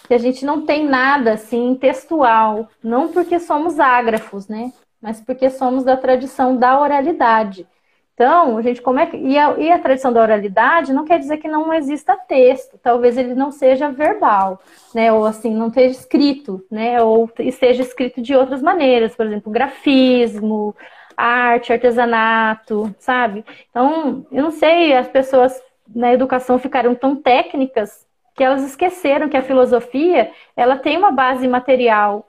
Que 0.07 0.13
a 0.13 0.19
gente 0.19 0.45
não 0.45 0.67
tem 0.67 0.87
nada, 0.87 1.33
assim, 1.33 1.75
textual. 1.81 2.69
Não 2.83 3.09
porque 3.09 3.41
somos 3.41 3.81
ágrafos, 3.81 4.47
né? 4.47 4.75
Mas 5.01 5.23
porque 5.23 5.49
somos 5.49 5.85
da 5.85 5.97
tradição 5.97 6.55
da 6.55 6.79
oralidade. 6.79 7.67
Então, 8.15 8.57
a 8.57 8.63
gente 8.63 8.81
como 8.81 9.01
é 9.01 9.07
que. 9.07 9.17
E 9.17 9.37
a, 9.37 9.59
e 9.59 9.73
a, 9.73 9.79
tradição 9.79 10.13
da 10.13 10.23
oralidade 10.23 10.93
não 10.93 11.05
quer 11.05 11.19
dizer 11.19 11.39
que 11.39 11.49
não 11.49 11.73
exista 11.75 12.17
texto, 12.17 12.79
talvez 12.79 13.19
ele 13.19 13.35
não 13.35 13.51
seja 13.51 13.91
verbal, 13.91 14.61
né? 14.95 15.13
Ou 15.13 15.25
assim, 15.25 15.53
não 15.53 15.67
esteja 15.67 15.99
escrito, 15.99 16.65
né? 16.71 17.03
Ou 17.03 17.29
esteja 17.41 17.83
escrito 17.83 18.23
de 18.23 18.35
outras 18.37 18.63
maneiras, 18.63 19.17
por 19.17 19.27
exemplo, 19.27 19.51
grafismo, 19.51 20.77
arte, 21.17 21.73
artesanato, 21.73 22.95
sabe? 22.99 23.45
Então, 23.71 24.27
eu 24.31 24.43
não 24.43 24.51
sei, 24.51 24.93
as 24.93 25.09
pessoas 25.09 25.61
na 25.95 26.13
educação 26.13 26.59
ficaram 26.59 26.95
tão 26.95 27.17
técnicas 27.17 28.07
que 28.35 28.43
elas 28.43 28.65
esqueceram 28.65 29.29
que 29.29 29.37
a 29.37 29.43
filosofia 29.43 30.31
ela 30.57 30.77
tem 30.77 30.97
uma 30.97 31.13
base 31.13 31.47
material 31.47 32.29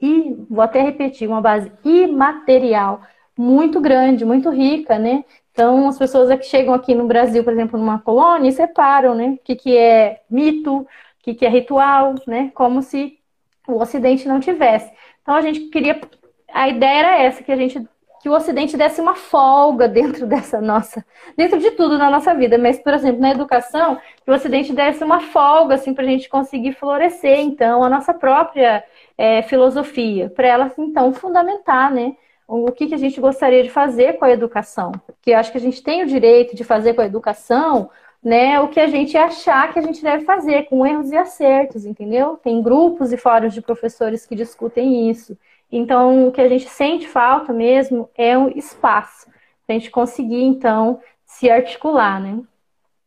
e 0.00 0.36
vou 0.50 0.62
até 0.62 0.82
repetir, 0.82 1.28
uma 1.28 1.40
base 1.40 1.72
imaterial 1.84 3.00
muito 3.36 3.80
grande, 3.80 4.24
muito 4.24 4.50
rica, 4.50 4.98
né? 4.98 5.24
Então, 5.52 5.88
as 5.88 5.98
pessoas 5.98 6.28
que 6.38 6.44
chegam 6.44 6.74
aqui 6.74 6.94
no 6.94 7.06
Brasil, 7.06 7.42
por 7.42 7.52
exemplo, 7.52 7.78
numa 7.78 7.98
colônia, 7.98 8.52
separam, 8.52 9.14
né? 9.14 9.28
O 9.28 9.38
que, 9.42 9.56
que 9.56 9.76
é 9.76 10.20
mito, 10.28 10.80
o 10.80 10.86
que, 11.22 11.34
que 11.34 11.46
é 11.46 11.48
ritual, 11.48 12.14
né? 12.26 12.50
Como 12.54 12.82
se 12.82 13.18
o 13.66 13.80
Ocidente 13.80 14.28
não 14.28 14.38
tivesse. 14.40 14.92
Então, 15.22 15.34
a 15.34 15.40
gente 15.40 15.60
queria... 15.70 15.98
A 16.52 16.68
ideia 16.68 16.98
era 16.98 17.22
essa, 17.22 17.42
que 17.42 17.50
a 17.50 17.56
gente 17.56 17.86
que 18.20 18.28
o 18.28 18.32
Ocidente 18.32 18.76
desse 18.76 19.00
uma 19.00 19.14
folga 19.14 19.86
dentro 19.88 20.26
dessa 20.26 20.60
nossa, 20.60 21.04
dentro 21.36 21.58
de 21.58 21.70
tudo 21.72 21.98
na 21.98 22.10
nossa 22.10 22.34
vida, 22.34 22.58
mas, 22.58 22.78
por 22.78 22.94
exemplo, 22.94 23.20
na 23.20 23.30
educação, 23.30 23.96
que 24.24 24.30
o 24.30 24.34
Ocidente 24.34 24.72
desse 24.72 25.02
uma 25.04 25.20
folga, 25.20 25.74
assim, 25.74 25.94
para 25.94 26.04
a 26.04 26.08
gente 26.08 26.28
conseguir 26.28 26.72
florescer, 26.72 27.38
então, 27.40 27.82
a 27.82 27.88
nossa 27.88 28.14
própria 28.14 28.82
é, 29.16 29.42
filosofia, 29.42 30.30
para 30.30 30.46
ela, 30.46 30.72
então, 30.78 31.12
fundamentar, 31.12 31.92
né, 31.92 32.16
o 32.48 32.70
que, 32.70 32.86
que 32.86 32.94
a 32.94 32.98
gente 32.98 33.20
gostaria 33.20 33.62
de 33.62 33.70
fazer 33.70 34.18
com 34.18 34.24
a 34.24 34.30
educação. 34.30 34.92
Porque 35.04 35.32
acho 35.32 35.50
que 35.50 35.58
a 35.58 35.60
gente 35.60 35.82
tem 35.82 36.04
o 36.04 36.06
direito 36.06 36.54
de 36.54 36.62
fazer 36.62 36.94
com 36.94 37.00
a 37.00 37.06
educação 37.06 37.90
né, 38.26 38.58
o 38.58 38.66
que 38.66 38.80
a 38.80 38.88
gente 38.88 39.16
achar 39.16 39.72
que 39.72 39.78
a 39.78 39.82
gente 39.82 40.02
deve 40.02 40.24
fazer, 40.24 40.64
com 40.64 40.84
erros 40.84 41.12
e 41.12 41.16
acertos, 41.16 41.84
entendeu? 41.86 42.36
Tem 42.42 42.60
grupos 42.60 43.12
e 43.12 43.16
fóruns 43.16 43.54
de 43.54 43.62
professores 43.62 44.26
que 44.26 44.34
discutem 44.34 45.08
isso. 45.08 45.38
Então, 45.70 46.28
o 46.28 46.32
que 46.32 46.40
a 46.40 46.48
gente 46.48 46.68
sente 46.68 47.08
falta 47.08 47.52
mesmo 47.52 48.08
é 48.16 48.38
um 48.38 48.48
espaço 48.48 49.26
para 49.66 49.74
a 49.74 49.78
gente 49.78 49.90
conseguir, 49.90 50.42
então, 50.42 51.00
se 51.24 51.50
articular, 51.50 52.20
né? 52.20 52.40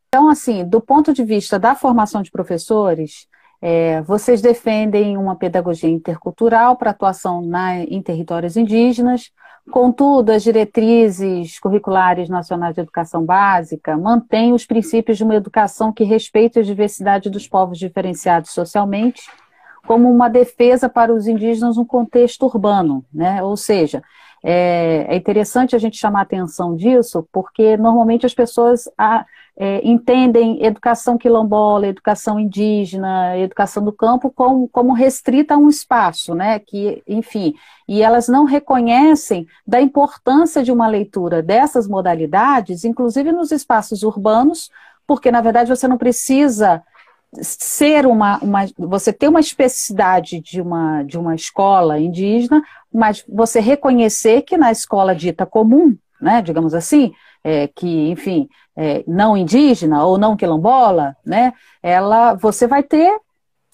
Então, 0.09 0.27
assim, 0.27 0.65
do 0.65 0.81
ponto 0.81 1.13
de 1.13 1.23
vista 1.23 1.57
da 1.57 1.75
formação 1.75 2.21
de 2.21 2.31
professores, 2.31 3.27
é, 3.61 4.01
vocês 4.01 4.41
defendem 4.41 5.17
uma 5.17 5.35
pedagogia 5.35 5.89
intercultural 5.89 6.75
para 6.75 6.91
atuação 6.91 7.41
na, 7.41 7.79
em 7.79 8.01
territórios 8.01 8.57
indígenas, 8.57 9.31
contudo, 9.69 10.31
as 10.31 10.43
diretrizes 10.43 11.59
curriculares 11.59 12.27
nacionais 12.29 12.73
de 12.73 12.81
educação 12.81 13.23
básica 13.23 13.97
mantêm 13.97 14.53
os 14.53 14.65
princípios 14.65 15.17
de 15.17 15.23
uma 15.23 15.35
educação 15.35 15.91
que 15.91 16.03
respeite 16.03 16.57
a 16.59 16.63
diversidade 16.63 17.29
dos 17.29 17.47
povos 17.47 17.77
diferenciados 17.77 18.51
socialmente, 18.51 19.21
como 19.89 20.07
uma 20.07 20.29
defesa 20.29 20.87
para 20.87 21.11
os 21.11 21.25
indígenas 21.25 21.75
no 21.75 21.83
contexto 21.83 22.45
urbano, 22.45 23.03
né? 23.11 23.41
Ou 23.41 23.57
seja, 23.57 24.03
é, 24.43 25.07
é 25.09 25.15
interessante 25.15 25.75
a 25.75 25.79
gente 25.79 25.97
chamar 25.97 26.19
a 26.19 26.21
atenção 26.21 26.75
disso, 26.75 27.27
porque 27.31 27.75
normalmente 27.75 28.23
as 28.23 28.35
pessoas 28.35 28.87
a, 28.95 29.25
é, 29.57 29.81
entendem 29.83 30.63
educação 30.63 31.17
quilombola, 31.17 31.87
educação 31.87 32.39
indígena, 32.39 33.35
educação 33.39 33.83
do 33.83 33.91
campo 33.91 34.29
como, 34.29 34.67
como 34.67 34.93
restrita 34.93 35.55
a 35.55 35.57
um 35.57 35.67
espaço, 35.67 36.35
né? 36.35 36.59
Que, 36.59 37.01
enfim, 37.07 37.55
e 37.87 38.03
elas 38.03 38.27
não 38.27 38.45
reconhecem 38.45 39.47
da 39.65 39.81
importância 39.81 40.61
de 40.61 40.71
uma 40.71 40.87
leitura 40.87 41.41
dessas 41.41 41.87
modalidades, 41.87 42.85
inclusive 42.85 43.31
nos 43.31 43.51
espaços 43.51 44.03
urbanos, 44.03 44.69
porque 45.07 45.31
na 45.31 45.41
verdade 45.41 45.75
você 45.75 45.87
não 45.87 45.97
precisa 45.97 46.83
ser 47.33 48.05
uma, 48.05 48.39
uma 48.39 48.65
você 48.77 49.13
ter 49.13 49.27
uma 49.27 49.39
especificidade 49.39 50.39
de 50.41 50.61
uma, 50.61 51.03
de 51.03 51.17
uma 51.17 51.35
escola 51.35 51.99
indígena, 51.99 52.61
mas 52.91 53.23
você 53.27 53.59
reconhecer 53.59 54.41
que 54.41 54.57
na 54.57 54.71
escola 54.71 55.15
dita 55.15 55.45
comum, 55.45 55.95
né, 56.19 56.41
digamos 56.41 56.73
assim, 56.73 57.13
é, 57.43 57.67
que, 57.67 58.09
enfim, 58.09 58.49
é, 58.75 59.03
não 59.07 59.37
indígena 59.37 60.03
ou 60.03 60.17
não 60.17 60.35
quilombola, 60.35 61.15
né, 61.25 61.53
ela, 61.81 62.33
você 62.33 62.67
vai 62.67 62.83
ter 62.83 63.15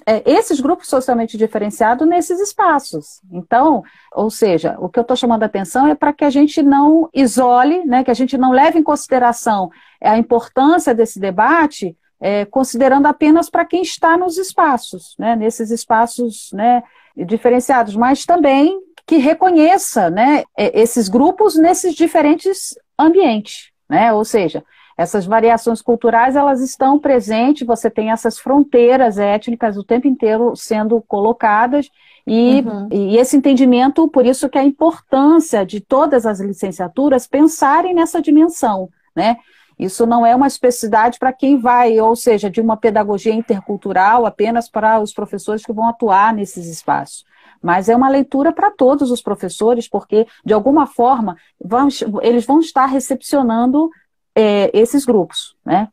é, 0.05 0.21
esses 0.29 0.59
grupos 0.59 0.87
socialmente 0.87 1.37
diferenciados 1.37 2.07
nesses 2.07 2.39
espaços. 2.39 3.21
Então, 3.31 3.83
ou 4.13 4.29
seja, 4.29 4.75
o 4.79 4.87
que 4.87 4.99
eu 4.99 5.01
estou 5.01 5.17
chamando 5.17 5.43
a 5.43 5.47
atenção 5.47 5.87
é 5.87 5.95
para 5.95 6.13
que 6.13 6.23
a 6.23 6.29
gente 6.29 6.61
não 6.61 7.09
isole, 7.13 7.83
né, 7.85 8.03
que 8.03 8.11
a 8.11 8.15
gente 8.15 8.37
não 8.37 8.51
leve 8.51 8.77
em 8.77 8.83
consideração 8.83 9.71
a 10.01 10.17
importância 10.17 10.93
desse 10.93 11.19
debate, 11.19 11.97
é, 12.19 12.45
considerando 12.45 13.05
apenas 13.05 13.49
para 13.49 13.65
quem 13.65 13.81
está 13.81 14.17
nos 14.17 14.37
espaços, 14.37 15.15
né, 15.19 15.35
nesses 15.35 15.71
espaços 15.71 16.49
né, 16.53 16.83
diferenciados, 17.15 17.95
mas 17.95 18.25
também 18.25 18.79
que 19.05 19.17
reconheça 19.17 20.09
né, 20.09 20.43
é, 20.57 20.79
esses 20.79 21.07
grupos 21.07 21.55
nesses 21.55 21.93
diferentes 21.93 22.75
ambientes, 22.97 23.69
né? 23.87 24.11
Ou 24.13 24.25
seja, 24.25 24.63
essas 24.97 25.25
variações 25.25 25.81
culturais 25.81 26.35
elas 26.35 26.61
estão 26.61 26.97
presentes, 26.97 27.67
você 27.67 27.89
tem 27.89 28.11
essas 28.11 28.39
fronteiras 28.39 29.17
étnicas 29.17 29.77
o 29.77 29.83
tempo 29.83 30.07
inteiro 30.07 30.55
sendo 30.55 31.01
colocadas 31.01 31.89
e, 32.25 32.61
uhum. 32.61 32.87
e, 32.91 33.17
esse 33.17 33.37
entendimento, 33.37 34.07
por 34.07 34.25
isso 34.25 34.49
que 34.49 34.57
a 34.57 34.63
importância 34.63 35.65
de 35.65 35.79
todas 35.79 36.25
as 36.25 36.39
licenciaturas 36.39 37.27
pensarem 37.27 37.93
nessa 37.93 38.21
dimensão, 38.21 38.89
né? 39.15 39.37
Isso 39.77 40.05
não 40.05 40.25
é 40.25 40.35
uma 40.35 40.47
especificidade 40.47 41.19
para 41.19 41.33
quem 41.33 41.59
vai, 41.59 41.99
ou 41.99 42.15
seja, 42.15 42.49
de 42.49 42.61
uma 42.61 42.77
pedagogia 42.77 43.33
intercultural 43.33 44.25
apenas 44.25 44.69
para 44.69 44.99
os 44.99 45.13
professores 45.13 45.65
que 45.65 45.73
vão 45.73 45.87
atuar 45.87 46.33
nesses 46.33 46.67
espaços 46.67 47.25
mas 47.65 47.89
é 47.89 47.95
uma 47.95 48.09
leitura 48.09 48.51
para 48.51 48.69
todos 48.69 49.09
os 49.09 49.23
professores, 49.23 49.87
porque, 49.87 50.27
de 50.45 50.53
alguma 50.53 50.85
forma, 50.85 51.35
vão, 51.59 51.87
eles 52.21 52.45
vão 52.45 52.59
estar 52.59 52.85
recepcionando 52.85 53.89
é, 54.35 54.69
esses 54.71 55.03
grupos. 55.03 55.55
Né? 55.65 55.87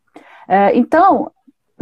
É, 0.47 0.77
então, 0.77 1.31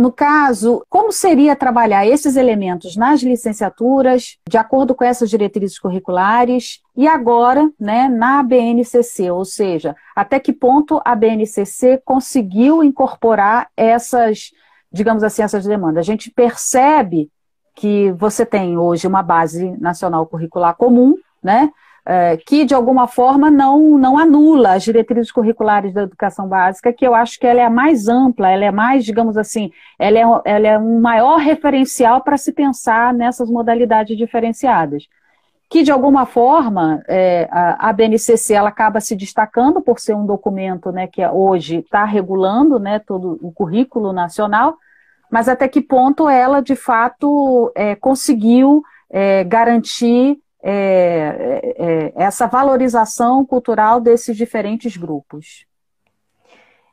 no 0.01 0.11
caso, 0.11 0.85
como 0.89 1.13
seria 1.13 1.55
trabalhar 1.55 2.07
esses 2.07 2.37
elementos 2.37 2.97
nas 2.97 3.23
licenciaturas, 3.23 4.39
de 4.49 4.57
acordo 4.57 4.95
com 4.95 5.05
essas 5.05 5.29
diretrizes 5.29 5.79
curriculares, 5.79 6.81
e 6.97 7.07
agora, 7.07 7.71
né, 7.79 8.09
na 8.09 8.43
BNCC, 8.43 9.31
ou 9.31 9.45
seja, 9.45 9.95
até 10.17 10.41
que 10.41 10.53
ponto 10.53 11.01
a 11.05 11.15
BNCC 11.15 12.01
conseguiu 12.05 12.83
incorporar 12.83 13.69
essas, 13.77 14.51
digamos 14.93 15.23
assim, 15.23 15.43
essas 15.43 15.65
demandas? 15.65 16.01
A 16.01 16.11
gente 16.11 16.31
percebe 16.31 17.31
que 17.75 18.13
você 18.13 18.45
tem 18.45 18.77
hoje 18.77 19.07
uma 19.07 19.23
base 19.23 19.71
nacional 19.79 20.27
curricular 20.27 20.75
comum, 20.77 21.15
né? 21.43 21.71
É, 22.05 22.37
que 22.37 22.65
de 22.65 22.75
alguma 22.75 23.07
forma 23.07 23.51
não, 23.51 23.99
não 23.99 24.19
anula 24.19 24.75
as 24.75 24.83
diretrizes 24.83 25.31
curriculares 25.31 25.93
da 25.93 26.03
educação 26.03 26.49
básica, 26.49 26.93
que 26.93 27.07
eu 27.07 27.15
acho 27.15 27.39
que 27.39 27.47
ela 27.47 27.61
é 27.61 27.65
a 27.65 27.71
mais 27.71 28.09
ampla, 28.09 28.51
ela 28.51 28.65
é 28.65 28.71
mais, 28.71 29.05
digamos 29.05 29.37
assim, 29.37 29.71
ela 29.99 30.19
é, 30.19 30.25
ela 30.45 30.69
é 30.69 30.79
um 30.79 31.01
maior 31.01 31.39
referencial 31.39 32.23
para 32.23 32.37
se 32.37 32.53
pensar 32.53 33.13
nessas 33.13 33.51
modalidades 33.51 34.17
diferenciadas. 34.17 35.05
Que 35.69 35.83
de 35.85 35.93
alguma 35.93 36.27
forma 36.27 37.01
é, 37.07 37.49
a, 37.51 37.91
a 37.91 37.93
BNCC 37.93 38.55
ela 38.55 38.71
acaba 38.71 39.01
se 39.01 39.15
destacando 39.15 39.81
por 39.81 40.01
ser 40.01 40.15
um 40.15 40.27
documento 40.27 40.91
né, 40.91 41.07
que 41.07 41.25
hoje 41.25 41.77
está 41.77 42.05
regulando 42.05 42.81
né, 42.81 42.99
todo 42.99 43.39
o 43.41 43.53
currículo 43.53 44.13
nacional, 44.13 44.77
mas 45.31 45.49
até 45.49 45.69
que 45.69 45.81
ponto 45.81 46.29
ela 46.29 46.61
de 46.61 46.75
fato 46.75 47.71
é, 47.77 47.95
conseguiu 47.95 48.83
é, 49.09 49.45
garantir 49.45 50.41
é, 50.63 50.73
é, 50.73 51.75
é, 51.79 52.13
essa 52.17 52.47
valorização 52.47 53.45
cultural 53.45 54.01
desses 54.01 54.37
diferentes 54.37 54.97
grupos? 54.97 55.67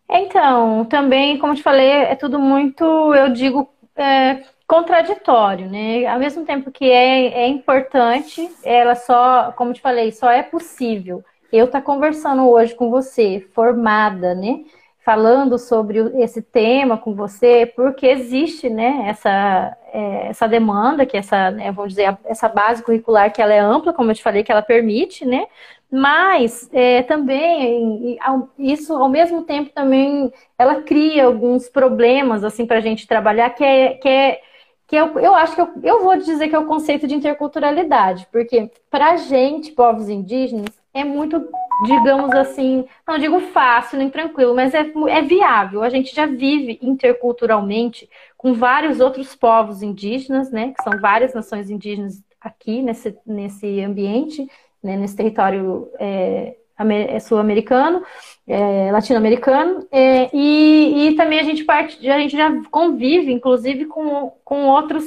Então, 0.09 0.85
também, 0.85 1.37
como 1.37 1.53
te 1.53 1.61
falei, 1.61 1.89
é 1.89 2.15
tudo 2.15 2.39
muito, 2.39 2.85
eu 3.13 3.29
digo, 3.33 3.69
é, 3.95 4.41
contraditório, 4.65 5.69
né? 5.69 6.05
Ao 6.05 6.17
mesmo 6.17 6.45
tempo 6.45 6.71
que 6.71 6.85
é, 6.85 7.43
é 7.43 7.47
importante, 7.47 8.49
ela 8.63 8.95
só, 8.95 9.51
como 9.53 9.73
te 9.73 9.81
falei, 9.81 10.11
só 10.11 10.29
é 10.29 10.43
possível 10.43 11.23
eu 11.51 11.65
estar 11.65 11.79
tá 11.79 11.85
conversando 11.85 12.49
hoje 12.49 12.75
com 12.75 12.89
você, 12.89 13.45
formada, 13.53 14.35
né? 14.35 14.63
Falando 15.07 15.57
sobre 15.57 15.99
esse 16.21 16.41
tema 16.41 16.97
com 16.97 17.15
você, 17.15 17.65
porque 17.77 18.05
existe, 18.05 18.69
né, 18.69 19.05
essa, 19.07 19.77
é, 19.93 20.27
essa 20.27 20.49
demanda, 20.49 21.05
que 21.05 21.15
essa, 21.15 21.49
né, 21.49 21.71
vamos 21.71 21.93
dizer, 21.93 22.17
essa 22.25 22.49
base 22.49 22.83
curricular 22.83 23.31
que 23.31 23.41
ela 23.41 23.53
é 23.53 23.59
ampla, 23.59 23.93
como 23.93 24.11
eu 24.11 24.15
te 24.15 24.21
falei, 24.21 24.43
que 24.43 24.51
ela 24.51 24.61
permite, 24.61 25.25
né, 25.25 25.47
mas 25.89 26.69
é, 26.73 27.03
também 27.03 28.19
isso 28.59 28.93
ao 28.93 29.07
mesmo 29.07 29.43
tempo 29.43 29.69
também 29.73 30.29
ela 30.57 30.81
cria 30.81 31.23
alguns 31.23 31.69
problemas 31.69 32.43
assim 32.43 32.65
para 32.65 32.79
a 32.79 32.81
gente 32.81 33.07
trabalhar 33.07 33.51
que 33.51 33.63
é 33.63 33.93
que 33.93 34.09
é 34.09 34.41
que 34.87 34.95
eu, 34.97 35.17
eu 35.19 35.33
acho 35.35 35.55
que 35.55 35.61
eu, 35.61 35.69
eu 35.83 36.03
vou 36.03 36.17
dizer 36.17 36.49
que 36.49 36.55
é 36.55 36.59
o 36.59 36.65
conceito 36.65 37.07
de 37.07 37.15
interculturalidade, 37.15 38.27
porque 38.31 38.69
para 38.89 39.11
a 39.11 39.17
gente, 39.17 39.71
povos 39.71 40.09
indígenas, 40.09 40.69
é 40.99 41.03
muito, 41.05 41.47
digamos 41.85 42.31
assim, 42.31 42.85
não 43.07 43.17
digo 43.17 43.39
fácil 43.39 43.97
nem 43.97 44.09
tranquilo, 44.09 44.55
mas 44.55 44.73
é, 44.73 44.91
é 45.09 45.21
viável. 45.21 45.83
A 45.83 45.89
gente 45.89 46.15
já 46.15 46.25
vive 46.25 46.79
interculturalmente 46.81 48.09
com 48.37 48.53
vários 48.53 48.99
outros 48.99 49.35
povos 49.35 49.81
indígenas, 49.81 50.51
né? 50.51 50.73
Que 50.75 50.83
são 50.83 50.99
várias 50.99 51.33
nações 51.33 51.69
indígenas 51.69 52.23
aqui 52.39 52.81
nesse, 52.81 53.17
nesse 53.25 53.81
ambiente, 53.81 54.47
né, 54.81 54.95
nesse 54.95 55.15
território 55.15 55.89
é, 55.99 56.55
é 56.79 57.19
sul-americano, 57.19 58.03
é, 58.47 58.91
latino-americano, 58.91 59.87
é, 59.91 60.29
e, 60.33 61.09
e 61.09 61.15
também 61.15 61.39
a 61.39 61.43
gente, 61.43 61.63
parte, 61.63 62.07
a 62.09 62.19
gente 62.19 62.37
já 62.37 62.51
convive, 62.69 63.31
inclusive, 63.31 63.85
com, 63.85 64.31
com 64.43 64.67
outros 64.67 65.03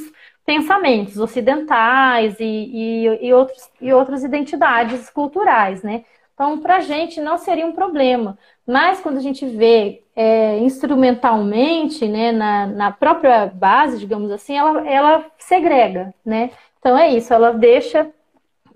pensamentos 0.50 1.16
ocidentais 1.16 2.34
e, 2.40 2.44
e, 2.44 3.28
e, 3.28 3.32
outros, 3.32 3.70
e 3.80 3.92
outras 3.92 4.24
identidades 4.24 5.08
culturais, 5.08 5.80
né? 5.84 6.04
Então, 6.34 6.58
para 6.58 6.78
a 6.78 6.80
gente 6.80 7.20
não 7.20 7.38
seria 7.38 7.64
um 7.64 7.70
problema. 7.70 8.36
Mas 8.66 8.98
quando 8.98 9.18
a 9.18 9.20
gente 9.20 9.46
vê 9.46 10.02
é, 10.16 10.58
instrumentalmente, 10.58 12.08
né, 12.08 12.32
na, 12.32 12.66
na, 12.66 12.90
própria 12.90 13.46
base, 13.46 14.00
digamos 14.00 14.28
assim, 14.32 14.58
ela, 14.58 14.88
ela 14.88 15.26
segrega, 15.38 16.12
né? 16.26 16.50
Então 16.80 16.98
é 16.98 17.10
isso, 17.10 17.32
ela 17.32 17.52
deixa 17.52 18.10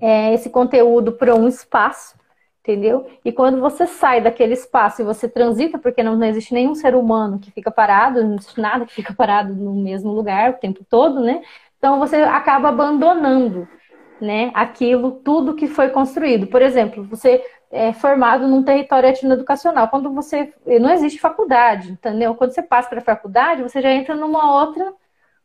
é, 0.00 0.32
esse 0.32 0.50
conteúdo 0.50 1.10
para 1.10 1.34
um 1.34 1.48
espaço, 1.48 2.14
entendeu? 2.60 3.06
E 3.24 3.32
quando 3.32 3.60
você 3.60 3.84
sai 3.84 4.20
daquele 4.20 4.54
espaço 4.54 5.02
e 5.02 5.04
você 5.04 5.28
transita, 5.28 5.76
porque 5.76 6.04
não, 6.04 6.14
não 6.16 6.26
existe 6.26 6.54
nenhum 6.54 6.74
ser 6.76 6.94
humano 6.94 7.38
que 7.40 7.50
fica 7.50 7.70
parado, 7.70 8.22
não 8.22 8.36
existe 8.36 8.60
nada 8.60 8.86
que 8.86 8.94
fica 8.94 9.12
parado 9.12 9.52
no 9.54 9.74
mesmo 9.74 10.12
lugar 10.12 10.50
o 10.50 10.54
tempo 10.54 10.84
todo, 10.88 11.18
né? 11.20 11.42
Então 11.84 11.98
você 11.98 12.16
acaba 12.16 12.70
abandonando, 12.70 13.68
né, 14.18 14.50
aquilo, 14.54 15.20
tudo 15.22 15.54
que 15.54 15.66
foi 15.66 15.90
construído. 15.90 16.46
Por 16.46 16.62
exemplo, 16.62 17.04
você 17.04 17.44
é 17.70 17.92
formado 17.92 18.48
num 18.48 18.62
território 18.62 19.10
etnoeducacional. 19.10 19.88
Quando 19.88 20.10
você 20.10 20.50
não 20.80 20.88
existe 20.88 21.20
faculdade, 21.20 21.92
entendeu? 21.92 22.34
Quando 22.36 22.52
você 22.52 22.62
passa 22.62 22.88
para 22.88 23.00
a 23.00 23.04
faculdade, 23.04 23.62
você 23.62 23.82
já 23.82 23.92
entra 23.92 24.14
numa 24.14 24.62
outra, 24.62 24.94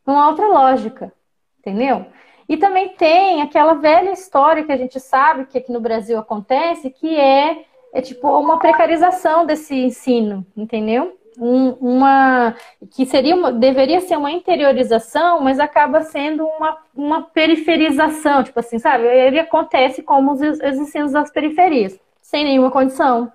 numa 0.08 0.30
outra 0.30 0.48
lógica, 0.48 1.12
entendeu? 1.60 2.06
E 2.48 2.56
também 2.56 2.96
tem 2.96 3.42
aquela 3.42 3.74
velha 3.74 4.14
história 4.14 4.64
que 4.64 4.72
a 4.72 4.78
gente 4.78 4.98
sabe 4.98 5.46
que 5.46 5.58
aqui 5.58 5.74
no 5.74 5.82
Brasil 5.82 6.18
acontece, 6.18 6.90
que 6.90 7.18
é, 7.18 7.66
é 7.94 8.02
tipo 8.02 8.30
uma 8.30 8.60
precarização 8.60 9.46
desse 9.46 9.76
ensino, 9.76 10.48
entendeu? 10.56 11.19
Um, 11.40 11.70
uma 11.80 12.54
que 12.92 13.06
seria 13.06 13.36
uma, 13.36 13.52
deveria 13.52 14.02
ser 14.02 14.18
uma 14.18 14.32
interiorização, 14.32 15.42
mas 15.42 15.60
acaba 15.60 16.02
sendo 16.02 16.46
uma, 16.46 16.78
uma 16.94 17.22
periferização, 17.24 18.44
tipo 18.44 18.60
assim, 18.60 18.78
sabe? 18.78 19.06
Ele 19.06 19.40
acontece 19.40 20.04
como 20.04 20.34
os, 20.34 20.42
os 20.42 20.78
ensinos 20.78 21.14
das 21.14 21.32
periferias, 21.32 21.98
sem 22.22 22.44
nenhuma 22.44 22.70
condição, 22.70 23.32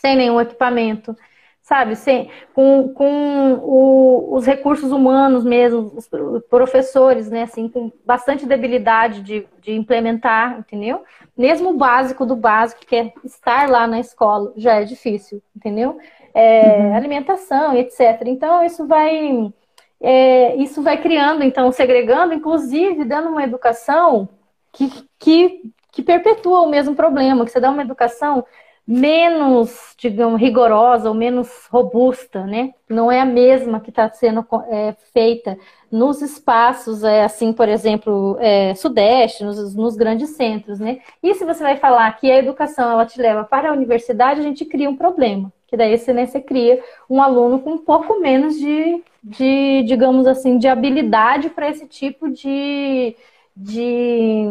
sem 0.00 0.16
nenhum 0.16 0.40
equipamento, 0.40 1.16
sabe? 1.62 1.96
Sem, 1.96 2.30
com 2.54 2.90
com 2.90 3.54
o, 3.62 4.34
os 4.34 4.44
recursos 4.44 4.92
humanos 4.92 5.44
mesmo, 5.44 5.92
os 5.96 6.08
professores, 6.50 7.30
né? 7.30 7.44
Assim, 7.44 7.68
com 7.68 7.90
bastante 8.04 8.44
debilidade 8.44 9.22
de, 9.22 9.46
de 9.60 9.72
implementar, 9.72 10.58
entendeu? 10.58 11.02
Mesmo 11.36 11.70
o 11.70 11.76
básico 11.78 12.26
do 12.26 12.36
básico, 12.36 12.84
que 12.84 12.96
é 12.96 13.12
estar 13.24 13.68
lá 13.70 13.86
na 13.86 14.00
escola, 14.00 14.52
já 14.56 14.74
é 14.74 14.84
difícil, 14.84 15.42
entendeu? 15.56 15.98
é, 16.34 16.78
uhum. 16.78 16.94
alimentação, 16.96 17.76
etc. 17.76 18.22
Então, 18.26 18.64
isso 18.64 18.86
vai, 18.86 19.52
é, 20.00 20.56
isso 20.56 20.82
vai 20.82 21.00
criando, 21.00 21.42
então, 21.42 21.70
segregando, 21.72 22.34
inclusive 22.34 23.04
dando 23.04 23.28
uma 23.28 23.44
educação 23.44 24.28
que, 24.72 24.90
que, 25.18 25.72
que 25.90 26.02
perpetua 26.02 26.62
o 26.62 26.70
mesmo 26.70 26.94
problema, 26.94 27.44
que 27.44 27.50
você 27.50 27.60
dá 27.60 27.70
uma 27.70 27.82
educação 27.82 28.44
menos, 28.86 29.94
digamos, 29.96 30.40
rigorosa 30.40 31.08
ou 31.08 31.14
menos 31.14 31.48
robusta, 31.70 32.44
né? 32.44 32.74
Não 32.88 33.10
é 33.10 33.20
a 33.20 33.24
mesma 33.24 33.80
que 33.80 33.90
está 33.90 34.10
sendo 34.10 34.44
é, 34.68 34.94
feita 35.12 35.56
nos 35.90 36.20
espaços, 36.20 37.04
é, 37.04 37.22
assim, 37.24 37.52
por 37.52 37.68
exemplo, 37.68 38.36
é, 38.40 38.74
sudeste, 38.74 39.44
nos, 39.44 39.74
nos, 39.74 39.94
grandes 39.94 40.30
centros, 40.30 40.80
né? 40.80 41.00
E 41.22 41.34
se 41.34 41.44
você 41.44 41.62
vai 41.62 41.76
falar 41.76 42.10
que 42.18 42.30
a 42.30 42.38
educação 42.38 42.90
ela 42.90 43.06
te 43.06 43.20
leva 43.20 43.44
para 43.44 43.70
a 43.70 43.72
universidade, 43.72 44.40
a 44.40 44.42
gente 44.42 44.64
cria 44.64 44.90
um 44.90 44.96
problema, 44.96 45.52
que 45.68 45.76
daí 45.76 45.96
você, 45.96 46.12
né, 46.12 46.26
você 46.26 46.40
cria 46.40 46.82
um 47.08 47.22
aluno 47.22 47.60
com 47.60 47.72
um 47.74 47.78
pouco 47.78 48.20
menos 48.20 48.58
de, 48.58 49.02
de 49.22 49.84
digamos 49.86 50.26
assim, 50.26 50.58
de 50.58 50.66
habilidade 50.66 51.50
para 51.50 51.68
esse 51.68 51.86
tipo 51.86 52.28
de, 52.30 53.14
de, 53.56 54.44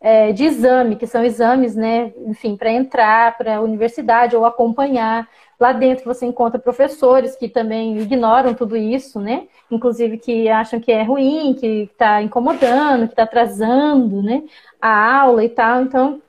é, 0.00 0.32
de 0.32 0.44
exame, 0.44 0.96
que 0.96 1.06
são 1.06 1.22
exames, 1.22 1.76
né, 1.76 2.12
enfim, 2.26 2.56
para 2.56 2.72
entrar 2.72 3.36
para 3.36 3.56
a 3.56 3.60
universidade 3.60 4.34
ou 4.34 4.46
acompanhar. 4.46 5.28
Lá 5.58 5.72
dentro 5.72 6.06
você 6.06 6.24
encontra 6.24 6.58
professores 6.58 7.36
que 7.36 7.48
também 7.48 7.98
ignoram 7.98 8.54
tudo 8.54 8.76
isso, 8.78 9.20
né? 9.20 9.46
Inclusive 9.70 10.16
que 10.16 10.48
acham 10.48 10.80
que 10.80 10.90
é 10.90 11.02
ruim, 11.02 11.54
que 11.54 11.82
está 11.92 12.22
incomodando, 12.22 13.06
que 13.06 13.12
está 13.12 13.24
atrasando, 13.24 14.22
né? 14.22 14.42
A 14.80 15.20
aula 15.20 15.44
e 15.44 15.50
tal. 15.50 15.82
Então, 15.82 16.22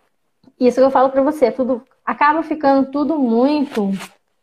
isso 0.59 0.81
que 0.81 0.85
eu 0.85 0.91
falo 0.91 1.09
para 1.09 1.21
você, 1.21 1.45
é 1.45 1.51
tudo 1.51 1.81
acaba 2.05 2.43
ficando 2.43 2.91
tudo 2.91 3.17
muito 3.17 3.91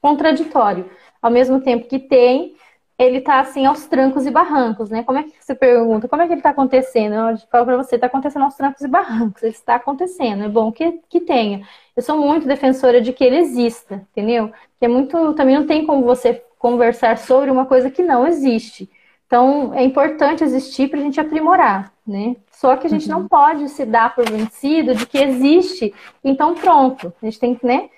contraditório. 0.00 0.90
Ao 1.20 1.30
mesmo 1.30 1.60
tempo 1.60 1.88
que 1.88 1.98
tem, 1.98 2.54
ele 2.98 3.18
está 3.18 3.38
assim 3.38 3.64
aos 3.64 3.86
trancos 3.86 4.26
e 4.26 4.30
barrancos, 4.30 4.90
né? 4.90 5.04
Como 5.04 5.18
é 5.18 5.22
que 5.22 5.32
você 5.38 5.54
pergunta? 5.54 6.08
Como 6.08 6.20
é 6.20 6.26
que 6.26 6.32
ele 6.32 6.40
está 6.40 6.50
acontecendo? 6.50 7.14
Eu 7.14 7.38
falo 7.50 7.64
para 7.64 7.76
você, 7.76 7.94
está 7.94 8.08
acontecendo 8.08 8.42
aos 8.42 8.56
trancos 8.56 8.82
e 8.82 8.88
barrancos. 8.88 9.42
Ele 9.42 9.52
está 9.52 9.76
acontecendo. 9.76 10.42
É 10.42 10.48
bom 10.48 10.72
que, 10.72 11.00
que 11.08 11.20
tenha. 11.20 11.62
Eu 11.96 12.02
sou 12.02 12.18
muito 12.18 12.46
defensora 12.46 13.00
de 13.00 13.12
que 13.12 13.22
ele 13.22 13.36
exista, 13.36 14.06
entendeu? 14.10 14.50
Que 14.78 14.86
é 14.86 14.88
muito. 14.88 15.32
Também 15.34 15.54
não 15.54 15.66
tem 15.66 15.86
como 15.86 16.04
você 16.04 16.42
conversar 16.58 17.18
sobre 17.18 17.50
uma 17.52 17.66
coisa 17.66 17.88
que 17.88 18.02
não 18.02 18.26
existe. 18.26 18.90
Então, 19.28 19.72
é 19.74 19.84
importante 19.84 20.42
existir 20.42 20.88
para 20.88 20.98
a 20.98 21.02
gente 21.02 21.20
aprimorar, 21.20 21.92
né? 22.04 22.34
Só 22.50 22.74
que 22.76 22.86
a 22.86 22.90
gente 22.90 23.08
uhum. 23.08 23.20
não 23.20 23.28
pode 23.28 23.68
se 23.68 23.84
dar 23.84 24.14
por 24.14 24.28
vencido 24.28 24.94
de 24.94 25.06
que 25.06 25.18
existe, 25.18 25.94
então 26.24 26.54
pronto. 26.54 27.12
A 27.22 27.26
gente 27.26 27.38
tem 27.38 27.54
que, 27.54 27.64
né, 27.64 27.90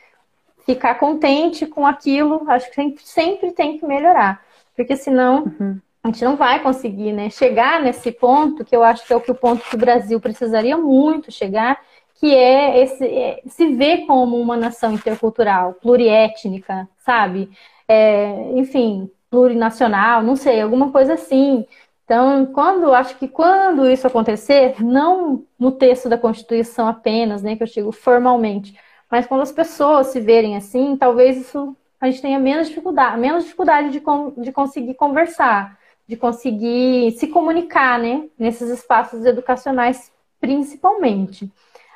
ficar 0.67 0.97
contente 0.97 1.67
com 1.67 1.87
aquilo. 1.87 2.43
Acho 2.49 2.69
que 2.69 2.75
sempre, 2.75 3.03
sempre 3.05 3.53
tem 3.53 3.79
que 3.79 3.87
melhorar, 3.87 4.43
porque 4.77 4.97
senão 4.97 5.45
uhum. 5.45 5.81
a 6.03 6.09
gente 6.09 6.25
não 6.25 6.37
vai 6.37 6.63
conseguir, 6.63 7.13
né, 7.13 7.31
chegar 7.31 7.81
nesse 7.83 8.13
ponto 8.13 8.65
que 8.65 8.75
eu 8.75 8.83
acho 8.83 9.07
que 9.07 9.13
é 9.13 9.17
o 9.17 9.21
que 9.21 9.31
o 9.31 9.35
ponto 9.35 9.69
que 9.69 9.77
o 9.77 9.79
Brasil 9.79 10.21
precisaria 10.21 10.77
muito 10.77 11.31
chegar, 11.31 11.81
que 12.15 12.35
é 12.35 12.83
esse 12.83 13.05
é, 13.07 13.43
se 13.47 13.75
ver 13.75 14.07
como 14.07 14.37
uma 14.39 14.57
nação 14.57 14.93
intercultural, 14.93 15.75
pluriétnica, 15.75 16.89
sabe? 16.99 17.51
É, 17.89 18.53
enfim, 18.55 19.11
plurinacional, 19.31 20.23
não 20.23 20.37
sei, 20.37 20.61
alguma 20.61 20.93
coisa 20.93 21.15
assim. 21.15 21.67
Então, 22.05 22.47
quando 22.47 22.93
acho 22.93 23.17
que 23.19 23.29
quando 23.29 23.89
isso 23.89 24.07
acontecer, 24.07 24.83
não 24.83 25.45
no 25.59 25.71
texto 25.71 26.09
da 26.09 26.19
Constituição 26.19 26.89
apenas, 26.89 27.43
né, 27.43 27.57
que 27.57 27.63
eu 27.63 27.67
digo 27.69 27.93
formalmente, 27.93 28.77
mas 29.11 29.27
quando 29.27 29.43
as 29.43 29.53
pessoas 29.53 30.09
se 30.09 30.21
verem 30.21 30.57
assim, 30.57 30.97
talvez 30.97 31.37
isso 31.37 31.77
a 32.01 32.07
gente 32.07 32.23
tenha 32.23 32.39
menos 32.39 32.69
dificuldade, 32.69 33.21
menos 33.21 33.45
dificuldade 33.45 33.91
de, 33.91 34.03
de 34.43 34.53
conseguir 34.53 34.95
conversar, 34.95 35.79
de 36.09 36.17
conseguir 36.17 37.13
se 37.13 37.29
comunicar, 37.29 37.99
né, 37.99 38.25
nesses 38.39 38.71
espaços 38.71 39.25
educacionais, 39.25 40.11
principalmente. 40.41 41.51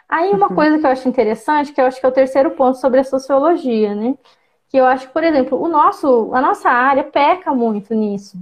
Aí 0.09 0.31
uma 0.31 0.49
uhum. 0.49 0.55
coisa 0.55 0.79
que 0.79 0.87
eu 0.87 0.91
acho 0.91 1.09
interessante, 1.09 1.73
que 1.73 1.81
eu 1.81 1.87
acho 1.87 1.99
que 1.99 2.07
é 2.07 2.09
o 2.09 2.13
terceiro 2.13 2.51
ponto 2.51 2.79
sobre 2.79 3.01
a 3.01 3.05
sociologia, 3.05 3.95
né, 3.95 4.15
que 4.69 4.77
eu 4.77 4.85
acho, 4.85 5.09
por 5.11 5.25
exemplo, 5.25 5.61
o 5.61 5.69
nosso, 5.69 6.31
a 6.35 6.41
nossa 6.41 6.69
área 6.69 7.05
peca 7.05 7.55
muito 7.55 7.95
nisso. 7.95 8.37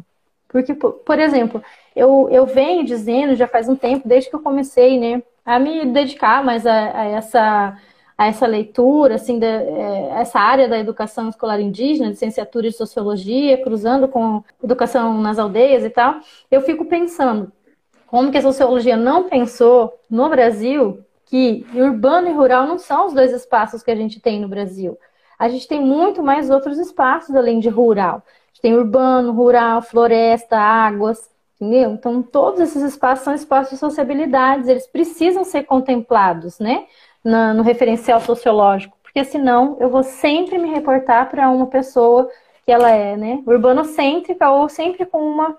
Porque, 0.48 0.74
por 0.74 1.18
exemplo, 1.18 1.62
eu, 1.96 2.28
eu 2.30 2.44
venho 2.44 2.84
dizendo 2.84 3.34
já 3.34 3.46
faz 3.46 3.68
um 3.68 3.76
tempo, 3.76 4.06
desde 4.06 4.28
que 4.28 4.36
eu 4.36 4.40
comecei, 4.40 4.98
né, 4.98 5.22
a 5.44 5.58
me 5.58 5.86
dedicar 5.86 6.44
mais 6.44 6.66
a, 6.66 7.00
a 7.00 7.04
essa 7.04 7.78
a 8.22 8.26
essa 8.26 8.46
leitura, 8.46 9.16
assim, 9.16 9.36
de, 9.40 9.44
é, 9.44 10.20
essa 10.20 10.38
área 10.38 10.68
da 10.68 10.78
educação 10.78 11.28
escolar 11.28 11.60
indígena, 11.60 12.10
licenciatura 12.10 12.70
de 12.70 12.76
sociologia, 12.76 13.60
cruzando 13.60 14.06
com 14.06 14.44
educação 14.62 15.20
nas 15.20 15.40
aldeias 15.40 15.84
e 15.84 15.90
tal, 15.90 16.20
eu 16.48 16.60
fico 16.60 16.84
pensando 16.84 17.50
como 18.06 18.30
que 18.30 18.38
a 18.38 18.42
sociologia 18.42 18.96
não 18.96 19.28
pensou 19.28 19.98
no 20.08 20.28
Brasil 20.28 21.04
que 21.26 21.66
urbano 21.74 22.28
e 22.28 22.32
rural 22.32 22.64
não 22.64 22.78
são 22.78 23.06
os 23.06 23.12
dois 23.12 23.32
espaços 23.32 23.82
que 23.82 23.90
a 23.90 23.96
gente 23.96 24.20
tem 24.20 24.40
no 24.40 24.46
Brasil. 24.46 24.96
A 25.36 25.48
gente 25.48 25.66
tem 25.66 25.80
muito 25.80 26.22
mais 26.22 26.48
outros 26.48 26.78
espaços 26.78 27.34
além 27.34 27.58
de 27.58 27.68
rural. 27.68 28.22
A 28.24 28.48
gente 28.52 28.62
tem 28.62 28.74
urbano, 28.74 29.32
rural, 29.32 29.82
floresta, 29.82 30.56
águas, 30.56 31.28
entendeu? 31.60 31.90
Então, 31.90 32.22
todos 32.22 32.60
esses 32.60 32.82
espaços 32.82 33.24
são 33.24 33.34
espaços 33.34 33.72
de 33.72 33.78
sociabilidades, 33.78 34.68
eles 34.68 34.86
precisam 34.86 35.42
ser 35.42 35.64
contemplados, 35.64 36.60
né? 36.60 36.86
Na, 37.24 37.54
no 37.54 37.62
referencial 37.62 38.20
sociológico, 38.20 38.96
porque 39.02 39.24
senão 39.24 39.76
eu 39.80 39.88
vou 39.88 40.02
sempre 40.02 40.58
me 40.58 40.70
reportar 40.70 41.28
para 41.30 41.48
uma 41.50 41.66
pessoa 41.66 42.28
que 42.64 42.72
ela 42.72 42.90
é, 42.90 43.16
né, 43.16 43.42
urbanocêntrica 43.46 44.50
ou 44.50 44.68
sempre 44.68 45.04
com 45.04 45.18
uma, 45.18 45.56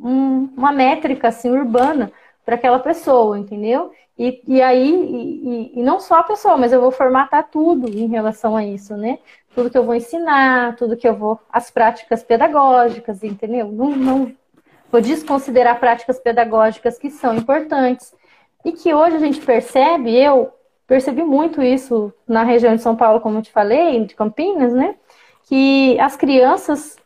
um, 0.00 0.48
uma 0.56 0.72
métrica 0.72 1.28
assim 1.28 1.50
urbana 1.50 2.12
para 2.44 2.54
aquela 2.56 2.78
pessoa, 2.78 3.38
entendeu? 3.38 3.92
E, 4.16 4.40
e 4.46 4.62
aí, 4.62 4.92
e, 4.92 5.80
e, 5.80 5.82
não 5.82 5.98
só 5.98 6.20
a 6.20 6.22
pessoa, 6.22 6.56
mas 6.56 6.72
eu 6.72 6.80
vou 6.80 6.92
formatar 6.92 7.48
tudo 7.50 7.88
em 7.88 8.06
relação 8.06 8.56
a 8.56 8.64
isso, 8.64 8.96
né? 8.96 9.18
Tudo 9.54 9.70
que 9.70 9.76
eu 9.76 9.84
vou 9.84 9.94
ensinar, 9.94 10.76
tudo 10.76 10.96
que 10.96 11.08
eu 11.08 11.16
vou. 11.16 11.40
as 11.52 11.70
práticas 11.70 12.22
pedagógicas, 12.22 13.24
entendeu? 13.24 13.72
Não, 13.72 13.90
não 13.90 14.32
vou 14.90 15.00
desconsiderar 15.00 15.80
práticas 15.80 16.20
pedagógicas 16.20 16.96
que 16.96 17.10
são 17.10 17.34
importantes. 17.34 18.14
E 18.64 18.72
que 18.72 18.94
hoje 18.94 19.16
a 19.16 19.18
gente 19.18 19.40
percebe, 19.40 20.14
eu, 20.16 20.52
percebi 20.86 21.22
muito 21.22 21.62
isso 21.62 22.12
na 22.26 22.42
região 22.42 22.74
de 22.74 22.82
São 22.82 22.96
Paulo, 22.96 23.20
como 23.20 23.38
eu 23.38 23.42
te 23.42 23.50
falei, 23.50 24.04
de 24.04 24.14
Campinas, 24.14 24.72
né? 24.72 24.94
Que 25.44 25.98
as 26.00 26.16
crianças, 26.16 26.96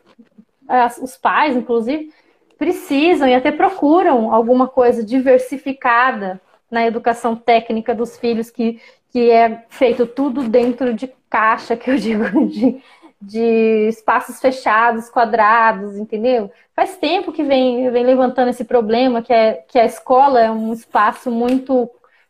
as, 0.68 0.99
os 0.99 1.16
pais, 1.16 1.57
inclusive, 1.57 2.12
precisam 2.57 3.29
e 3.29 3.35
até 3.35 3.53
procuram 3.53 4.35
alguma 4.35 4.66
coisa 4.66 5.05
diversificada 5.05 6.41
na 6.70 6.87
educação 6.87 7.35
técnica 7.35 7.95
dos 7.95 8.18
filhos, 8.18 8.51
que, 8.51 8.81
que 9.11 9.31
é 9.31 9.64
feito 9.68 10.07
tudo 10.07 10.43
dentro 10.49 10.93
de 10.93 11.11
caixa, 11.31 11.76
que 11.76 11.91
eu 11.91 11.97
digo, 11.97 12.24
de, 12.47 12.83
de 13.20 13.89
espaços 13.89 14.41
fechados, 14.41 15.09
quadrados, 15.09 15.97
entendeu? 15.97 16.51
Faz 16.74 16.97
tempo 16.97 17.33
que 17.33 17.43
vem, 17.43 17.91
vem 17.91 18.05
levantando 18.05 18.51
esse 18.51 18.64
problema, 18.64 19.22
que, 19.22 19.33
é, 19.33 19.64
que 19.68 19.79
a 19.79 19.85
escola 19.85 20.41
é 20.41 20.51
um 20.51 20.72
espaço 20.72 21.31
muito 21.31 21.89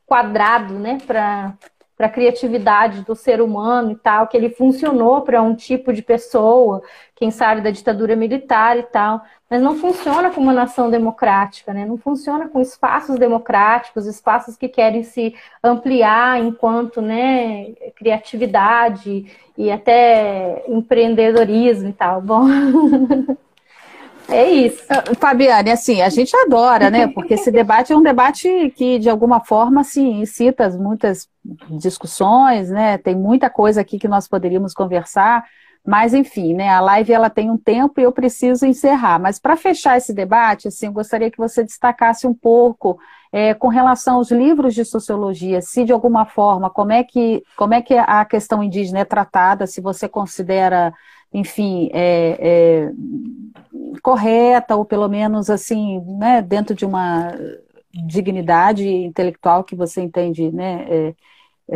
quadrado, 0.09 0.74
né, 0.74 0.98
para 1.06 1.54
a 1.98 2.09
criatividade 2.09 3.02
do 3.02 3.14
ser 3.14 3.42
humano 3.42 3.92
e 3.92 3.96
tal, 3.96 4.26
que 4.26 4.36
ele 4.36 4.50
funcionou 4.50 5.20
para 5.20 5.42
um 5.42 5.54
tipo 5.54 5.92
de 5.92 6.00
pessoa, 6.00 6.82
quem 7.14 7.30
sabe 7.30 7.61
da 7.61 7.70
ditadura 7.70 8.16
militar 8.16 8.78
e 8.78 8.84
tal, 8.84 9.20
mas 9.50 9.61
não 9.61 9.74
funciona 9.74 10.30
como 10.30 10.46
uma 10.46 10.52
nação 10.52 10.90
democrática, 10.90 11.72
né? 11.74 11.84
Não 11.84 11.98
funciona 11.98 12.48
com 12.48 12.61
espaços 12.61 13.18
democráticos, 13.18 14.06
espaços 14.06 14.56
que 14.56 14.68
querem 14.68 15.02
se 15.02 15.34
ampliar 15.62 16.40
enquanto, 16.40 17.02
né, 17.02 17.72
criatividade 17.96 19.26
e 19.56 19.70
até 19.70 20.64
empreendedorismo 20.68 21.88
e 21.88 21.92
tal. 21.92 22.22
Bom, 22.22 22.44
É 24.30 24.50
isso. 24.50 24.84
Ah, 24.88 25.02
Fabiane, 25.18 25.70
assim, 25.70 26.02
a 26.02 26.08
gente 26.10 26.36
adora, 26.36 26.90
né? 26.90 27.06
Porque 27.08 27.34
esse 27.34 27.50
debate 27.50 27.92
é 27.92 27.96
um 27.96 28.02
debate 28.02 28.72
que, 28.76 28.98
de 28.98 29.08
alguma 29.08 29.40
forma, 29.40 29.82
se 29.82 30.02
incita 30.02 30.68
muitas 30.70 31.28
discussões, 31.70 32.68
né? 32.68 32.98
Tem 32.98 33.16
muita 33.16 33.48
coisa 33.48 33.80
aqui 33.80 33.98
que 33.98 34.06
nós 34.06 34.28
poderíamos 34.28 34.74
conversar, 34.74 35.44
mas, 35.84 36.12
enfim, 36.12 36.52
né? 36.54 36.68
A 36.68 36.80
live 36.80 37.10
ela 37.10 37.30
tem 37.30 37.50
um 37.50 37.56
tempo 37.56 37.98
e 37.98 38.02
eu 38.02 38.12
preciso 38.12 38.66
encerrar. 38.66 39.18
Mas 39.18 39.38
para 39.38 39.56
fechar 39.56 39.96
esse 39.96 40.12
debate, 40.12 40.68
assim, 40.68 40.86
eu 40.86 40.92
gostaria 40.92 41.30
que 41.30 41.38
você 41.38 41.64
destacasse 41.64 42.26
um 42.26 42.34
pouco 42.34 42.98
é, 43.32 43.54
com 43.54 43.68
relação 43.68 44.16
aos 44.16 44.30
livros 44.30 44.74
de 44.74 44.84
sociologia, 44.84 45.62
se 45.62 45.84
de 45.84 45.92
alguma 45.92 46.26
forma, 46.26 46.68
como 46.68 46.92
é 46.92 47.02
que, 47.02 47.42
como 47.56 47.72
é 47.72 47.80
que 47.80 47.94
a 47.94 48.24
questão 48.24 48.62
indígena 48.62 49.00
é 49.00 49.04
tratada, 49.04 49.66
se 49.66 49.80
você 49.80 50.08
considera 50.08 50.92
enfim, 51.32 51.90
é, 51.92 52.88
é, 52.88 52.92
correta, 54.02 54.76
ou 54.76 54.84
pelo 54.84 55.08
menos 55.08 55.50
assim, 55.50 56.00
né, 56.18 56.42
dentro 56.42 56.74
de 56.74 56.84
uma 56.84 57.32
dignidade 58.06 58.86
intelectual 58.86 59.64
que 59.64 59.74
você 59.76 60.00
entende 60.02 60.50
né, 60.52 60.86
é, 60.88 61.14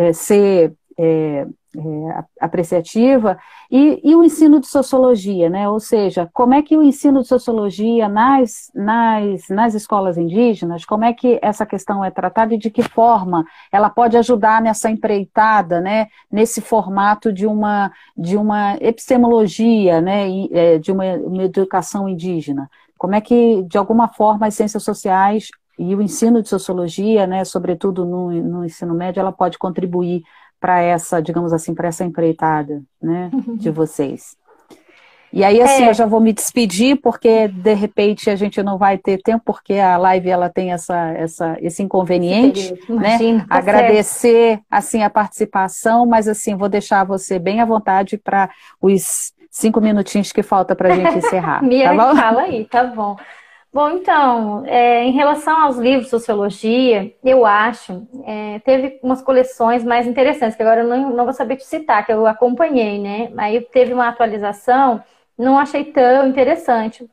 é 0.09 0.13
ser 0.13 0.75
é, 1.03 1.47
é, 1.77 2.25
apreciativa, 2.41 3.37
e, 3.69 4.01
e, 4.05 4.15
o 4.15 4.23
ensino 4.23 4.61
de 4.61 4.69
sociologia, 4.69 5.51
né? 5.51 5.69
Ou 5.69 5.81
seja, 5.81 6.31
como 6.33 6.55
é 6.55 6.63
que 6.63 6.77
o 6.77 6.83
ensino 6.83 7.23
de 7.23 7.27
sociologia 7.29 8.09
nas, 8.09 8.71
nas, 8.73 9.49
nas 9.49 9.75
escolas 9.75 10.17
indígenas, 10.17 10.85
como 10.85 11.05
é 11.05 11.13
que 11.13 11.41
essa 11.43 11.67
questão 11.67 12.05
é 12.05 12.11
tratada 12.11 12.55
e 12.55 12.59
de 12.59 12.71
que 12.71 12.83
forma 12.83 13.45
ela 13.73 13.91
pode 13.91 14.17
ajudar 14.17 14.63
nessa 14.63 14.91
empreitada, 14.91 15.81
né? 15.81 16.07
Nesse 16.31 16.61
formato 16.61 17.33
de 17.33 17.47
uma, 17.47 17.91
de 18.17 18.37
uma 18.37 18.77
epistemologia, 18.81 20.01
né? 20.01 20.29
É, 20.53 20.79
de 20.79 20.93
uma, 20.93 21.05
uma 21.17 21.43
educação 21.43 22.09
indígena. 22.09 22.71
Como 22.97 23.17
é 23.17 23.21
que, 23.21 23.65
de 23.65 23.77
alguma 23.77 24.07
forma, 24.07 24.47
as 24.47 24.55
ciências 24.55 24.85
sociais 24.85 25.49
e 25.79 25.95
o 25.95 26.03
ensino 26.03 26.43
de 26.43 26.49
sociologia, 26.49 27.27
né, 27.27 27.45
sobretudo 27.45 28.05
no, 28.05 28.31
no 28.31 28.65
ensino 28.65 28.95
médio, 28.95 29.21
ela 29.21 29.33
pode 29.33 29.59
contribuir 29.59 30.23
para 30.63 30.81
essa, 30.81 31.21
digamos 31.21 31.53
assim, 31.53 31.75
para 31.75 31.89
essa 31.89 32.05
empreitada, 32.05 32.81
né, 33.03 33.33
de 33.59 33.69
vocês. 33.69 34.37
E 35.33 35.43
aí, 35.43 35.61
assim, 35.63 35.85
é. 35.85 35.89
eu 35.89 35.95
já 35.95 36.05
vou 36.05 36.21
me 36.21 36.33
despedir, 36.33 37.01
porque 37.01 37.49
de 37.49 37.73
repente 37.73 38.29
a 38.29 38.37
gente 38.37 38.63
não 38.63 38.77
vai 38.77 38.99
ter 38.99 39.21
tempo, 39.23 39.43
porque 39.45 39.75
a 39.75 39.97
live 39.97 40.29
ela 40.29 40.51
tem 40.51 40.73
essa, 40.73 41.11
essa, 41.13 41.57
esse 41.61 41.83
inconveniente, 41.83 42.75
né? 42.89 43.19
Tá 43.49 43.57
Agradecer, 43.57 44.49
certo. 44.51 44.65
assim, 44.71 45.03
a 45.03 45.09
participação, 45.09 46.05
mas 46.05 46.29
assim, 46.29 46.55
vou 46.55 46.69
deixar 46.69 47.03
você 47.05 47.39
bem 47.39 47.61
à 47.61 47.65
vontade 47.65 48.19
para 48.19 48.51
os 48.81 49.33
cinco 49.51 49.81
minutinhos 49.81 50.33
que 50.33 50.43
falta 50.43 50.77
para 50.77 50.93
a 50.93 50.97
gente 50.97 51.17
encerrar. 51.17 51.63
Mira, 51.65 51.97
tá 51.97 52.07
bom? 52.07 52.17
fala 52.17 52.43
aí, 52.43 52.65
tá 52.67 52.85
bom. 52.85 53.17
Bom, 53.73 53.89
então, 53.91 54.67
é, 54.67 55.03
em 55.05 55.13
relação 55.13 55.63
aos 55.63 55.79
livros 55.79 56.05
de 56.05 56.11
sociologia, 56.11 57.15
eu 57.25 57.47
acho, 57.47 58.07
é, 58.27 58.59
teve 58.59 59.01
umas 59.03 59.23
coleções 59.23 59.83
mais 59.83 60.07
interessantes, 60.07 60.55
que 60.55 60.63
agora 60.63 60.83
eu 60.83 60.89
não, 60.89 61.11
não 61.17 61.25
vou 61.25 61.33
saber 61.33 61.57
te 61.57 61.65
citar, 61.65 62.05
que 62.05 62.13
eu 62.13 62.27
acompanhei, 62.27 62.99
né? 63.01 63.33
Aí 63.39 63.63
teve 63.63 63.95
uma 63.95 64.09
atualização, 64.09 65.03
não 65.39 65.59
achei 65.59 65.87
tão 65.87 66.29
interessante 66.29 67.09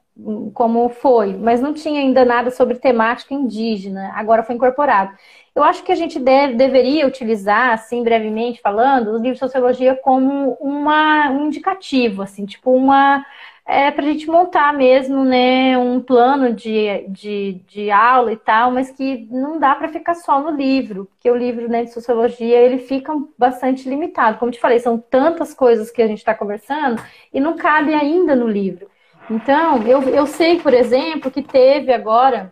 como 0.53 0.89
foi, 0.89 1.33
mas 1.37 1.61
não 1.61 1.73
tinha 1.73 2.01
ainda 2.01 2.25
nada 2.25 2.51
sobre 2.51 2.77
temática 2.77 3.33
indígena, 3.33 4.11
agora 4.15 4.43
foi 4.43 4.55
incorporado. 4.55 5.13
Eu 5.55 5.63
acho 5.63 5.81
que 5.83 5.93
a 5.93 5.95
gente 5.95 6.19
deve, 6.19 6.55
deveria 6.55 7.07
utilizar, 7.07 7.71
assim, 7.71 8.03
brevemente 8.03 8.59
falando, 8.61 9.11
os 9.13 9.21
livros 9.21 9.39
de 9.39 9.45
sociologia 9.45 9.95
como 9.95 10.57
uma, 10.59 11.29
um 11.31 11.45
indicativo, 11.47 12.21
assim, 12.21 12.45
tipo 12.45 12.71
uma 12.73 13.25
é 13.69 13.91
para 13.91 14.03
a 14.03 14.07
gente 14.07 14.27
montar 14.27 14.73
mesmo, 14.73 15.23
né, 15.23 15.77
um 15.77 16.01
plano 16.01 16.51
de, 16.51 17.05
de, 17.09 17.61
de 17.67 17.91
aula 17.91 18.33
e 18.33 18.35
tal, 18.35 18.71
mas 18.71 18.89
que 18.89 19.27
não 19.29 19.59
dá 19.59 19.75
para 19.75 19.87
ficar 19.89 20.15
só 20.15 20.41
no 20.41 20.49
livro, 20.49 21.05
porque 21.05 21.29
o 21.29 21.35
livro 21.35 21.69
né, 21.69 21.83
de 21.83 21.93
sociologia 21.93 22.57
ele 22.57 22.79
fica 22.79 23.13
bastante 23.37 23.87
limitado. 23.87 24.39
Como 24.39 24.51
te 24.51 24.59
falei, 24.59 24.79
são 24.79 24.97
tantas 24.97 25.53
coisas 25.53 25.91
que 25.91 26.01
a 26.01 26.07
gente 26.07 26.17
está 26.17 26.33
conversando 26.33 26.99
e 27.31 27.39
não 27.39 27.55
cabe 27.55 27.93
ainda 27.93 28.35
no 28.35 28.47
livro. 28.47 28.87
Então, 29.29 29.83
eu, 29.83 30.01
eu 30.01 30.25
sei, 30.25 30.59
por 30.59 30.73
exemplo, 30.73 31.29
que 31.29 31.43
teve 31.43 31.93
agora 31.93 32.51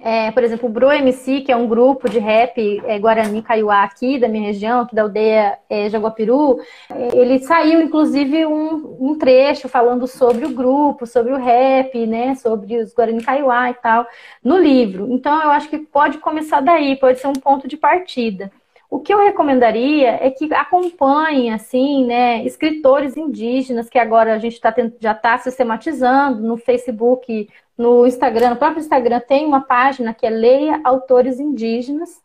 é, 0.00 0.30
por 0.30 0.42
exemplo, 0.42 0.68
o 0.68 0.72
Bro 0.72 0.92
MC, 0.92 1.40
que 1.42 1.52
é 1.52 1.56
um 1.56 1.66
grupo 1.66 2.08
de 2.08 2.18
rap 2.18 2.82
é, 2.84 2.98
Guarani 2.98 3.42
Kaiowá 3.42 3.82
aqui 3.82 4.18
da 4.18 4.28
minha 4.28 4.46
região, 4.46 4.80
aqui 4.80 4.94
da 4.94 5.02
aldeia 5.02 5.58
é, 5.68 5.88
Jaguapiru, 5.88 6.58
é, 6.90 7.16
ele 7.16 7.38
saiu, 7.38 7.80
inclusive, 7.80 8.46
um, 8.46 8.96
um, 9.00 9.18
trecho 9.18 9.68
falando 9.68 10.06
sobre 10.06 10.46
o 10.46 10.50
grupo, 10.50 11.06
sobre 11.06 11.32
o 11.32 11.38
rap, 11.38 12.06
né, 12.06 12.34
sobre 12.34 12.78
os 12.78 12.92
Guarani 12.92 13.22
Kaiowá 13.22 13.70
e 13.70 13.74
tal, 13.74 14.06
no 14.42 14.58
livro. 14.58 15.06
Então, 15.10 15.42
eu 15.42 15.50
acho 15.50 15.68
que 15.68 15.78
pode 15.78 16.18
começar 16.18 16.60
daí, 16.60 16.96
pode 16.96 17.18
ser 17.18 17.28
um 17.28 17.34
ponto 17.34 17.68
de 17.68 17.76
partida. 17.76 18.50
O 18.94 19.00
que 19.00 19.12
eu 19.12 19.18
recomendaria 19.18 20.24
é 20.24 20.30
que 20.30 20.54
acompanhe, 20.54 21.50
assim, 21.50 22.06
né, 22.06 22.44
escritores 22.44 23.16
indígenas, 23.16 23.90
que 23.90 23.98
agora 23.98 24.32
a 24.32 24.38
gente 24.38 24.60
tá, 24.60 24.72
já 25.00 25.10
está 25.10 25.36
sistematizando 25.36 26.40
no 26.40 26.56
Facebook, 26.56 27.48
no 27.76 28.06
Instagram, 28.06 28.50
no 28.50 28.56
próprio 28.56 28.78
Instagram 28.78 29.18
tem 29.18 29.46
uma 29.46 29.62
página 29.62 30.14
que 30.14 30.24
é 30.24 30.30
Leia 30.30 30.80
Autores 30.84 31.40
Indígenas 31.40 32.22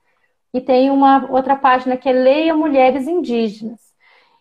e 0.53 0.61
tem 0.61 0.91
uma 0.91 1.25
outra 1.31 1.55
página 1.55 1.97
que 1.97 2.07
é 2.07 2.13
Leia 2.13 2.53
Mulheres 2.53 3.07
Indígenas. 3.07 3.79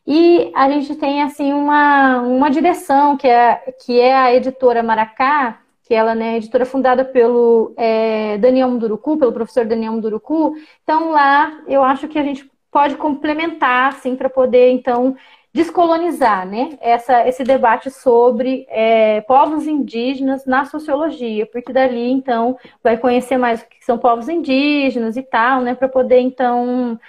E 0.06 0.52
a 0.54 0.68
gente 0.70 0.96
tem 0.96 1.22
assim 1.22 1.54
uma, 1.54 2.18
uma 2.18 2.50
direção 2.50 3.16
que 3.16 3.26
é, 3.26 3.72
que 3.86 3.98
é 3.98 4.14
a 4.14 4.34
editora 4.34 4.82
Maracá, 4.82 5.62
que 5.88 5.94
ela 5.94 6.14
né, 6.14 6.34
é 6.34 6.36
editora 6.36 6.66
fundada 6.66 7.02
pelo 7.02 7.72
é, 7.74 8.36
Daniel 8.36 8.68
Munduruku, 8.68 9.16
pelo 9.16 9.32
professor 9.32 9.64
Daniel 9.64 9.94
Munduruku. 9.94 10.54
Então 10.82 11.10
lá 11.10 11.62
eu 11.66 11.82
acho 11.82 12.06
que 12.06 12.18
a 12.18 12.22
gente 12.22 12.48
pode 12.70 12.96
complementar 12.96 13.88
assim 13.88 14.14
para 14.14 14.28
poder 14.28 14.70
então 14.70 15.16
descolonizar 15.54 16.46
né, 16.46 16.76
essa, 16.78 17.26
esse 17.26 17.42
debate 17.42 17.90
sobre 17.90 18.66
é, 18.68 19.22
povos 19.22 19.66
indígenas 19.66 20.44
na 20.44 20.66
sociologia, 20.66 21.46
porque 21.46 21.72
dali, 21.72 22.12
então, 22.12 22.58
vai 22.84 22.98
conhecer 22.98 23.38
mais 23.38 23.62
o 23.62 23.66
que 23.66 23.82
são 23.82 23.96
povos 23.98 24.28
indígenas 24.28 25.16
e 25.16 25.22
tal, 25.22 25.62
né, 25.62 25.74
para 25.74 25.88
poder, 25.88 26.20
então, 26.20 27.00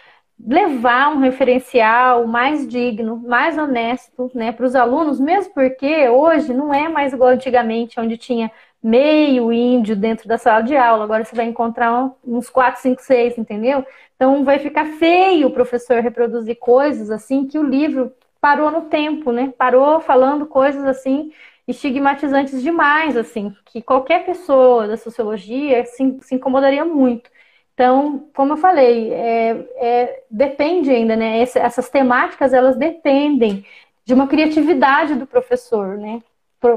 levar 0.45 1.09
um 1.09 1.19
referencial 1.19 2.25
mais 2.25 2.67
digno, 2.67 3.17
mais 3.17 3.57
honesto 3.57 4.31
né, 4.33 4.51
para 4.51 4.65
os 4.65 4.73
alunos, 4.75 5.19
mesmo 5.19 5.53
porque 5.53 6.07
hoje 6.07 6.53
não 6.53 6.73
é 6.73 6.87
mais 6.87 7.11
igual 7.13 7.31
antigamente, 7.31 7.99
onde 7.99 8.17
tinha 8.17 8.49
meio 8.81 9.51
índio 9.51 9.95
dentro 9.95 10.27
da 10.27 10.37
sala 10.37 10.61
de 10.61 10.75
aula, 10.75 11.03
agora 11.03 11.25
você 11.25 11.35
vai 11.35 11.45
encontrar 11.45 12.11
uns 12.25 12.49
4, 12.49 12.81
5, 12.81 13.01
6, 13.01 13.37
entendeu? 13.37 13.85
Então 14.15 14.43
vai 14.43 14.59
ficar 14.59 14.85
feio 14.97 15.47
o 15.47 15.51
professor 15.51 16.01
reproduzir 16.01 16.57
coisas 16.57 17.11
assim 17.11 17.47
que 17.47 17.59
o 17.59 17.63
livro 17.63 18.13
parou 18.39 18.71
no 18.71 18.83
tempo, 18.83 19.31
né? 19.31 19.53
Parou 19.57 19.99
falando 19.99 20.45
coisas 20.45 20.85
assim 20.85 21.31
estigmatizantes 21.67 22.63
demais, 22.63 23.15
assim, 23.15 23.55
que 23.65 23.79
qualquer 23.81 24.25
pessoa 24.25 24.87
da 24.87 24.97
sociologia 24.97 25.85
se, 25.85 26.17
se 26.21 26.35
incomodaria 26.35 26.83
muito. 26.83 27.29
Então, 27.73 28.27
como 28.35 28.53
eu 28.53 28.57
falei, 28.57 29.13
é, 29.13 29.67
é, 29.77 30.23
depende 30.29 30.89
ainda, 30.89 31.15
né? 31.15 31.39
Essas 31.39 31.89
temáticas 31.89 32.53
elas 32.53 32.75
dependem 32.75 33.63
de 34.03 34.13
uma 34.13 34.27
criatividade 34.27 35.15
do 35.15 35.27
professor, 35.27 35.97
né? 35.97 36.21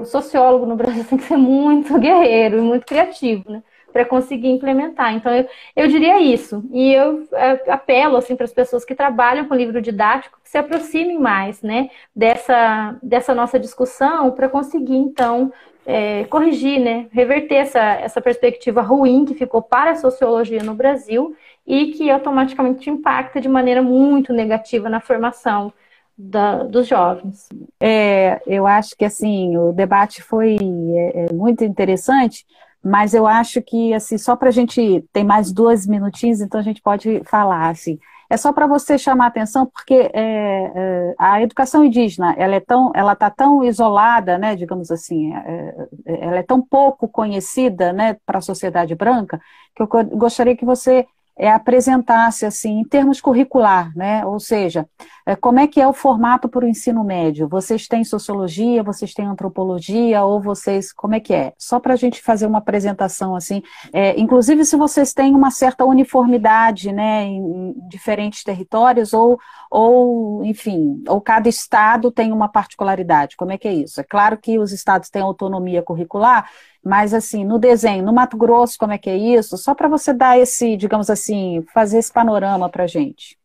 Sociólogo 0.04 0.66
no 0.66 0.76
Brasil 0.76 1.04
tem 1.08 1.18
que 1.18 1.24
ser 1.24 1.36
muito 1.36 1.98
guerreiro 1.98 2.58
e 2.58 2.60
muito 2.60 2.86
criativo, 2.86 3.50
né? 3.50 3.62
para 3.92 4.04
conseguir 4.04 4.48
implementar. 4.48 5.14
Então, 5.14 5.32
eu, 5.32 5.46
eu 5.76 5.86
diria 5.86 6.18
isso. 6.20 6.64
E 6.72 6.92
eu 6.92 7.28
é, 7.32 7.70
apelo 7.70 8.16
assim, 8.16 8.34
para 8.34 8.44
as 8.44 8.52
pessoas 8.52 8.84
que 8.84 8.94
trabalham 8.94 9.46
com 9.46 9.54
livro 9.54 9.80
didático 9.82 10.40
que 10.42 10.48
se 10.48 10.58
aproximem 10.58 11.18
mais 11.18 11.62
né, 11.62 11.90
dessa, 12.16 12.96
dessa 13.02 13.34
nossa 13.34 13.58
discussão 13.58 14.30
para 14.30 14.48
conseguir, 14.48 14.96
então, 14.96 15.52
é, 15.84 16.24
corrigir, 16.24 16.80
né, 16.80 17.06
reverter 17.12 17.56
essa, 17.56 17.80
essa 17.80 18.20
perspectiva 18.20 18.80
ruim 18.80 19.24
que 19.24 19.34
ficou 19.34 19.60
para 19.60 19.90
a 19.90 19.96
sociologia 19.96 20.62
no 20.62 20.74
Brasil 20.74 21.36
e 21.66 21.88
que 21.92 22.10
automaticamente 22.10 22.88
impacta 22.88 23.40
de 23.40 23.48
maneira 23.48 23.82
muito 23.82 24.32
negativa 24.32 24.88
na 24.88 25.00
formação 25.00 25.72
da, 26.16 26.62
dos 26.64 26.86
jovens. 26.86 27.48
É, 27.80 28.40
eu 28.46 28.66
acho 28.66 28.96
que 28.96 29.04
assim 29.04 29.56
o 29.56 29.72
debate 29.72 30.22
foi 30.22 30.56
é, 30.56 31.26
é 31.26 31.32
muito 31.32 31.64
interessante 31.64 32.44
mas 32.84 33.14
eu 33.14 33.26
acho 33.26 33.62
que, 33.62 33.94
assim, 33.94 34.18
só 34.18 34.34
para 34.34 34.48
a 34.48 34.52
gente 34.52 35.04
tem 35.12 35.22
mais 35.22 35.52
dois 35.52 35.86
minutinhos, 35.86 36.40
então 36.40 36.58
a 36.58 36.64
gente 36.64 36.82
pode 36.82 37.22
falar, 37.24 37.68
assim. 37.68 37.98
É 38.28 38.36
só 38.36 38.52
para 38.52 38.66
você 38.66 38.98
chamar 38.98 39.26
a 39.26 39.28
atenção, 39.28 39.66
porque 39.66 40.10
é, 40.12 40.72
é, 40.74 41.14
a 41.18 41.40
educação 41.42 41.84
indígena, 41.84 42.34
ela 42.36 42.56
é 42.56 42.60
tão, 42.60 42.90
ela 42.94 43.12
está 43.12 43.30
tão 43.30 43.62
isolada, 43.62 44.36
né, 44.36 44.56
digamos 44.56 44.90
assim, 44.90 45.32
é, 45.34 45.86
é, 46.06 46.24
ela 46.26 46.36
é 46.38 46.42
tão 46.42 46.60
pouco 46.60 47.06
conhecida, 47.06 47.92
né, 47.92 48.16
para 48.26 48.38
a 48.38 48.40
sociedade 48.42 48.94
branca, 48.94 49.40
que 49.76 49.82
eu 49.82 49.88
gostaria 50.16 50.56
que 50.56 50.64
você 50.64 51.06
é, 51.38 51.50
apresentasse 51.50 52.44
assim 52.44 52.80
em 52.80 52.84
termos 52.84 53.20
curricular, 53.20 53.90
né? 53.96 54.24
Ou 54.26 54.38
seja, 54.38 54.86
é, 55.24 55.34
como 55.34 55.58
é 55.60 55.66
que 55.66 55.80
é 55.80 55.86
o 55.86 55.92
formato 55.92 56.48
para 56.48 56.64
o 56.64 56.68
ensino 56.68 57.02
médio? 57.04 57.48
Vocês 57.48 57.86
têm 57.86 58.04
sociologia, 58.04 58.82
vocês 58.82 59.14
têm 59.14 59.26
antropologia, 59.26 60.24
ou 60.24 60.40
vocês 60.40 60.92
como 60.92 61.14
é 61.14 61.20
que 61.20 61.32
é? 61.32 61.52
Só 61.58 61.80
para 61.80 61.94
a 61.94 61.96
gente 61.96 62.22
fazer 62.22 62.46
uma 62.46 62.58
apresentação 62.58 63.34
assim, 63.34 63.62
é, 63.92 64.18
inclusive 64.20 64.64
se 64.64 64.76
vocês 64.76 65.12
têm 65.14 65.34
uma 65.34 65.50
certa 65.50 65.84
uniformidade, 65.84 66.92
né, 66.92 67.24
em, 67.24 67.38
em 67.38 67.88
diferentes 67.88 68.44
territórios, 68.44 69.12
ou, 69.12 69.38
ou 69.70 70.44
enfim, 70.44 71.02
ou 71.08 71.20
cada 71.20 71.48
estado 71.48 72.10
tem 72.10 72.32
uma 72.32 72.48
particularidade. 72.48 73.36
Como 73.36 73.52
é 73.52 73.58
que 73.58 73.68
é 73.68 73.72
isso? 73.72 74.00
É 74.00 74.04
claro 74.04 74.36
que 74.36 74.58
os 74.58 74.72
estados 74.72 75.08
têm 75.08 75.22
autonomia 75.22 75.82
curricular, 75.82 76.48
mas, 76.84 77.14
assim, 77.14 77.44
no 77.44 77.58
desenho, 77.58 78.04
no 78.04 78.12
Mato 78.12 78.36
Grosso, 78.36 78.76
como 78.78 78.92
é 78.92 78.98
que 78.98 79.08
é 79.08 79.16
isso? 79.16 79.56
Só 79.56 79.74
para 79.74 79.88
você 79.88 80.12
dar 80.12 80.38
esse, 80.38 80.76
digamos 80.76 81.08
assim, 81.08 81.64
fazer 81.72 81.98
esse 81.98 82.12
panorama 82.12 82.68
para 82.68 82.86
gente. 82.86 83.38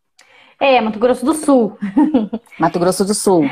É, 0.60 0.82
Mato 0.82 0.98
Grosso 0.98 1.26
do 1.26 1.34
Sul. 1.34 1.78
Mato 2.60 2.80
Grosso 2.80 3.06
do 3.06 3.14
Sul. 3.14 3.46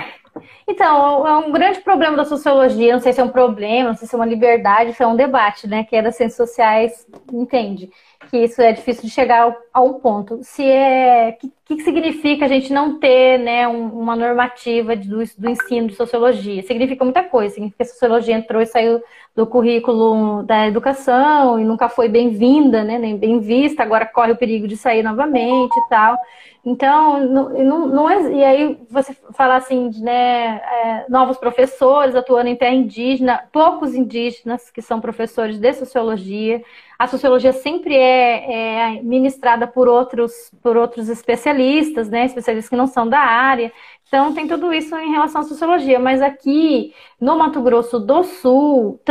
Então, 0.67 1.25
é 1.25 1.37
um 1.37 1.51
grande 1.51 1.79
problema 1.81 2.17
da 2.17 2.25
sociologia, 2.25 2.93
não 2.93 2.99
sei 2.99 3.13
se 3.13 3.21
é 3.21 3.23
um 3.23 3.29
problema, 3.29 3.89
não 3.89 3.95
sei 3.95 4.07
se 4.07 4.15
é 4.15 4.17
uma 4.17 4.25
liberdade, 4.25 4.93
se 4.93 5.03
é 5.03 5.07
um 5.07 5.15
debate, 5.15 5.67
né? 5.67 5.83
Que 5.83 5.95
é 5.95 6.01
das 6.01 6.15
ciências 6.15 6.49
sociais, 6.49 7.07
entende? 7.31 7.89
Que 8.29 8.37
isso 8.37 8.61
é 8.61 8.71
difícil 8.71 9.03
de 9.03 9.09
chegar 9.09 9.55
a 9.73 9.81
um 9.81 9.93
ponto. 9.93 10.39
Se 10.41 10.63
é. 10.63 11.37
O 11.41 11.67
que, 11.67 11.77
que, 11.77 11.83
significa 11.83 12.45
a 12.45 12.47
gente 12.47 12.71
não 12.71 12.99
ter 12.99 13.39
né, 13.39 13.67
um, 13.67 13.87
uma 13.87 14.15
normativa 14.15 14.95
do, 14.95 15.23
do 15.37 15.49
ensino 15.49 15.87
de 15.87 15.95
sociologia? 15.95 16.61
Significa 16.61 17.03
muita 17.03 17.23
coisa. 17.23 17.55
Significa 17.55 17.83
que 17.83 17.89
a 17.89 17.93
sociologia 17.93 18.35
entrou 18.35 18.61
e 18.61 18.67
saiu 18.67 19.01
do 19.35 19.45
currículo 19.45 20.43
da 20.43 20.65
educação 20.65 21.59
e 21.59 21.65
nunca 21.65 21.89
foi 21.89 22.07
bem-vinda, 22.07 22.85
né, 22.85 22.97
nem 22.97 23.17
bem 23.17 23.39
vista, 23.39 23.83
agora 23.83 24.05
corre 24.05 24.31
o 24.31 24.37
perigo 24.37 24.65
de 24.65 24.77
sair 24.77 25.03
novamente 25.03 25.75
e 25.77 25.89
tal. 25.89 26.17
Então, 26.63 27.19
não, 27.27 27.49
não, 27.49 27.87
não 27.87 28.09
é, 28.09 28.31
e 28.31 28.43
aí 28.43 28.79
você 28.89 29.15
fala 29.33 29.57
assim, 29.57 29.89
de, 29.89 30.01
né, 30.01 30.55
é, 30.57 31.05
novos 31.09 31.37
professores 31.37 32.15
atuando 32.15 32.47
em 32.47 32.55
terra 32.55 32.73
indígena, 32.73 33.43
poucos 33.51 33.93
indígenas 33.93 34.71
que 34.71 34.81
são 34.81 35.01
professores 35.01 35.59
de 35.59 35.73
sociologia. 35.73 36.63
A 36.97 37.07
sociologia 37.07 37.51
sempre 37.51 37.95
é, 37.95 38.97
é 38.97 39.01
ministrada 39.01 39.67
por 39.67 39.87
outros, 39.87 40.31
por 40.61 40.77
outros 40.77 41.09
especialistas, 41.09 42.09
né, 42.09 42.25
especialistas 42.25 42.69
que 42.69 42.75
não 42.75 42.87
são 42.87 43.07
da 43.07 43.19
área. 43.19 43.71
Então, 44.07 44.33
tem 44.33 44.47
tudo 44.47 44.71
isso 44.71 44.95
em 44.95 45.11
relação 45.11 45.41
à 45.41 45.43
sociologia. 45.43 45.99
Mas 45.99 46.21
aqui, 46.21 46.93
no 47.19 47.37
Mato 47.37 47.59
Grosso 47.61 47.99
do 47.99 48.23
Sul, 48.23 49.01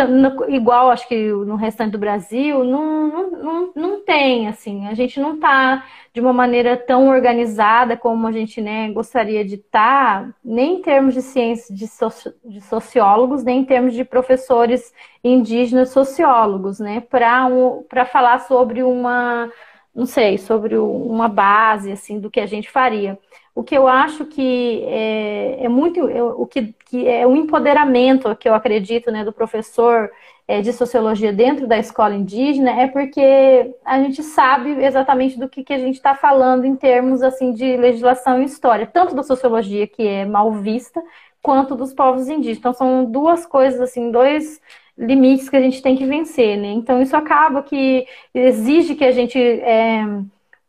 igual 0.49 0.91
acho 0.91 1.09
que 1.09 1.29
no 1.29 1.57
restante 1.57 1.93
do 1.93 1.99
Brasil, 1.99 2.65
não, 2.65 3.09
não, 3.09 3.31
não, 3.31 3.73
não 3.75 4.05
tem, 4.05 4.47
assim. 4.49 4.87
A 4.87 4.95
gente 4.95 5.19
não 5.21 5.35
está 5.35 5.85
de 6.13 6.21
uma 6.21 6.33
maneira 6.33 6.77
tão 6.77 7.09
organizada 7.09 7.97
como 7.97 8.27
a 8.27 8.33
gente 8.33 8.61
né, 8.61 8.91
gostaria 8.93 9.45
de 9.45 9.57
estar, 9.57 10.27
tá, 10.27 10.35
nem 10.45 10.77
em 10.77 10.83
termos 10.83 11.13
de 11.13 11.23
ciência 11.23 11.75
de, 11.75 11.89
soci, 11.89 12.33
de 12.45 12.61
sociólogos, 12.61 13.43
nem 13.43 13.61
em 13.61 13.65
termos 13.65 13.95
de 13.95 14.05
professores 14.05 14.93
indígenas 15.25 15.91
sociólogos, 15.91 16.79
né? 16.79 17.01
Para 17.01 17.47
um, 17.47 17.85
falar 18.11 18.39
sobre 18.41 18.85
uma, 18.85 19.51
não 19.95 20.07
sei, 20.07 20.39
sobre 20.39 20.77
uma 20.79 21.29
base, 21.29 21.91
assim, 21.91 22.21
do 22.21 22.31
que 22.31 22.41
a 22.41 22.47
gente 22.47 22.71
faria. 22.71 23.19
O 23.55 23.63
que 23.63 23.77
eu 23.77 23.87
acho 23.87 24.25
que 24.25 24.83
é, 24.85 25.65
é 25.65 25.69
muito, 25.69 26.05
o 26.05 26.45
que, 26.47 26.75
que, 26.87 27.07
é 27.07 27.25
o 27.27 27.37
empoderamento 27.37 28.35
que 28.37 28.49
eu 28.49 28.55
acredito 28.55 29.13
né, 29.13 29.25
do 29.25 29.33
professor 29.33 30.11
é, 30.47 30.61
de 30.61 30.73
sociologia 30.73 31.33
dentro 31.33 31.67
da 31.67 31.79
escola 31.79 32.15
indígena 32.15 32.71
é 32.83 32.87
porque 32.89 33.75
a 33.85 33.99
gente 34.01 34.23
sabe 34.23 34.71
exatamente 34.85 35.39
do 35.39 35.49
que, 35.49 35.63
que 35.63 35.73
a 35.73 35.79
gente 35.79 35.95
está 35.95 36.15
falando 36.15 36.65
em 36.65 36.77
termos 36.77 37.23
assim 37.23 37.53
de 37.53 37.77
legislação 37.77 38.43
e 38.43 38.45
história, 38.45 38.87
tanto 38.87 39.15
da 39.15 39.23
sociologia 39.23 39.87
que 39.87 40.07
é 40.07 40.25
mal 40.25 40.53
vista, 40.53 41.03
quanto 41.41 41.77
dos 41.77 41.93
povos 41.93 42.29
indígenas. 42.29 42.59
Então 42.59 42.73
são 42.73 43.05
duas 43.05 43.47
coisas 43.47 43.81
assim, 43.81 44.11
dois 44.11 44.61
limites 44.97 45.49
que 45.49 45.57
a 45.57 45.61
gente 45.61 45.83
tem 45.83 45.97
que 45.97 46.07
vencer, 46.07 46.57
né? 46.57 46.69
Então 46.73 47.01
isso 47.01 47.17
acaba 47.17 47.63
que 47.63 48.07
exige 48.33 48.95
que 48.95 49.05
a 49.05 49.11
gente 49.11 49.39
é, 49.39 50.05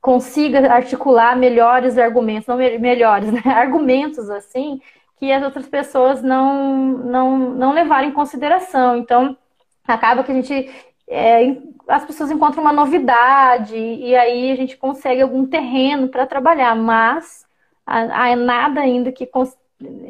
consiga 0.05 0.71
articular 0.71 1.35
melhores 1.35 1.97
argumentos, 1.97 2.47
não 2.47 2.57
melhores, 2.57 3.31
né? 3.31 3.41
argumentos 3.49 4.29
assim, 4.29 4.79
que 5.17 5.31
as 5.31 5.41
outras 5.43 5.67
pessoas 5.67 6.21
não, 6.21 6.99
não, 6.99 7.39
não 7.49 7.73
levarem 7.73 8.09
em 8.09 8.13
consideração. 8.13 8.97
Então, 8.97 9.35
acaba 9.83 10.23
que 10.23 10.31
a 10.31 10.35
gente 10.35 10.71
é, 11.09 11.57
as 11.87 12.05
pessoas 12.05 12.29
encontram 12.29 12.61
uma 12.61 12.71
novidade 12.71 13.75
e 13.75 14.15
aí 14.15 14.51
a 14.51 14.55
gente 14.55 14.77
consegue 14.77 15.23
algum 15.23 15.43
terreno 15.47 16.07
para 16.07 16.27
trabalhar, 16.27 16.75
mas 16.75 17.43
há, 17.83 18.35
nada 18.35 18.81
ainda 18.81 19.11
que 19.11 19.27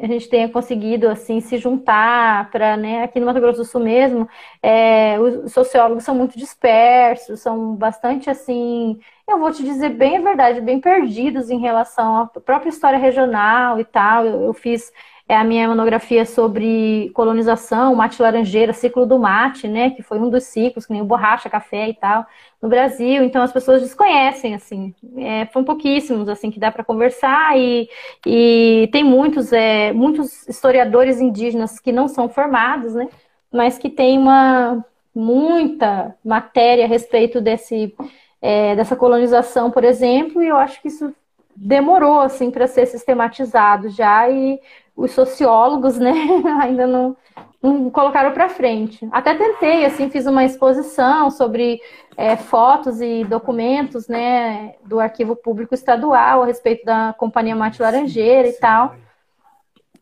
a 0.02 0.06
gente 0.06 0.28
tenha 0.28 0.48
conseguido 0.50 1.08
assim 1.08 1.40
se 1.40 1.56
juntar 1.56 2.50
para, 2.50 2.76
né, 2.76 3.04
aqui 3.04 3.18
no 3.18 3.26
Mato 3.26 3.40
Grosso 3.40 3.60
do 3.60 3.64
Sul 3.64 3.80
mesmo, 3.82 4.28
é, 4.62 5.18
os 5.18 5.52
sociólogos 5.52 6.04
são 6.04 6.14
muito 6.14 6.38
dispersos, 6.38 7.40
são 7.40 7.74
bastante 7.74 8.28
assim, 8.28 9.00
eu 9.28 9.38
vou 9.38 9.52
te 9.52 9.62
dizer 9.62 9.90
bem 9.90 10.18
a 10.18 10.20
verdade, 10.20 10.60
bem 10.60 10.80
perdidos 10.80 11.50
em 11.50 11.58
relação 11.58 12.16
à 12.18 12.26
própria 12.26 12.70
história 12.70 12.98
regional 12.98 13.80
e 13.80 13.84
tal. 13.84 14.24
Eu, 14.24 14.42
eu 14.42 14.54
fiz 14.54 14.92
é 15.28 15.36
a 15.36 15.42
minha 15.42 15.66
monografia 15.66 16.24
sobre 16.24 17.10
colonização, 17.12 17.96
mate 17.96 18.22
laranjeira, 18.22 18.72
ciclo 18.72 19.04
do 19.04 19.18
mate, 19.18 19.66
né, 19.66 19.90
que 19.90 20.00
foi 20.00 20.20
um 20.20 20.30
dos 20.30 20.44
ciclos, 20.44 20.86
que 20.86 20.92
nem 20.92 21.04
borracha, 21.04 21.50
café 21.50 21.88
e 21.88 21.94
tal, 21.94 22.24
no 22.62 22.68
Brasil. 22.68 23.24
Então 23.24 23.42
as 23.42 23.52
pessoas 23.52 23.82
desconhecem, 23.82 24.54
assim, 24.54 24.94
é, 25.16 25.46
foram 25.46 25.64
pouquíssimos, 25.64 26.28
assim, 26.28 26.48
que 26.48 26.60
dá 26.60 26.70
para 26.70 26.84
conversar 26.84 27.58
e, 27.58 27.88
e 28.24 28.88
tem 28.92 29.02
muitos, 29.02 29.52
é, 29.52 29.92
muitos 29.92 30.46
historiadores 30.46 31.20
indígenas 31.20 31.80
que 31.80 31.90
não 31.90 32.06
são 32.06 32.28
formados, 32.28 32.94
né, 32.94 33.08
mas 33.52 33.78
que 33.78 33.90
tem 33.90 34.18
uma 34.18 34.84
muita 35.12 36.14
matéria 36.24 36.84
a 36.84 36.88
respeito 36.88 37.40
desse 37.40 37.92
é, 38.40 38.76
dessa 38.76 38.96
colonização, 38.96 39.70
por 39.70 39.84
exemplo, 39.84 40.42
e 40.42 40.48
eu 40.48 40.56
acho 40.56 40.80
que 40.80 40.88
isso 40.88 41.14
demorou 41.54 42.20
assim 42.20 42.50
para 42.50 42.66
ser 42.66 42.86
sistematizado 42.86 43.88
já 43.88 44.28
e 44.28 44.60
os 44.94 45.12
sociólogos, 45.12 45.96
né, 45.98 46.12
ainda 46.60 46.86
não, 46.86 47.16
não 47.62 47.90
colocaram 47.90 48.32
para 48.32 48.48
frente. 48.48 49.06
Até 49.10 49.34
tentei, 49.34 49.84
assim, 49.84 50.10
fiz 50.10 50.26
uma 50.26 50.44
exposição 50.44 51.30
sobre 51.30 51.80
é, 52.16 52.36
fotos 52.36 53.00
e 53.00 53.24
documentos, 53.24 54.08
né, 54.08 54.74
do 54.84 54.98
Arquivo 55.00 55.36
Público 55.36 55.74
Estadual 55.74 56.42
a 56.42 56.46
respeito 56.46 56.84
da 56.84 57.14
Companhia 57.16 57.56
Mate 57.56 57.82
Laranjeira 57.82 58.48
e 58.48 58.54
tal. 58.54 58.94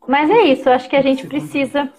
Mas 0.07 0.29
é 0.29 0.43
isso, 0.43 0.69
acho 0.69 0.87
que 0.87 0.95
a 0.95 1.01
gente 1.01 1.25
precisa 1.25 1.91